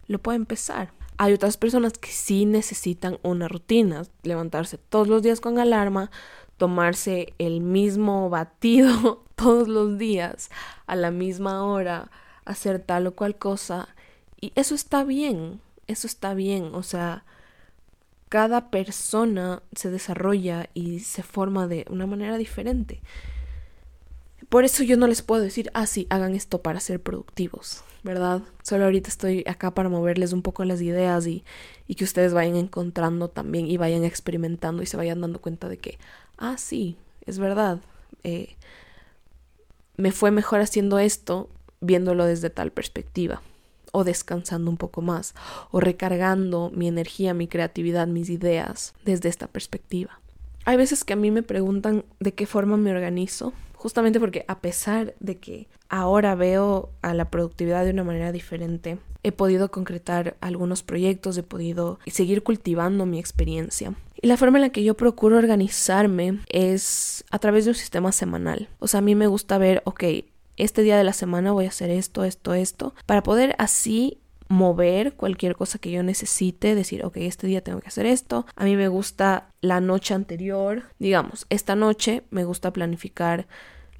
lo 0.06 0.18
puedo 0.18 0.36
empezar. 0.36 0.92
Hay 1.18 1.34
otras 1.34 1.56
personas 1.56 1.92
que 1.98 2.10
sí 2.10 2.46
necesitan 2.46 3.18
una 3.22 3.46
rutina, 3.46 4.02
levantarse 4.22 4.78
todos 4.78 5.08
los 5.08 5.22
días 5.22 5.40
con 5.40 5.58
alarma, 5.58 6.10
tomarse 6.62 7.34
el 7.38 7.60
mismo 7.60 8.30
batido 8.30 9.24
todos 9.34 9.66
los 9.66 9.98
días 9.98 10.48
a 10.86 10.94
la 10.94 11.10
misma 11.10 11.64
hora, 11.64 12.08
hacer 12.44 12.78
tal 12.78 13.08
o 13.08 13.16
cual 13.16 13.34
cosa. 13.34 13.88
Y 14.40 14.52
eso 14.54 14.76
está 14.76 15.02
bien, 15.02 15.60
eso 15.88 16.06
está 16.06 16.34
bien. 16.34 16.70
O 16.72 16.84
sea, 16.84 17.24
cada 18.28 18.70
persona 18.70 19.64
se 19.74 19.90
desarrolla 19.90 20.70
y 20.72 21.00
se 21.00 21.24
forma 21.24 21.66
de 21.66 21.84
una 21.90 22.06
manera 22.06 22.38
diferente. 22.38 23.02
Por 24.48 24.64
eso 24.64 24.84
yo 24.84 24.96
no 24.96 25.08
les 25.08 25.22
puedo 25.22 25.42
decir, 25.42 25.68
ah, 25.74 25.86
sí, 25.86 26.06
hagan 26.10 26.36
esto 26.36 26.62
para 26.62 26.78
ser 26.78 27.02
productivos, 27.02 27.82
¿verdad? 28.04 28.42
Solo 28.62 28.84
ahorita 28.84 29.08
estoy 29.08 29.42
acá 29.48 29.72
para 29.72 29.88
moverles 29.88 30.32
un 30.32 30.42
poco 30.42 30.64
las 30.64 30.80
ideas 30.80 31.26
y, 31.26 31.42
y 31.88 31.96
que 31.96 32.04
ustedes 32.04 32.32
vayan 32.32 32.54
encontrando 32.54 33.30
también 33.30 33.66
y 33.66 33.78
vayan 33.78 34.04
experimentando 34.04 34.84
y 34.84 34.86
se 34.86 34.96
vayan 34.96 35.20
dando 35.20 35.40
cuenta 35.40 35.68
de 35.68 35.78
que, 35.78 35.98
ah, 36.42 36.58
sí, 36.58 36.96
es 37.24 37.38
verdad, 37.38 37.78
eh, 38.24 38.56
me 39.96 40.10
fue 40.10 40.30
mejor 40.30 40.60
haciendo 40.60 40.98
esto 40.98 41.48
viéndolo 41.80 42.24
desde 42.24 42.50
tal 42.50 42.72
perspectiva, 42.72 43.42
o 43.92 44.04
descansando 44.04 44.70
un 44.70 44.76
poco 44.76 45.02
más, 45.02 45.34
o 45.70 45.80
recargando 45.80 46.70
mi 46.74 46.88
energía, 46.88 47.32
mi 47.32 47.46
creatividad, 47.46 48.08
mis 48.08 48.28
ideas 48.28 48.94
desde 49.04 49.28
esta 49.28 49.46
perspectiva. 49.46 50.20
Hay 50.64 50.76
veces 50.76 51.04
que 51.04 51.12
a 51.12 51.16
mí 51.16 51.30
me 51.30 51.42
preguntan 51.42 52.04
de 52.20 52.34
qué 52.34 52.46
forma 52.46 52.76
me 52.76 52.92
organizo, 52.92 53.52
justamente 53.74 54.18
porque 54.18 54.44
a 54.48 54.60
pesar 54.60 55.14
de 55.20 55.38
que 55.38 55.68
ahora 55.88 56.34
veo 56.34 56.90
a 57.02 57.14
la 57.14 57.30
productividad 57.30 57.84
de 57.84 57.90
una 57.90 58.04
manera 58.04 58.32
diferente, 58.32 58.98
he 59.22 59.30
podido 59.30 59.70
concretar 59.70 60.36
algunos 60.40 60.82
proyectos, 60.82 61.36
he 61.36 61.42
podido 61.42 61.98
seguir 62.06 62.42
cultivando 62.42 63.06
mi 63.06 63.18
experiencia. 63.18 63.94
Y 64.22 64.28
la 64.28 64.36
forma 64.36 64.58
en 64.58 64.62
la 64.62 64.70
que 64.70 64.84
yo 64.84 64.96
procuro 64.96 65.36
organizarme 65.36 66.38
es 66.48 67.24
a 67.32 67.40
través 67.40 67.64
de 67.64 67.72
un 67.72 67.74
sistema 67.74 68.12
semanal. 68.12 68.68
O 68.78 68.86
sea, 68.86 68.98
a 68.98 69.02
mí 69.02 69.16
me 69.16 69.26
gusta 69.26 69.58
ver, 69.58 69.82
ok, 69.84 70.04
este 70.56 70.82
día 70.82 70.96
de 70.96 71.02
la 71.02 71.12
semana 71.12 71.50
voy 71.50 71.64
a 71.64 71.70
hacer 71.70 71.90
esto, 71.90 72.22
esto, 72.22 72.54
esto, 72.54 72.94
para 73.04 73.24
poder 73.24 73.56
así 73.58 74.18
mover 74.46 75.14
cualquier 75.14 75.56
cosa 75.56 75.80
que 75.80 75.90
yo 75.90 76.04
necesite, 76.04 76.76
decir, 76.76 77.04
ok, 77.04 77.16
este 77.16 77.48
día 77.48 77.64
tengo 77.64 77.80
que 77.80 77.88
hacer 77.88 78.06
esto. 78.06 78.46
A 78.54 78.64
mí 78.64 78.76
me 78.76 78.86
gusta 78.86 79.48
la 79.60 79.80
noche 79.80 80.14
anterior, 80.14 80.84
digamos, 81.00 81.46
esta 81.50 81.74
noche 81.74 82.22
me 82.30 82.44
gusta 82.44 82.72
planificar 82.72 83.48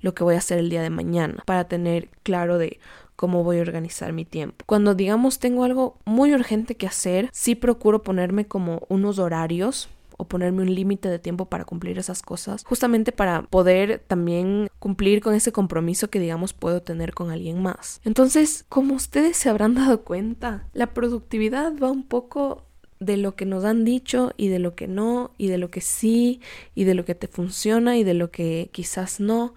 lo 0.02 0.14
que 0.14 0.22
voy 0.22 0.36
a 0.36 0.38
hacer 0.38 0.58
el 0.58 0.70
día 0.70 0.82
de 0.82 0.90
mañana 0.90 1.42
para 1.46 1.64
tener 1.64 2.10
claro 2.22 2.58
de 2.58 2.78
cómo 3.16 3.42
voy 3.42 3.58
a 3.58 3.62
organizar 3.62 4.12
mi 4.12 4.24
tiempo. 4.24 4.64
Cuando 4.66 4.94
digamos 4.94 5.40
tengo 5.40 5.64
algo 5.64 5.98
muy 6.04 6.32
urgente 6.32 6.76
que 6.76 6.86
hacer, 6.86 7.28
sí 7.32 7.56
procuro 7.56 8.02
ponerme 8.04 8.46
como 8.46 8.82
unos 8.88 9.18
horarios 9.18 9.88
o 10.18 10.26
ponerme 10.26 10.62
un 10.62 10.74
límite 10.74 11.08
de 11.08 11.18
tiempo 11.18 11.46
para 11.46 11.64
cumplir 11.64 11.98
esas 11.98 12.22
cosas, 12.22 12.64
justamente 12.64 13.12
para 13.12 13.42
poder 13.42 14.02
también 14.06 14.68
cumplir 14.78 15.20
con 15.20 15.34
ese 15.34 15.52
compromiso 15.52 16.10
que 16.10 16.20
digamos 16.20 16.52
puedo 16.52 16.82
tener 16.82 17.14
con 17.14 17.30
alguien 17.30 17.62
más. 17.62 18.00
Entonces, 18.04 18.64
como 18.68 18.94
ustedes 18.94 19.36
se 19.36 19.48
habrán 19.48 19.74
dado 19.74 20.02
cuenta, 20.02 20.66
la 20.72 20.94
productividad 20.94 21.72
va 21.78 21.90
un 21.90 22.04
poco 22.04 22.64
de 23.00 23.16
lo 23.16 23.34
que 23.34 23.46
nos 23.46 23.64
han 23.64 23.84
dicho 23.84 24.32
y 24.36 24.48
de 24.48 24.60
lo 24.60 24.74
que 24.76 24.86
no, 24.86 25.32
y 25.36 25.48
de 25.48 25.58
lo 25.58 25.70
que 25.70 25.80
sí, 25.80 26.40
y 26.74 26.84
de 26.84 26.94
lo 26.94 27.04
que 27.04 27.16
te 27.16 27.26
funciona 27.26 27.96
y 27.96 28.04
de 28.04 28.14
lo 28.14 28.30
que 28.30 28.70
quizás 28.72 29.18
no. 29.20 29.54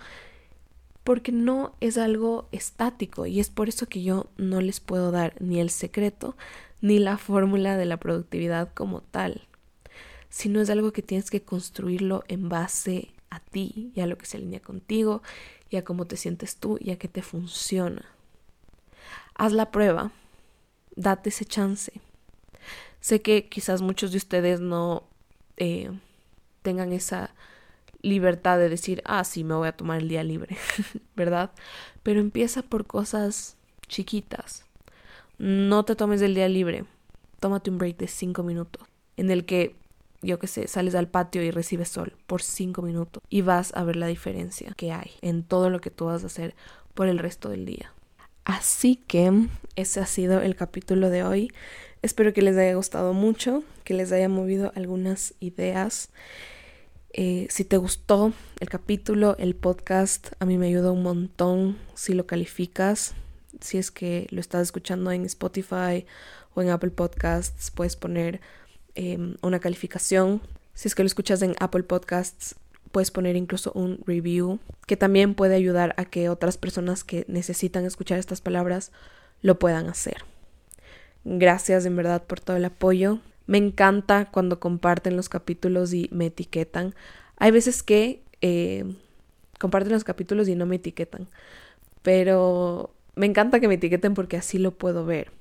porque 1.04 1.32
no 1.32 1.76
es 1.82 2.00
algo 2.00 2.50
estático 2.52 3.28
y 3.28 3.40
es 3.40 3.52
por 3.52 3.70
eso 3.70 3.86
que 3.86 4.02
yo 4.02 4.26
no 4.38 4.60
les 4.60 4.80
puedo 4.80 5.12
dar 5.12 5.36
ni 5.40 5.60
el 5.60 5.70
secreto 5.70 6.36
ni 6.82 6.98
la 7.00 7.18
fórmula 7.18 7.78
de 7.78 7.86
la 7.86 7.98
productividad 7.98 8.74
como 8.74 9.02
tal, 9.02 9.48
sino 10.36 10.60
es 10.60 10.70
algo 10.70 10.92
que 10.92 11.02
tienes 11.02 11.32
que 11.32 11.44
construirlo 11.44 12.26
en 12.28 12.50
base 12.50 13.14
a 13.30 13.40
ti 13.40 13.94
y 13.96 14.02
a 14.02 14.06
lo 14.06 14.18
que 14.18 14.26
se 14.26 14.36
alinea 14.36 14.60
contigo 14.60 15.24
y 15.70 15.78
a 15.78 15.86
cómo 15.86 16.08
te 16.08 16.18
sientes 16.18 16.58
tú 16.58 16.78
y 16.82 16.92
a 16.92 17.00
qué 17.00 17.08
te 17.08 17.22
funciona. 17.22 18.04
Haz 19.34 19.54
la 19.54 19.72
prueba, 19.72 20.12
date 20.98 21.30
ese 21.30 21.46
chance. 21.46 22.02
Sé 23.00 23.22
que 23.22 23.48
quizás 23.48 23.82
muchos 23.82 24.12
de 24.12 24.18
ustedes 24.18 24.60
no 24.60 25.08
eh, 25.56 25.90
tengan 26.64 26.92
esa 26.92 27.34
libertad 28.02 28.58
de 28.58 28.68
decir, 28.68 29.02
ah, 29.06 29.24
sí, 29.24 29.46
me 29.46 29.56
voy 29.56 29.70
a 29.70 29.78
tomar 29.78 30.02
el 30.02 30.10
día 30.10 30.26
libre, 30.26 30.58
¿verdad? 31.16 31.52
Pero 32.04 32.20
empieza 32.20 32.62
por 32.62 32.86
cosas 32.86 33.56
chiquitas. 33.88 34.66
No 35.38 35.86
te 35.86 35.96
tomes 35.96 36.22
el 36.22 36.36
día 36.36 36.50
libre, 36.50 36.84
tómate 37.40 37.70
un 37.70 37.78
break 37.78 37.96
de 37.96 38.10
cinco 38.10 38.44
minutos 38.44 38.86
en 39.18 39.32
el 39.32 39.46
que, 39.46 39.76
yo 40.26 40.40
qué 40.40 40.48
sé, 40.48 40.68
sales 40.68 40.96
al 40.96 41.08
patio 41.08 41.44
y 41.44 41.52
recibes 41.52 41.90
sol 41.90 42.14
por 42.28 42.42
cinco 42.42 42.82
minutos 42.82 43.22
y 43.30 43.42
vas 43.42 43.72
a 43.76 43.84
ver 43.84 43.96
la 43.96 44.08
diferencia 44.08 44.74
que 44.76 44.92
hay 44.92 45.12
en 45.22 45.44
todo 45.44 45.70
lo 45.70 45.80
que 45.80 45.92
tú 45.92 46.06
vas 46.06 46.24
a 46.24 46.28
hacer 46.28 46.56
por 46.94 47.08
el 47.08 47.20
resto 47.20 47.50
del 47.50 47.66
día. 47.66 47.94
Así 48.46 48.98
que 49.08 49.48
ese 49.76 50.00
ha 50.00 50.06
sido 50.06 50.42
el 50.42 50.56
capítulo 50.56 51.10
de 51.10 51.24
hoy. 51.24 51.52
Espero 52.02 52.32
que 52.34 52.44
les 52.44 52.56
haya 52.58 52.76
gustado 52.76 53.14
mucho, 53.14 53.64
que 53.84 53.96
les 53.96 54.12
haya 54.12 54.30
movido 54.30 54.72
algunas 54.76 55.34
ideas. 55.40 56.10
Eh, 57.14 57.48
si 57.50 57.64
te 57.64 57.78
gustó 57.78 58.34
el 58.60 58.70
capítulo, 58.70 59.36
el 59.40 59.56
podcast, 59.56 60.34
a 60.40 60.46
mí 60.46 60.58
me 60.58 60.68
ayuda 60.68 60.92
un 60.92 61.02
montón 61.02 61.78
si 61.96 62.14
lo 62.14 62.28
calificas. 62.28 63.16
Si 63.62 63.80
es 63.80 63.90
que 63.90 64.28
lo 64.30 64.42
estás 64.42 64.62
escuchando 64.62 65.12
en 65.12 65.26
Spotify 65.26 66.06
o 66.54 66.62
en 66.62 66.70
Apple 66.70 66.92
Podcasts, 66.92 67.72
puedes 67.72 67.96
poner 67.96 68.42
em, 68.96 69.36
una 69.42 69.60
calificación. 69.60 70.42
Si 70.74 70.88
es 70.88 70.96
que 70.96 71.04
lo 71.04 71.08
escuchas 71.08 71.42
en 71.42 71.56
Apple 71.60 71.84
Podcasts, 71.84 72.56
puedes 72.92 73.12
poner 73.12 73.36
incluso 73.36 73.72
un 73.74 74.00
review 74.06 74.60
que 74.88 74.98
también 74.98 75.36
puede 75.36 75.56
ayudar 75.56 75.94
a 75.98 76.06
que 76.06 76.30
otras 76.30 76.58
personas 76.58 77.04
que 77.04 77.26
necesitan 77.28 77.86
escuchar 77.86 78.20
estas 78.20 78.42
palabras 78.42 78.92
lo 79.42 79.60
puedan 79.60 79.90
hacer. 79.90 80.24
Gracias 81.26 81.86
en 81.86 81.96
verdad 81.96 82.24
por 82.24 82.40
todo 82.40 82.56
el 82.56 82.66
apoyo. 82.66 83.20
Me 83.48 83.58
encanta 83.58 84.30
cuando 84.32 84.60
comparten 84.60 85.16
los 85.16 85.28
capítulos 85.28 85.94
y 85.94 86.10
me 86.12 86.28
etiquetan. 86.28 86.96
Hay 87.38 87.52
veces 87.52 87.84
que 87.84 88.22
eh, 88.42 88.86
comparten 89.60 89.94
los 89.94 90.04
capítulos 90.04 90.48
y 90.48 90.56
no 90.56 90.66
me 90.66 90.78
etiquetan. 90.78 91.28
Pero 92.02 92.92
me 93.16 93.26
encanta 93.26 93.60
que 93.60 93.68
me 93.68 93.76
etiqueten 93.76 94.14
porque 94.14 94.38
así 94.38 94.58
lo 94.58 94.72
puedo 94.72 95.06
ver. 95.06 95.32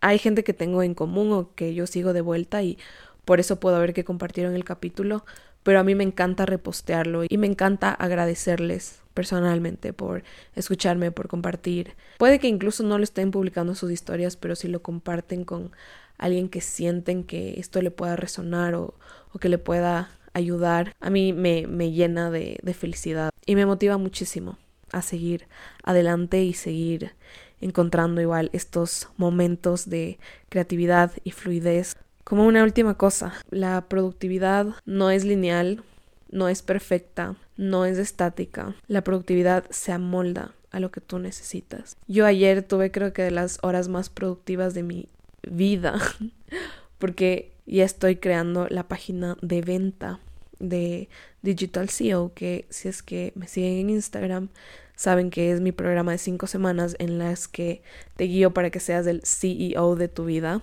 Hay 0.00 0.18
gente 0.18 0.44
que 0.44 0.52
tengo 0.52 0.82
en 0.82 0.94
común 0.94 1.32
o 1.32 1.54
que 1.54 1.74
yo 1.74 1.86
sigo 1.86 2.12
de 2.12 2.20
vuelta 2.20 2.62
y 2.62 2.78
por 3.24 3.40
eso 3.40 3.58
puedo 3.58 3.78
ver 3.80 3.92
que 3.92 4.04
compartieron 4.04 4.54
el 4.54 4.64
capítulo, 4.64 5.24
pero 5.62 5.80
a 5.80 5.82
mí 5.82 5.94
me 5.94 6.04
encanta 6.04 6.46
repostearlo 6.46 7.24
y 7.28 7.38
me 7.38 7.48
encanta 7.48 7.92
agradecerles 7.92 9.00
personalmente 9.14 9.92
por 9.92 10.22
escucharme, 10.54 11.10
por 11.10 11.26
compartir. 11.26 11.94
Puede 12.18 12.38
que 12.38 12.48
incluso 12.48 12.84
no 12.84 12.98
lo 12.98 13.04
estén 13.04 13.30
publicando 13.30 13.74
sus 13.74 13.90
historias, 13.90 14.36
pero 14.36 14.54
si 14.54 14.68
lo 14.68 14.82
comparten 14.82 15.44
con 15.44 15.72
alguien 16.18 16.48
que 16.48 16.60
sienten 16.60 17.24
que 17.24 17.58
esto 17.58 17.82
le 17.82 17.90
pueda 17.90 18.14
resonar 18.14 18.74
o, 18.74 18.94
que 19.40 19.48
le 19.48 19.58
pueda 19.58 20.10
ayudar, 20.34 20.94
a 21.00 21.10
mí 21.10 21.32
me, 21.32 21.66
me 21.66 21.90
llena 21.90 22.30
de, 22.30 22.58
de 22.62 22.74
felicidad 22.74 23.30
y 23.44 23.54
me 23.54 23.66
motiva 23.66 23.98
muchísimo 23.98 24.58
a 24.92 25.02
seguir 25.02 25.48
adelante 25.82 26.42
y 26.42 26.52
seguir 26.54 27.12
encontrando 27.60 28.20
igual 28.20 28.50
estos 28.52 29.08
momentos 29.16 29.88
de 29.88 30.18
creatividad 30.48 31.12
y 31.24 31.30
fluidez 31.30 31.96
como 32.26 32.44
una 32.44 32.64
última 32.64 32.94
cosa, 32.94 33.34
la 33.50 33.82
productividad 33.88 34.66
no 34.84 35.10
es 35.12 35.24
lineal, 35.24 35.84
no 36.28 36.48
es 36.48 36.60
perfecta, 36.60 37.36
no 37.56 37.84
es 37.84 37.98
estática. 37.98 38.74
La 38.88 39.02
productividad 39.02 39.64
se 39.70 39.92
amolda 39.92 40.52
a 40.72 40.80
lo 40.80 40.90
que 40.90 41.00
tú 41.00 41.20
necesitas. 41.20 41.96
Yo 42.08 42.26
ayer 42.26 42.64
tuve 42.64 42.90
creo 42.90 43.12
que 43.12 43.22
de 43.22 43.30
las 43.30 43.60
horas 43.62 43.86
más 43.86 44.10
productivas 44.10 44.74
de 44.74 44.82
mi 44.82 45.08
vida 45.48 46.00
porque 46.98 47.52
ya 47.64 47.84
estoy 47.84 48.16
creando 48.16 48.66
la 48.70 48.88
página 48.88 49.36
de 49.40 49.62
venta 49.62 50.18
de 50.58 51.08
Digital 51.42 51.90
CEO 51.90 52.32
que 52.34 52.66
si 52.70 52.88
es 52.88 53.04
que 53.04 53.32
me 53.36 53.46
siguen 53.46 53.74
en 53.74 53.90
Instagram 53.90 54.48
saben 54.96 55.30
que 55.30 55.52
es 55.52 55.60
mi 55.60 55.72
programa 55.72 56.12
de 56.12 56.18
cinco 56.18 56.46
semanas 56.46 56.96
en 56.98 57.18
las 57.18 57.46
que 57.46 57.82
te 58.16 58.24
guío 58.24 58.52
para 58.52 58.70
que 58.70 58.80
seas 58.80 59.06
el 59.06 59.22
CEO 59.22 59.94
de 59.94 60.08
tu 60.08 60.24
vida 60.24 60.62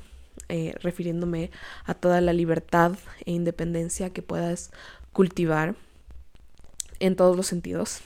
eh, 0.50 0.76
refiriéndome 0.82 1.52
a 1.86 1.94
toda 1.94 2.20
la 2.20 2.34
libertad 2.34 2.94
e 3.26 3.32
independencia 3.32 4.10
que 4.10 4.22
puedas 4.22 4.72
cultivar 5.14 5.76
en 7.00 7.16
todos 7.16 7.38
los 7.38 7.48
sentidos, 7.48 8.02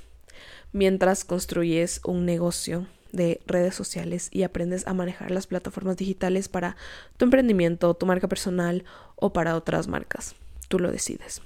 mientras 0.73 1.23
construyes 1.23 2.01
un 2.03 2.25
negocio 2.25 2.88
de 3.11 3.41
redes 3.47 3.75
sociales 3.75 4.30
y 4.32 4.43
aprendes 4.43 4.86
a 4.88 4.93
manejar 4.93 5.32
las 5.32 5.47
plataformas 5.47 5.97
digitales 5.97 6.49
para 6.49 6.75
tu 7.15 7.25
emprendimiento, 7.25 7.93
tu 7.93 8.05
marca 8.05 8.28
personal 8.28 8.84
o 9.15 9.34
para 9.34 9.55
otras 9.55 9.88
marcas. 9.88 10.36
Tú 10.67 10.80
lo 10.80 10.91
decides. 10.91 11.41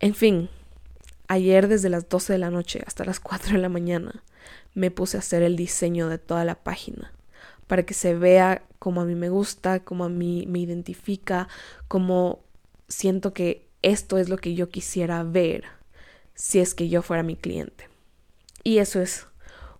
En 0.00 0.14
fin, 0.14 0.48
ayer 1.28 1.68
desde 1.68 1.88
las 1.88 2.08
12 2.08 2.34
de 2.34 2.38
la 2.38 2.50
noche 2.50 2.82
hasta 2.86 3.04
las 3.04 3.20
4 3.20 3.52
de 3.54 3.58
la 3.58 3.68
mañana 3.68 4.22
me 4.74 4.90
puse 4.90 5.16
a 5.16 5.20
hacer 5.20 5.42
el 5.42 5.56
diseño 5.56 6.08
de 6.08 6.18
toda 6.18 6.44
la 6.44 6.56
página 6.56 7.12
para 7.66 7.84
que 7.84 7.94
se 7.94 8.14
vea 8.14 8.62
como 8.78 9.00
a 9.00 9.04
mí 9.04 9.14
me 9.14 9.30
gusta, 9.30 9.80
como 9.80 10.04
a 10.04 10.08
mí 10.08 10.44
me 10.48 10.58
identifica, 10.58 11.48
como 11.88 12.44
siento 12.88 13.32
que 13.32 13.66
esto 13.82 14.18
es 14.18 14.28
lo 14.28 14.36
que 14.36 14.54
yo 14.54 14.68
quisiera 14.68 15.22
ver 15.22 15.64
si 16.34 16.60
es 16.60 16.74
que 16.74 16.88
yo 16.88 17.02
fuera 17.02 17.22
mi 17.22 17.36
cliente. 17.36 17.88
Y 18.62 18.78
eso 18.78 19.00
es 19.00 19.26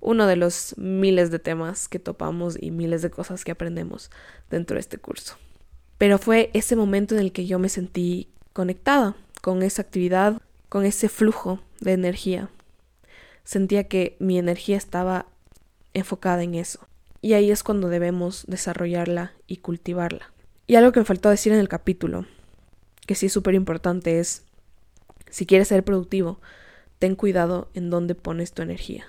uno 0.00 0.26
de 0.26 0.36
los 0.36 0.74
miles 0.76 1.30
de 1.30 1.38
temas 1.38 1.88
que 1.88 1.98
topamos 1.98 2.56
y 2.60 2.70
miles 2.70 3.02
de 3.02 3.10
cosas 3.10 3.44
que 3.44 3.52
aprendemos 3.52 4.10
dentro 4.50 4.74
de 4.74 4.80
este 4.80 4.98
curso. 4.98 5.36
Pero 5.98 6.18
fue 6.18 6.50
ese 6.52 6.76
momento 6.76 7.14
en 7.14 7.22
el 7.22 7.32
que 7.32 7.46
yo 7.46 7.58
me 7.58 7.68
sentí 7.68 8.28
conectada 8.52 9.16
con 9.40 9.62
esa 9.62 9.82
actividad, 9.82 10.40
con 10.74 10.84
ese 10.84 11.08
flujo 11.08 11.60
de 11.78 11.92
energía. 11.92 12.48
Sentía 13.44 13.84
que 13.84 14.16
mi 14.18 14.40
energía 14.40 14.76
estaba 14.76 15.26
enfocada 15.92 16.42
en 16.42 16.56
eso. 16.56 16.88
Y 17.20 17.34
ahí 17.34 17.52
es 17.52 17.62
cuando 17.62 17.90
debemos 17.90 18.44
desarrollarla 18.48 19.34
y 19.46 19.58
cultivarla. 19.58 20.32
Y 20.66 20.74
algo 20.74 20.90
que 20.90 20.98
me 20.98 21.06
faltó 21.06 21.30
decir 21.30 21.52
en 21.52 21.60
el 21.60 21.68
capítulo, 21.68 22.26
que 23.06 23.14
sí 23.14 23.26
es 23.26 23.32
súper 23.32 23.54
importante, 23.54 24.18
es, 24.18 24.42
si 25.30 25.46
quieres 25.46 25.68
ser 25.68 25.84
productivo, 25.84 26.40
ten 26.98 27.14
cuidado 27.14 27.70
en 27.74 27.88
dónde 27.88 28.16
pones 28.16 28.52
tu 28.52 28.62
energía. 28.62 29.06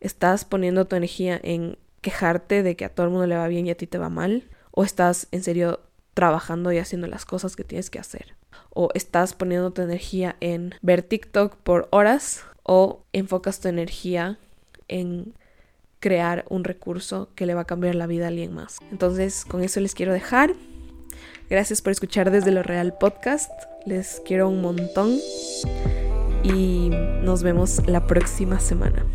¿Estás 0.00 0.46
poniendo 0.46 0.86
tu 0.86 0.96
energía 0.96 1.38
en 1.42 1.76
quejarte 2.00 2.62
de 2.62 2.74
que 2.74 2.86
a 2.86 2.88
todo 2.88 3.04
el 3.04 3.12
mundo 3.12 3.26
le 3.26 3.36
va 3.36 3.48
bien 3.48 3.66
y 3.66 3.70
a 3.70 3.76
ti 3.76 3.86
te 3.86 3.98
va 3.98 4.08
mal? 4.08 4.44
¿O 4.70 4.82
estás 4.82 5.28
en 5.30 5.42
serio 5.42 5.80
trabajando 6.14 6.72
y 6.72 6.78
haciendo 6.78 7.06
las 7.06 7.26
cosas 7.26 7.54
que 7.54 7.64
tienes 7.64 7.90
que 7.90 7.98
hacer? 7.98 8.34
¿O 8.70 8.88
estás 8.94 9.34
poniendo 9.34 9.70
tu 9.72 9.82
energía 9.82 10.36
en 10.40 10.74
ver 10.82 11.02
TikTok 11.02 11.56
por 11.56 11.88
horas? 11.90 12.44
¿O 12.62 13.02
enfocas 13.12 13.60
tu 13.60 13.68
energía 13.68 14.38
en 14.88 15.34
crear 16.04 16.44
un 16.50 16.64
recurso 16.64 17.30
que 17.34 17.46
le 17.46 17.54
va 17.54 17.62
a 17.62 17.64
cambiar 17.64 17.94
la 17.94 18.06
vida 18.06 18.26
a 18.26 18.28
alguien 18.28 18.52
más. 18.52 18.76
Entonces, 18.90 19.46
con 19.46 19.62
eso 19.62 19.80
les 19.80 19.94
quiero 19.94 20.12
dejar. 20.12 20.52
Gracias 21.48 21.80
por 21.80 21.92
escuchar 21.92 22.30
desde 22.30 22.50
lo 22.50 22.62
real 22.62 22.98
podcast. 23.00 23.50
Les 23.86 24.20
quiero 24.22 24.50
un 24.50 24.60
montón 24.60 25.18
y 26.42 26.90
nos 27.22 27.42
vemos 27.42 27.86
la 27.86 28.06
próxima 28.06 28.60
semana. 28.60 29.06